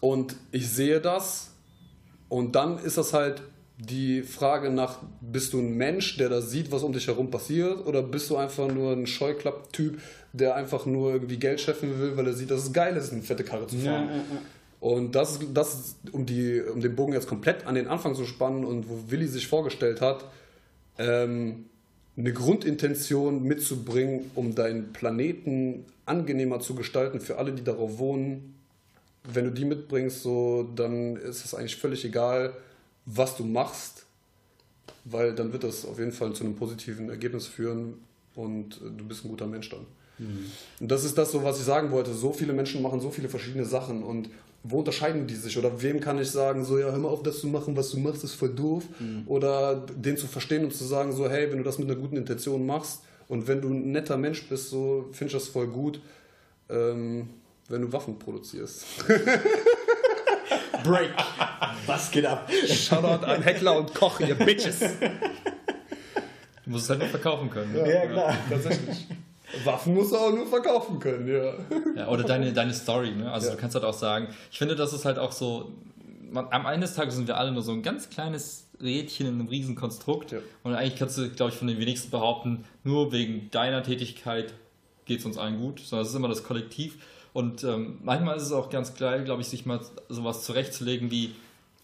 [0.00, 1.50] Und ich sehe das
[2.28, 3.42] und dann ist das halt
[3.78, 7.86] die Frage nach, bist du ein Mensch, der da sieht, was um dich herum passiert,
[7.86, 10.00] oder bist du einfach nur ein Scheuklapp-Typ,
[10.32, 13.22] der einfach nur irgendwie Geld scheffeln will, weil er sieht, dass es geil ist, eine
[13.22, 14.08] fette Karre zu fahren.
[14.08, 14.38] Ja, ja, ja.
[14.80, 18.64] Und das, das um, die, um den Bogen jetzt komplett an den Anfang zu spannen
[18.64, 20.24] und wo Willi sich vorgestellt hat,
[20.98, 21.66] ähm,
[22.16, 28.54] eine Grundintention mitzubringen, um deinen Planeten angenehmer zu gestalten für alle, die darauf wohnen,
[29.24, 32.54] wenn du die mitbringst, so, dann ist es eigentlich völlig egal,
[33.06, 34.04] was du machst,
[35.04, 37.94] weil dann wird das auf jeden Fall zu einem positiven Ergebnis führen
[38.34, 39.86] und du bist ein guter Mensch dann.
[40.18, 40.50] Mhm.
[40.80, 42.12] Und das ist das, so, was ich sagen wollte.
[42.12, 44.28] So viele Menschen machen so viele verschiedene Sachen und
[44.64, 45.58] wo unterscheiden die sich?
[45.58, 47.98] Oder wem kann ich sagen, so, ja, hör mal auf, das zu machen, was du
[47.98, 48.84] machst, ist voll doof.
[48.98, 49.24] Mhm.
[49.26, 52.16] Oder den zu verstehen und zu sagen, so, hey, wenn du das mit einer guten
[52.16, 56.00] Intention machst und wenn du ein netter Mensch bist, so, finde ich das voll gut.
[56.70, 57.28] Ähm,
[57.68, 58.84] wenn du Waffen produzierst.
[60.84, 61.10] Break.
[61.86, 62.50] Was geht ab?
[62.66, 64.80] Shoutout an Heckler und Koch, ihr Bitches.
[64.80, 67.76] Du musst es halt nur verkaufen können.
[67.76, 68.36] Ja, ja klar.
[68.48, 69.06] Tatsächlich.
[69.64, 71.54] Waffen musst du auch nur verkaufen können, ja.
[71.96, 73.30] ja oder deine, deine Story, ne?
[73.30, 73.54] Also ja.
[73.54, 75.72] du kannst halt auch sagen, ich finde, das ist halt auch so,
[76.30, 79.34] man, am Ende des Tages sind wir alle nur so ein ganz kleines Rädchen in
[79.34, 80.32] einem riesen Konstrukt.
[80.32, 80.38] Ja.
[80.62, 84.52] Und eigentlich kannst du, glaube ich, von den wenigsten behaupten, nur wegen deiner Tätigkeit
[85.06, 86.98] geht es uns allen gut, sondern es ist immer das Kollektiv.
[87.32, 91.34] Und ähm, manchmal ist es auch ganz geil, glaube ich, sich mal sowas zurechtzulegen wie,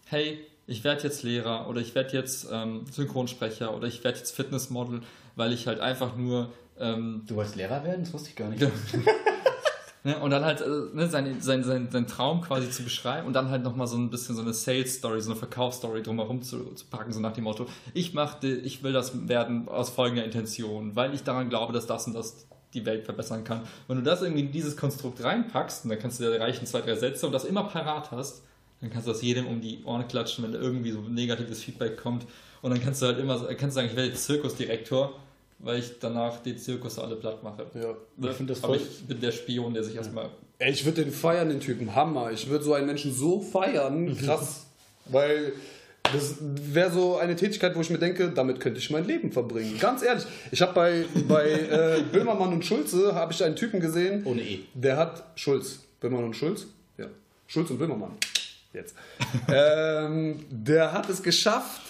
[0.07, 4.35] hey, ich werde jetzt Lehrer oder ich werde jetzt ähm, Synchronsprecher oder ich werde jetzt
[4.35, 5.01] Fitnessmodel,
[5.35, 8.05] weil ich halt einfach nur ähm, Du wolltest Lehrer werden?
[8.05, 8.67] Das wusste ich gar nicht.
[10.03, 13.35] Ne, und dann halt äh, ne, seinen sein, sein, sein Traum quasi zu beschreiben und
[13.35, 16.87] dann halt nochmal so ein bisschen so eine Sales-Story, so eine Verkaufsstory drumherum zu, zu
[16.87, 21.13] packen, so nach dem Motto, ich machte, ich will das werden aus folgender Intention, weil
[21.13, 23.63] ich daran glaube, dass das und das die Welt verbessern kann.
[23.89, 26.81] Wenn du das irgendwie in dieses Konstrukt reinpackst, und dann kannst du dir reichen zwei,
[26.81, 28.43] drei Sätze und das immer parat hast,
[28.81, 32.27] dann kannst du das jedem um die Ohren klatschen, wenn irgendwie so negatives Feedback kommt.
[32.63, 35.13] Und dann kannst du halt immer, kannst du sagen, ich werde jetzt Zirkusdirektor,
[35.63, 37.67] weil ich danach die Zirkus alle platt mache.
[37.75, 38.29] Ja.
[38.31, 40.29] Ich find das Aber voll- ich bin der Spion, der sich erstmal
[40.59, 41.95] Ey, ich würde den feiern, den Typen.
[41.95, 42.31] Hammer.
[42.33, 44.15] Ich würde so einen Menschen so feiern.
[44.17, 44.67] Krass.
[45.07, 45.55] Weil
[46.13, 49.79] das wäre so eine Tätigkeit, wo ich mir denke, damit könnte ich mein Leben verbringen.
[49.79, 50.25] Ganz ehrlich.
[50.51, 54.23] Ich habe bei, bei äh, Böhmermann und Schulze habe ich einen Typen gesehen.
[54.27, 54.61] Ohne E.
[54.75, 55.81] Der hat Schulz.
[56.01, 56.67] Böhmermann und Schulz?
[56.99, 57.07] Ja.
[57.47, 58.13] Schulz und Böhmermann.
[58.75, 58.95] Jetzt.
[59.49, 61.81] ähm, der hat es geschafft,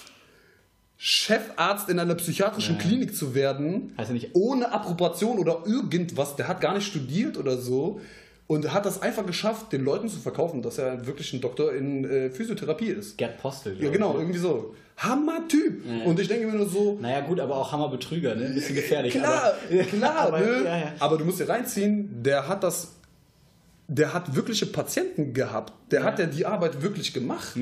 [1.02, 3.94] Chefarzt in einer psychiatrischen Klinik zu werden.
[3.96, 6.36] Er nicht- ohne Approbation oder irgendwas.
[6.36, 8.02] Der hat gar nicht studiert oder so.
[8.46, 12.04] Und hat das einfach geschafft, den Leuten zu verkaufen, dass er wirklich ein Doktor in
[12.04, 13.16] äh, Physiotherapie ist.
[13.16, 13.82] Gerd Postel.
[13.82, 14.20] Ja, genau, ich.
[14.20, 14.74] irgendwie so.
[14.98, 15.84] Hammer-Typ.
[16.04, 18.46] Und ich denke mir nur so, Naja, gut, aber auch Hammerbetrüger, ne?
[18.46, 19.14] Ein bisschen gefährlich.
[19.14, 20.64] Klar, aber, klar, aber, ne?
[20.64, 20.92] ja, ja.
[20.98, 22.92] aber du musst dir reinziehen, der hat das,
[23.88, 25.72] der hat wirkliche Patienten gehabt.
[25.92, 27.56] Der hat ja die Arbeit wirklich gemacht.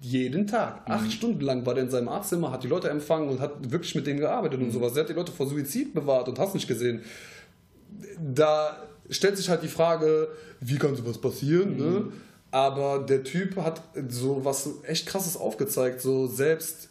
[0.00, 0.82] Jeden Tag.
[0.86, 3.94] Acht Stunden lang war der in seinem Arztzimmer, hat die Leute empfangen und hat wirklich
[3.94, 4.92] mit denen gearbeitet und sowas.
[4.92, 7.00] Der hat die Leute vor Suizid bewahrt und hast nicht gesehen.
[8.20, 8.76] Da
[9.08, 10.28] stellt sich halt die Frage,
[10.60, 12.12] wie kann sowas passieren, ne?
[12.50, 16.90] Aber der Typ hat so was echt krasses aufgezeigt, so selbst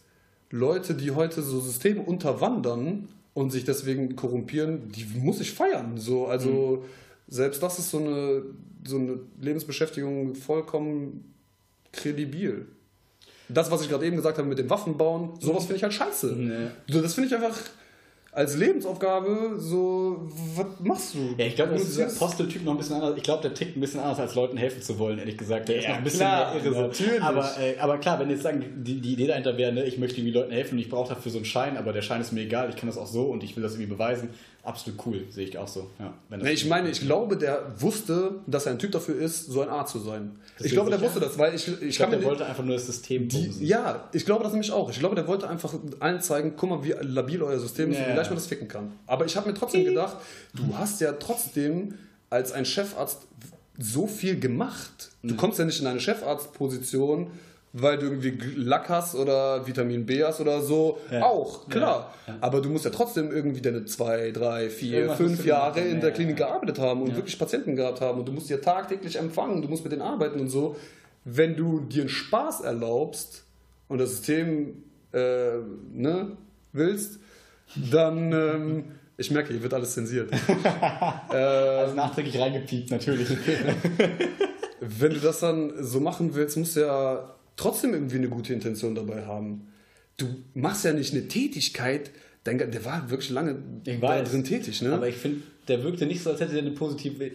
[0.52, 5.98] Leute, die heute so Systeme unterwandern und sich deswegen korrumpieren, die muss ich feiern.
[5.98, 6.86] So, also
[7.28, 8.44] selbst das ist so eine,
[8.86, 11.34] so eine Lebensbeschäftigung vollkommen
[11.92, 12.68] kredibil.
[13.50, 16.34] Das, was ich gerade eben gesagt habe mit dem Waffenbauen, sowas finde ich halt scheiße.
[16.38, 16.68] Nee.
[16.90, 17.58] So, Das finde ich einfach
[18.32, 21.20] als Lebensaufgabe so, was machst du?
[21.38, 23.14] Ja, ich glaube, das ist dieser Produzierst- Posteltyp noch ein bisschen anders.
[23.16, 25.70] Ich glaube, der tickt ein bisschen anders, als Leuten helfen zu wollen, ehrlich gesagt.
[25.70, 26.82] Der ist Ja, noch ein bisschen klar, mehr irre.
[26.82, 27.22] Natürlich.
[27.22, 30.18] Aber, äh, aber klar, wenn jetzt sagen, die, die Idee dahinter wäre, ne, ich möchte
[30.20, 32.42] irgendwie Leuten helfen und ich brauche dafür so einen Schein, aber der Schein ist mir
[32.42, 34.30] egal, ich kann das auch so und ich will das irgendwie beweisen.
[34.66, 35.92] Absolut cool, sehe ich auch so.
[36.00, 39.62] Ja, Nee, ich meine, ich glaube, der wusste, dass er ein Typ dafür ist, so
[39.62, 40.40] ein Arzt zu sein.
[40.58, 41.12] Das ich glaube, der sicher?
[41.14, 43.64] wusste das, weil ich, ich, ich glaube, der wollte einfach nur das System die, bumsen.
[43.64, 44.90] Ja, ich glaube das nämlich auch.
[44.90, 48.06] Ich glaube, der wollte einfach allen zeigen, guck mal, wie labil euer System ist Ja,
[48.06, 48.92] und wie leicht man das ficken kann.
[49.06, 50.18] Aber ich habe mir trotzdem gedacht,
[50.56, 51.94] du hast ja trotzdem
[52.32, 53.28] als ein Chefarzt
[53.78, 55.12] so viel gemacht.
[55.22, 57.28] Du kommst ja nicht in eine Chefarztposition,
[57.78, 60.98] weil du irgendwie Lack hast oder Vitamin B hast oder so.
[61.12, 61.24] Ja.
[61.24, 62.14] Auch, klar.
[62.26, 62.38] Ja.
[62.40, 66.38] Aber du musst ja trotzdem irgendwie deine zwei, drei, vier, fünf Jahre in der Klinik
[66.38, 69.84] gearbeitet haben und wirklich Patienten gehabt haben und du musst ja tagtäglich empfangen, du musst
[69.84, 70.78] mit denen arbeiten und so.
[71.26, 73.44] Wenn du dir einen Spaß erlaubst
[73.90, 75.58] und das System äh,
[75.92, 76.38] ne,
[76.72, 77.20] willst,
[77.92, 78.84] dann, ähm,
[79.18, 80.32] ich merke, hier wird alles zensiert.
[81.30, 83.28] Also nachträglich reingepiept, natürlich.
[84.80, 88.96] Wenn du das dann so machen willst, musst du ja trotzdem irgendwie eine gute Intention
[88.96, 89.68] dabei haben.
[90.18, 92.12] Du machst ja nicht eine Tätigkeit,
[92.46, 94.32] der war wirklich lange Ich da weiß.
[94.32, 94.94] drin tätig, ne?
[94.94, 97.32] Aber ich finde, der wirkte nicht so, als hätte er eine positive,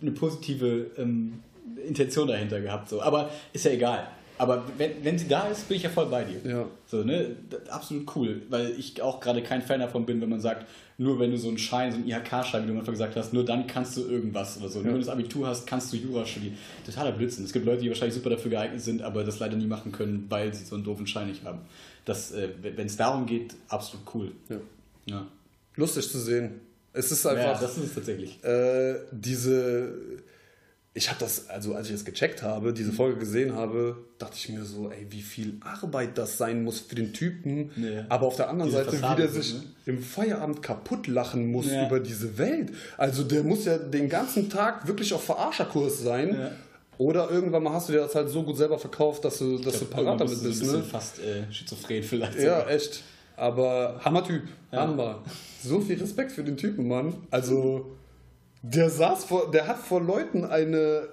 [0.00, 1.40] eine positive ähm,
[1.86, 2.88] Intention dahinter gehabt.
[2.88, 3.02] So.
[3.02, 4.06] Aber ist ja egal.
[4.38, 6.50] Aber wenn, wenn sie da ist, bin ich ja voll bei dir.
[6.50, 6.66] Ja.
[6.86, 7.36] So, ne?
[7.68, 8.40] Absolut cool.
[8.48, 10.66] Weil ich auch gerade kein Fan davon bin, wenn man sagt,
[11.00, 13.32] nur wenn du so einen Schein, so einen IHK-Schein, wie du am Anfang gesagt hast,
[13.32, 14.80] nur dann kannst du irgendwas oder so.
[14.80, 16.58] Nur wenn du das Abitur hast, kannst du Jura studieren.
[16.84, 17.44] Totaler Blödsinn.
[17.44, 20.26] Es gibt Leute, die wahrscheinlich super dafür geeignet sind, aber das leider nie machen können,
[20.28, 21.60] weil sie so einen doofen Schein nicht haben.
[22.04, 24.32] Das, äh, wenn es darum geht, absolut cool.
[24.50, 24.56] ja.
[25.06, 25.26] Ja.
[25.76, 26.60] Lustig zu sehen.
[26.92, 27.60] Es ist Ja, einfach.
[27.60, 28.44] das ist es tatsächlich.
[28.44, 29.94] äh, diese.
[30.92, 34.48] Ich habe das, also als ich es gecheckt habe, diese Folge gesehen habe, dachte ich
[34.48, 37.70] mir so, ey, wie viel Arbeit das sein muss für den Typen.
[37.76, 38.06] Ja.
[38.08, 39.62] Aber auf der anderen Diese Seite, wie Fassade der so, sich ne?
[39.86, 41.86] im Feierabend kaputt lachen muss Ja.
[41.86, 42.72] über diese Welt.
[42.96, 46.34] Also der muss ja den ganzen Tag wirklich auf Verarscherkurs sein.
[46.34, 46.50] Ja.
[46.98, 49.78] Oder irgendwann mal hast du dir das halt so gut selber verkauft, dass du, dass
[49.78, 50.72] du Irgendwann parat damit bist du bist.
[50.76, 50.82] Ne?
[50.82, 52.34] fast äh, schizophren vielleicht.
[52.34, 52.70] Ja, sogar.
[52.70, 53.02] echt.
[53.36, 54.42] Aber Hammertyp.
[54.72, 55.22] Hammer.
[55.62, 57.14] So viel Respekt für den Typen, Mann.
[57.30, 57.92] Also,
[58.62, 61.08] der saß vor, der hat vor Leuten eine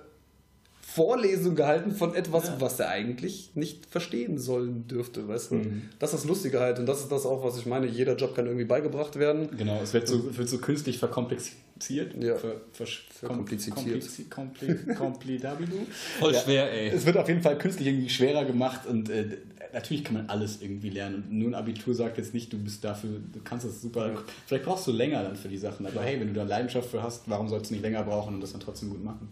[0.82, 5.56] Vorlesung gehalten von etwas, was er eigentlich nicht verstehen sollen dürfte, weißt du?
[5.56, 5.82] Mhm.
[6.00, 7.86] Das ist das Lustige halt und das ist das auch, was ich meine.
[7.88, 9.50] Jeder Job kann irgendwie beigebracht werden.
[9.58, 12.14] Genau, es wird so, wird so künstlich verkomplexiert.
[12.20, 12.36] Ja.
[12.38, 12.88] Ver, ver,
[13.20, 13.76] Verkompliziert.
[13.78, 15.78] komplizi- kompli- Komplidabilu.
[16.20, 16.40] Voll Ja.
[16.40, 16.88] schwer, ey.
[16.90, 19.38] Es wird auf jeden Fall künstlich irgendwie schwerer gemacht und äh,
[19.74, 21.16] natürlich kann man alles irgendwie lernen.
[21.16, 24.12] Und nur ein Abitur sagt jetzt nicht, du bist dafür, du kannst das super.
[24.46, 25.86] Vielleicht brauchst du länger dann für die Sachen.
[25.86, 28.42] Aber hey, wenn du da Leidenschaft für hast, warum sollst du nicht länger brauchen und
[28.42, 29.30] das dann trotzdem gut machen?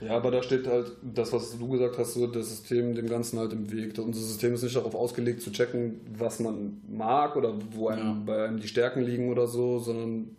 [0.00, 3.36] Ja, aber da steht halt das, was du gesagt hast, so das System dem Ganzen
[3.38, 3.98] halt im Weg.
[3.98, 8.22] Unser System ist nicht darauf ausgelegt zu checken, was man mag oder wo einem, Ja.
[8.24, 10.36] bei einem die Stärken liegen oder so, sondern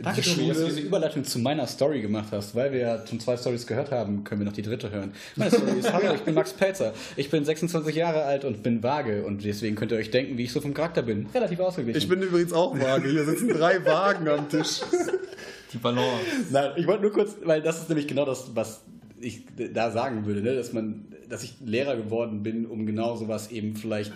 [0.00, 3.06] Danke, die Tobi, dass du diese Überleitung zu meiner Story gemacht hast, weil wir ja
[3.06, 5.12] schon zwei Stories gehört haben, können wir noch die dritte hören.
[5.34, 6.92] Meine Story ist, hallo, ich bin Max Pelzer.
[7.16, 10.44] Ich bin 26 Jahre alt und bin vage und deswegen könnt ihr euch denken, wie
[10.44, 11.26] ich so vom Charakter bin.
[11.34, 11.98] Relativ ausgeglichen.
[11.98, 13.10] Ich bin übrigens auch vage.
[13.10, 14.80] Hier sitzen drei Wagen am Tisch.
[15.72, 16.06] Die Balance.
[16.50, 18.82] Nein, ich wollte nur kurz, weil das ist nämlich genau das, was
[19.20, 19.42] ich
[19.74, 20.54] da sagen würde, ne?
[20.54, 24.12] dass man, dass ich Lehrer geworden bin, um genau sowas eben vielleicht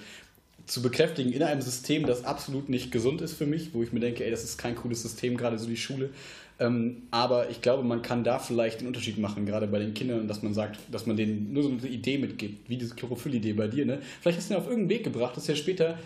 [0.67, 4.01] zu bekräftigen in einem System, das absolut nicht gesund ist für mich, wo ich mir
[4.01, 6.11] denke, ey, das ist kein cooles System, gerade so die Schule.
[6.61, 10.29] Ähm, aber ich glaube, man kann da vielleicht den Unterschied machen, gerade bei den Kindern,
[10.29, 13.69] dass man sagt, dass man denen nur so eine Idee mitgibt, wie diese Chlorophyll-Idee bei
[13.69, 13.85] dir.
[13.85, 14.01] Ne?
[14.21, 15.99] Vielleicht hast du ihn auf irgendeinen Weg gebracht, dass er später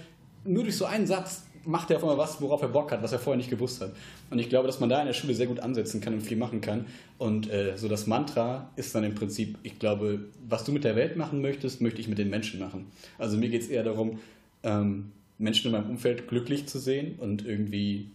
[0.45, 3.13] nur durch so einen Satz macht er auf einmal was, worauf er Bock hat, was
[3.13, 3.93] er vorher nicht gewusst hat.
[4.31, 6.37] Und ich glaube, dass man da in der Schule sehr gut ansetzen kann und viel
[6.37, 6.87] machen kann.
[7.19, 10.97] Und äh, so das Mantra ist dann im Prinzip, ich glaube, was du mit der
[10.97, 12.87] Welt machen möchtest, möchte ich mit den Menschen machen.
[13.19, 14.21] Also mir geht es eher darum,
[14.67, 18.11] ähm, Menschen in meinem Umfeld glücklich zu sehen und irgendwie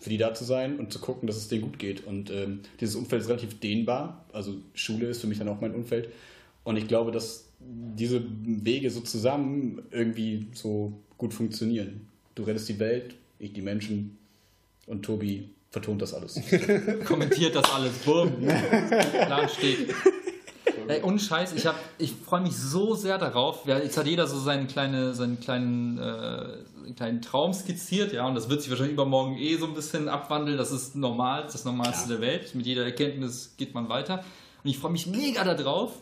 [0.00, 2.06] für die da zu sein und zu gucken, dass es denen gut geht.
[2.06, 4.24] Und ähm, dieses Umfeld ist relativ dehnbar.
[4.32, 6.10] Also Schule ist für mich dann auch mein Umfeld.
[6.64, 12.06] Und ich glaube, dass diese Wege so zusammen irgendwie so gut funktionieren.
[12.34, 14.18] Du rettest die Welt, ich die Menschen
[14.86, 16.40] und Tobi vertont das alles.
[17.04, 17.92] Kommentiert das alles.
[18.04, 18.32] Bumm.
[18.38, 19.94] Plan steht.
[20.88, 23.66] Ey, ohne Scheiß, ich, hab- ich freue mich so sehr darauf.
[23.66, 28.34] Ja, Jetzt hat jeder so seinen, kleine, seinen kleinen, äh, kleinen Traum skizziert, ja, und
[28.34, 30.56] das wird sich wahrscheinlich übermorgen eh so ein bisschen abwandeln.
[30.58, 32.54] Das ist normal, das ist das Normalste der Welt.
[32.54, 34.24] Mit jeder Erkenntnis geht man weiter.
[34.62, 35.92] Und ich freue mich mega darauf,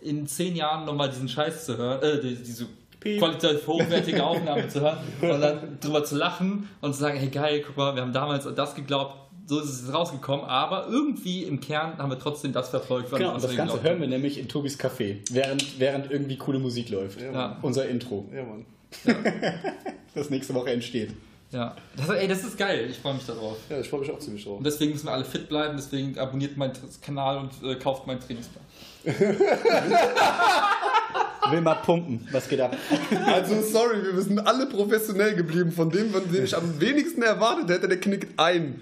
[0.00, 2.66] in zehn Jahren nochmal diesen Scheiß zu hören, äh, die- diese
[3.18, 7.62] qualitativ hochwertige Aufnahme zu hören und dann drüber zu lachen und zu sagen, hey geil,
[7.66, 9.14] guck mal, wir haben damals an das geglaubt,
[9.46, 13.34] so ist es rausgekommen, aber irgendwie im Kern haben wir trotzdem das verfolgt, was Genau,
[13.34, 17.20] und das Ganze hören wir nämlich in Tobis Café, während, während irgendwie coole Musik läuft.
[17.20, 17.58] Ja.
[17.62, 18.64] Unser Intro, Ja, Mann.
[20.14, 21.10] das nächste Woche entsteht.
[21.50, 23.56] Ja, das, ey, das ist geil, ich freue mich darauf.
[23.68, 24.58] Ja, ich freue mich auch ziemlich drauf.
[24.58, 28.20] Und deswegen müssen wir alle fit bleiben, deswegen abonniert meinen Kanal und äh, kauft meinen
[28.20, 28.64] Trainingsplan.
[31.50, 32.74] Will mal pumpen, was geht ab?
[33.26, 35.70] Also, sorry, wir sind alle professionell geblieben.
[35.72, 38.80] Von dem, von dem ich am wenigsten erwartet hätte, der knickt ein.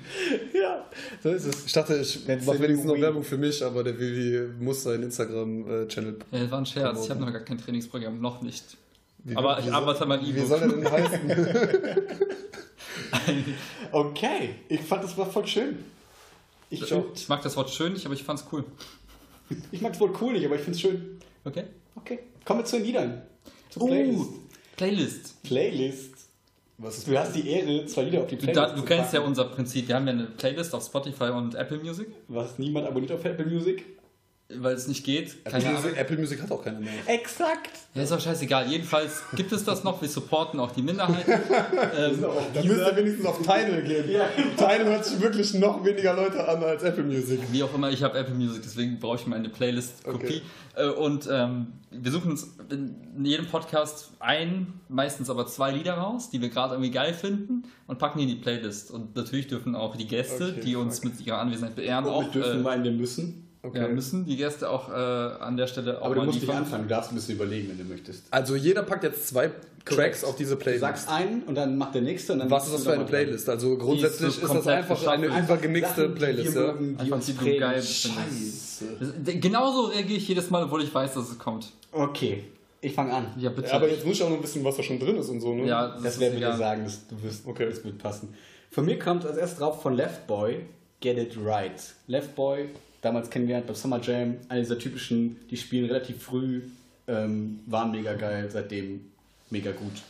[0.55, 0.84] ja,
[1.22, 1.66] so ist es.
[1.66, 6.18] Ich dachte, ich mache wenigstens noch Werbung für mich, aber der Vivi muss seinen Instagram-Channel.
[6.30, 8.76] Ja, das war ein Scherz, ich habe noch gar kein Trainingsprogramm, noch nicht.
[9.24, 11.20] Wie- aber wie ich arbeite an meinem Wie soll er denn heißen?
[13.93, 15.78] Okay, ich fand das war voll schön.
[16.70, 16.80] Ich.
[17.14, 18.64] Ich mag das Wort schön nicht, aber ich fand's cool.
[19.70, 21.18] ich mag es wohl cool nicht, aber ich finde es schön.
[21.44, 21.64] Okay?
[21.94, 23.23] Okay, kommen wir zu den Liedern.
[23.70, 24.27] Zur Uh,
[24.77, 25.43] Playlist.
[25.43, 26.12] Playlist.
[26.78, 28.86] Was ist Du hast die Ehre, zwei Lieder auf die Du, Playlist da, du zu
[28.86, 29.28] kennst ja packen.
[29.31, 29.89] unser Prinzip.
[29.89, 33.47] Wir haben ja eine Playlist auf Spotify und Apple Music, Was niemand abonniert auf Apple
[33.47, 33.85] Music?
[34.58, 35.36] Weil es nicht geht.
[35.44, 35.74] Apple Keine.
[35.74, 36.92] Music, Apple Music hat auch keiner mehr.
[37.06, 37.70] Exakt.
[37.94, 38.68] Ja, ist auch scheißegal.
[38.68, 40.00] Jedenfalls gibt es das noch.
[40.00, 41.30] Wir supporten auch die Minderheiten.
[41.98, 42.24] ähm,
[42.54, 44.04] Da müsst ihr wenigstens auf Tidal gehen.
[44.56, 47.40] Tidal hört sich wirklich noch weniger Leute an als Apple Music.
[47.50, 50.42] wie auch immer, ich habe Apple Music, deswegen brauche ich meine Playlist-Kopie.
[50.74, 56.30] Äh, Und ähm, wir suchen uns in jedem Podcast ein, meistens aber zwei Lieder raus,
[56.30, 58.90] die wir gerade irgendwie geil finden und packen die in die Playlist.
[58.90, 62.22] Und natürlich dürfen auch die Gäste, Okay, die uns mit ihrer Anwesenheit beehren, Und auch
[62.24, 63.48] wir dürfen äh, meinen, wir müssen.
[63.74, 66.84] Ja, müssen die Gäste auch äh, an der Stelle auch Aber du musst nicht anfangen,
[66.84, 68.24] du darfst ein bisschen überlegen, wenn du möchtest.
[68.30, 69.51] Also jeder packt jetzt zwei
[69.84, 70.80] Tracks auf diese Du Playlist.
[70.80, 73.06] sagst einen und dann macht der nächste und dann Was ist das für eine dran.
[73.09, 73.48] Playlist?
[73.48, 75.44] Also grundsätzlich ist ist, so das komplett einfach eine geschaffen.
[75.44, 76.60] übergemixte Playlist, ja?
[76.60, 77.82] mögen, die Einfach uns die du geil.
[77.82, 78.84] Scheiße.
[79.24, 81.70] Das- Genauso reagiere ich jedes Mal, obwohl ich weiß, dass es kommt.
[81.93, 82.44] Okay,
[82.80, 83.26] ich fange an.
[83.39, 83.72] Ja, bitte.
[83.72, 85.66] Aber jetzt muss ich auch noch wissen, was da schon drin ist und so, ne?
[85.66, 87.66] ja, Das ist werden wir dir sagen, das, du wirst, Okay.
[87.68, 88.34] das wird passen.
[88.70, 90.64] Von mir kommt als erstes drauf von Left Boy,
[91.01, 91.80] Get It Right.
[92.06, 92.68] Left Boy,
[93.02, 96.62] damals kennengelernt beim Summer Jam, einer dieser typischen, die spielen relativ früh,
[97.06, 99.10] ähm, waren mega geil, seitdem
[99.50, 100.02] mega gut.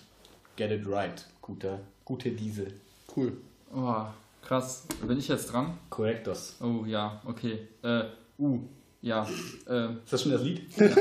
[0.55, 2.73] Get It Right, guter, gute Diesel.
[3.17, 3.33] Cool.
[3.75, 4.05] Oh,
[4.43, 4.87] krass.
[5.07, 5.79] Bin ich jetzt dran?
[5.89, 6.57] Korrektos.
[6.61, 7.59] Oh ja, okay.
[7.83, 8.05] Äh,
[8.39, 8.61] uh,
[9.01, 9.27] ja.
[9.69, 10.63] Äh, Ist das schon das Lied?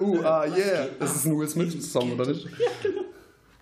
[0.00, 0.86] Uh, ah, yeah.
[1.00, 2.46] Das ist ein Will Smith-Song, oder nicht?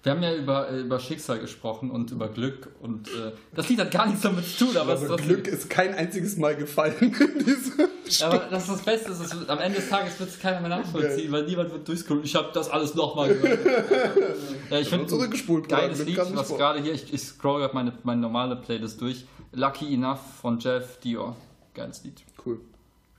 [0.06, 3.80] Wir haben ja über, äh, über Schicksal gesprochen und über Glück und äh, das Lied
[3.80, 7.44] hat gar nichts damit zu tun, aber, ist Glück ist kein einziges Mal gefallen in
[7.44, 7.88] diesem
[8.22, 10.68] aber das ist das Beste, es ist, am Ende des Tages wird es keiner mehr
[10.68, 12.22] nachvollziehen, weil niemand wird durchscrollen.
[12.22, 13.66] Ich habe das alles nochmal gehört.
[14.70, 18.20] ja, ich finde zurückgespult, geiles Lied, was gerade hier, ich, ich scroll gerade meine, meine
[18.20, 19.26] normale Playlist durch.
[19.50, 21.34] Lucky Enough von Jeff Dior.
[21.74, 22.22] Geiles Lied.
[22.44, 22.60] Cool.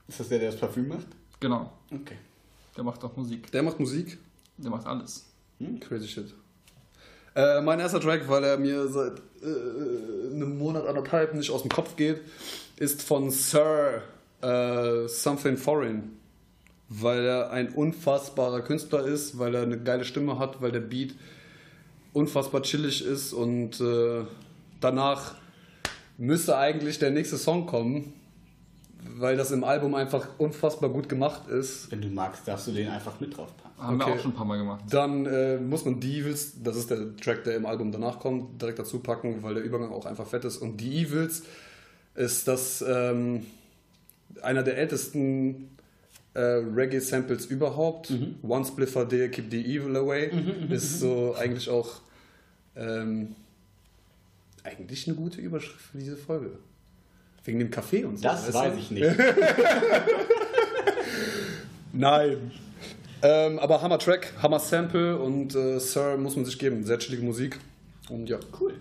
[0.07, 1.07] Ist das der, der das Parfüm macht?
[1.41, 1.69] Genau.
[1.93, 2.17] Okay.
[2.77, 3.51] Der macht auch Musik.
[3.51, 4.17] Der macht Musik.
[4.55, 5.25] Der macht alles.
[5.81, 6.33] Crazy shit.
[7.37, 11.69] Äh, mein erster Track, weil er mir seit äh, einem Monat, anderthalb nicht aus dem
[11.69, 12.19] Kopf geht,
[12.77, 14.01] ist von Sir
[14.41, 16.17] äh, Something Foreign.
[16.89, 21.13] Weil er ein unfassbarer Künstler ist, weil er eine geile Stimme hat, weil der Beat
[22.11, 24.23] unfassbar chillig ist und äh,
[24.81, 25.35] danach
[26.17, 28.13] müsste eigentlich der nächste Song kommen,
[29.15, 31.91] weil das im Album einfach unfassbar gut gemacht ist.
[31.91, 33.66] Wenn du magst, darfst du den einfach mit drauf packen.
[33.77, 34.07] Haben Okay.
[34.09, 34.83] wir auch schon ein paar Mal gemacht.
[34.89, 38.59] Dann äh, muss man die Evils, das ist der Track, der im Album danach kommt,
[38.61, 40.57] direkt dazu packen, weil der Übergang auch einfach fett ist.
[40.57, 41.43] Und die Evils
[42.15, 43.45] ist das ähm,
[44.41, 45.69] einer der ältesten
[46.33, 48.11] äh, Reggae-Samples überhaupt.
[48.41, 50.31] One Spliffer Day, Keep the Evil Away.
[50.69, 52.01] ist so eigentlich auch
[52.75, 53.35] ähm,
[54.63, 56.51] eigentlich eine gute Überschrift für diese Folge.
[57.43, 58.23] Wegen dem Kaffee und so.
[58.23, 58.79] Das weiß du?
[58.79, 59.05] ich nicht.
[61.93, 62.51] Nein.
[63.21, 66.83] Ähm, aber Hammer Track, Hammer Sample und äh, Sir muss man sich geben.
[66.83, 67.59] Sehr chillige Musik.
[68.09, 68.39] Und ja.
[68.59, 68.75] Cool.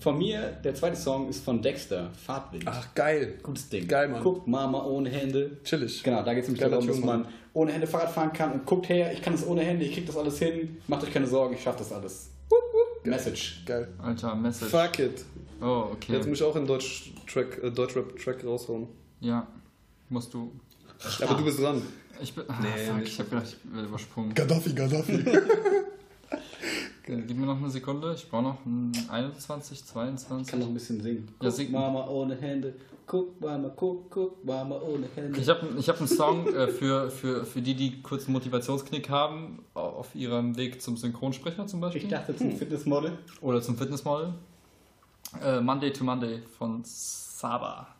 [0.00, 2.64] Von mir, der zweite Song ist von Dexter, Fahrtwind.
[2.66, 3.38] Ach, geil.
[3.42, 3.88] Gutes Ding.
[3.88, 4.22] Geil, Mann.
[4.22, 5.56] Guck, Mama ohne Hände.
[5.64, 6.02] Chillig.
[6.02, 8.88] Genau, da geht es nämlich darum, dass man ohne Hände Fahrrad fahren kann und guckt
[8.88, 11.54] her, ich kann das ohne Hände, ich krieg das alles hin, macht euch keine Sorgen,
[11.54, 12.30] ich schaff das alles.
[13.04, 13.62] Message.
[13.64, 13.88] Geil.
[13.98, 14.70] Alter, Message.
[14.70, 15.24] Fuck it.
[15.60, 16.12] Oh, okay.
[16.12, 18.88] Jetzt muss ich auch einen Deutsch-Track, äh, Deutschrap-Track raushauen.
[19.20, 19.46] Ja,
[20.08, 20.52] musst du.
[21.22, 21.82] Aber du bist dran.
[22.20, 22.44] Ich bin.
[22.48, 24.34] Ah, fuck, ich hab gedacht, ich werde übersprungen.
[24.34, 25.24] Gaddafi, Gaddafi.
[27.06, 28.14] Gib mir noch eine Sekunde.
[28.14, 30.46] Ich brauche noch ein 21, 22.
[30.46, 31.28] Ich kann noch ein bisschen singen.
[31.40, 31.70] Ja, Guck, sing.
[31.70, 32.74] Mama ohne Hände.
[33.06, 35.38] Guck, Mama, guck, guck, Mama ohne Hände.
[35.38, 39.08] Ich habe ich hab einen Song äh, für, für, für die, die kurz einen Motivationsknick
[39.08, 42.02] haben, auf ihrem Weg zum Synchronsprecher zum Beispiel.
[42.02, 43.16] Ich dachte zum Fitnessmodel.
[43.40, 44.34] Oder zum Fitnessmodel.
[45.40, 47.94] Äh, Monday to Monday von Saba.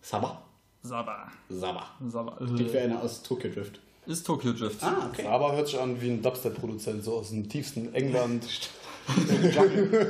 [0.00, 0.42] Saba.
[0.86, 1.26] Saba.
[1.48, 1.86] Saba.
[2.08, 2.36] Saba.
[2.36, 3.80] Klingt wie einer aus Tokyo Drift.
[4.06, 4.82] Ist Tokyo Drift.
[4.82, 5.26] Ah, okay.
[5.26, 8.44] Aber hört sich an wie ein Dubstep-Produzent, so aus dem tiefsten England.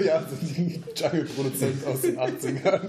[0.05, 2.89] ja, so ein Jungle-Produzent aus den 80ern.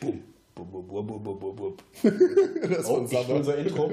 [0.00, 0.22] Bum,
[0.54, 1.76] bum, bum, bum, bum, bum, bum, bum.
[2.02, 3.34] Das ist Oh, Saba.
[3.34, 3.90] unser Intro.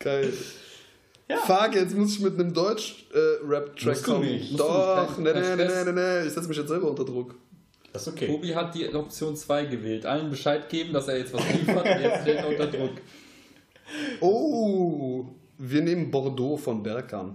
[0.00, 0.32] Geil.
[1.28, 1.36] Ja.
[1.36, 4.56] Fuck, jetzt muss ich mit einem Deutsch-Rap-Track du kommen.
[4.56, 7.36] Doch, nee, kein nee, nee, nee, ich setze mich jetzt selber unter Druck.
[7.92, 8.26] Das ist okay.
[8.26, 10.06] Tobi hat die Option 2 gewählt.
[10.06, 11.86] Allen Bescheid geben, dass er jetzt was liefert.
[11.86, 13.00] Jetzt steht er unter Druck.
[14.20, 15.24] Oh,
[15.56, 17.34] wir nehmen Bordeaux von Berkan.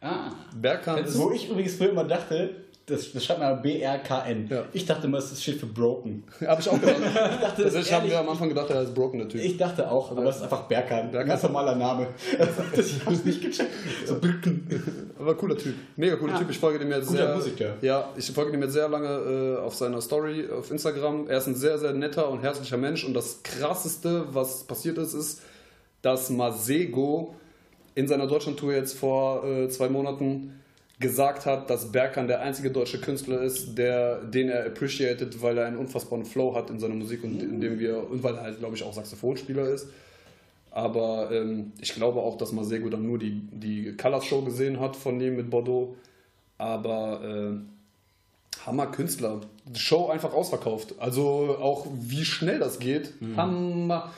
[0.00, 0.30] Ah.
[0.54, 1.18] Berkan ist...
[1.18, 4.48] Wo ich übrigens früher immer dachte, das, das schreibt man B-R-K-N.
[4.50, 4.64] Ja.
[4.72, 6.24] Ich dachte immer, das steht für broken.
[6.46, 6.96] Hab ich auch gedacht.
[7.38, 9.40] Ich dachte, das ist haben wir am Anfang gedacht, er ist broken, der Typ.
[9.42, 11.10] Ich dachte auch, aber es ist einfach Berkan.
[11.10, 11.20] Berkan.
[11.20, 12.08] Ein ganz normaler Name.
[12.76, 13.70] ich hab's nicht gecheckt.
[14.06, 15.12] So Birken.
[15.18, 15.74] Aber cooler Typ.
[15.96, 16.38] Mega cooler Ja.
[16.38, 16.50] Typ.
[16.50, 17.36] Ich folge dem jetzt Guter sehr.
[17.36, 17.74] Musiker.
[17.82, 21.28] Ja, ich folge dem jetzt sehr lange äh, auf seiner Story auf Instagram.
[21.28, 23.04] Er ist ein sehr, sehr netter und herzlicher Mensch.
[23.04, 25.42] Und das krasseste, was passiert ist, ist,
[26.02, 27.34] dass Masego
[27.94, 30.60] in seiner Deutschlandtour jetzt vor äh, zwei Monaten
[31.00, 35.66] gesagt hat, dass Berkan der einzige deutsche Künstler ist, der, den er appreciated, weil er
[35.66, 38.58] einen unfassbaren Flow hat in seiner Musik und in dem wir, und weil er halt,
[38.58, 39.88] glaube ich, auch Saxophonspieler ist.
[40.70, 44.96] Aber ähm, ich glaube auch, dass Masego dann nur die, die Colors Show gesehen hat
[44.96, 45.96] von ihm mit Bordeaux.
[46.58, 49.40] Aber äh, Hammer Künstler.
[49.66, 50.94] Die Show einfach ausverkauft.
[50.98, 53.14] Also auch wie schnell das geht.
[53.36, 54.12] Hammer.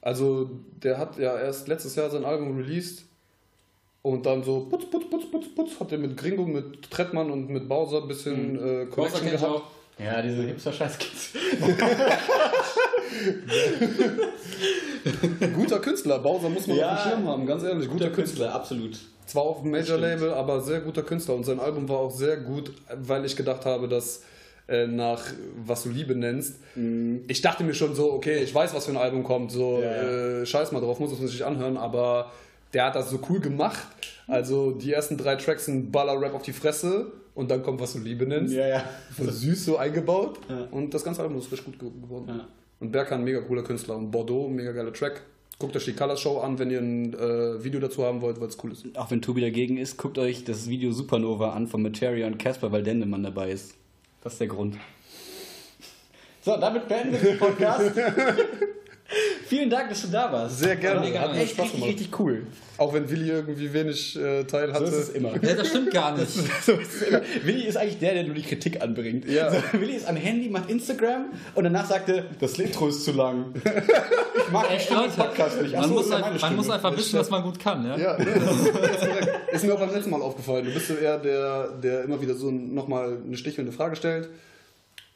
[0.00, 0.50] Also
[0.82, 3.04] der hat ja erst letztes Jahr sein Album released.
[4.02, 7.50] Und dann so putz, putz, putz, putz, putz, hat er mit Gringo, mit Trettmann und
[7.50, 9.44] mit Bowser ein bisschen äh, Bowser Connection gehabt.
[9.44, 9.62] auch.
[9.98, 11.32] Ja, diese Hipster-Scheiß-Kids.
[15.54, 16.94] Guter Künstler, Bowser muss man Ja.
[16.94, 17.88] auf dem Schirm haben, ganz ehrlich.
[17.88, 18.54] Guter, Künstler.
[18.54, 18.98] absolut.
[19.26, 19.70] Zwar auf dem.
[19.70, 21.34] Major-Label, aber sehr guter Künstler.
[21.34, 24.22] Und sein Album war auch sehr gut, weil ich gedacht habe, dass
[24.68, 25.22] äh, nach
[25.64, 26.56] was du Liebe nennst,
[27.28, 29.82] ich dachte mir schon so, okay, ich weiß, was für ein Album kommt, so Mhm.
[29.82, 30.02] Ja, ja.
[30.42, 32.32] Äh, scheiß mal drauf, muss es sich anhören, aber
[32.72, 33.86] der hat das so cool gemacht.
[34.26, 37.98] Also die ersten drei Tracks sind Baller-Rap auf die Fresse und dann kommt was du
[37.98, 38.54] Liebe nennst.
[38.54, 38.84] Ja, ja.
[39.16, 40.68] So süß so eingebaut Ja.
[40.70, 42.26] und das ganze Album ist richtig gut ge- geworden.
[42.28, 42.46] Ja.
[42.80, 45.22] Und Berkan, mega cooler Künstler und Bordeaux, mega geiler Track.
[45.58, 48.48] Guckt euch die Color Show an, wenn ihr ein äh, Video dazu haben wollt, weil
[48.48, 48.86] es cool ist.
[48.96, 52.72] Auch wenn Tobi dagegen ist, guckt euch das Video Supernova an von Materia und Casper,
[52.72, 53.74] weil Dendemann dabei ist.
[54.24, 54.76] Das ist der Grund.
[56.42, 57.92] So, damit beenden wir den Podcast.
[59.46, 60.58] Vielen Dank, dass du da warst.
[60.58, 61.92] Sehr gerne, Mega hat mir Echt Spaß richtig, gemacht.
[62.00, 62.46] richtig cool.
[62.78, 64.84] Auch wenn Willi irgendwie wenig äh, Teil So hatte.
[64.84, 65.32] ist es immer.
[65.42, 66.30] Ja, das stimmt gar nicht.
[66.62, 67.20] So ist immer.
[67.42, 69.28] Willi ist eigentlich der, der nur die Kritik anbringt.
[69.28, 69.50] Ja.
[69.50, 73.12] So, Willi ist am Handy, macht Instagram und danach sagt er, das Intro ist zu
[73.12, 73.52] lang.
[74.36, 75.74] Ich mag echt den Podcast nicht.
[75.74, 77.84] Ach man, so, muss, meine man muss einfach wissen, was man gut kann.
[77.86, 77.96] Ja?
[77.98, 79.18] Ja, das ist, das ist,
[79.52, 80.64] ist mir auch beim letzten Mal aufgefallen.
[80.64, 84.28] Du bist so eher der, der immer wieder so nochmal eine stichelnde Frage stellt.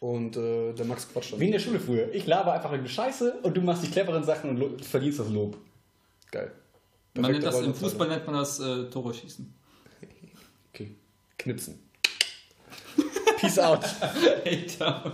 [0.04, 1.40] Und äh, der Max quatscht dann.
[1.40, 2.12] Wie in der Schule früher.
[2.12, 5.56] Ich laber einfach eine Scheiße und du machst die cleveren Sachen und verdienst das Lob.
[6.30, 6.52] Geil.
[7.14, 9.54] Perfekte man nennt das, Im Fußball nennt man das äh, Tore schießen.
[10.74, 10.94] Okay.
[11.38, 11.78] Knipsen.
[13.38, 13.82] Peace out.
[14.44, 15.12] hey, ciao.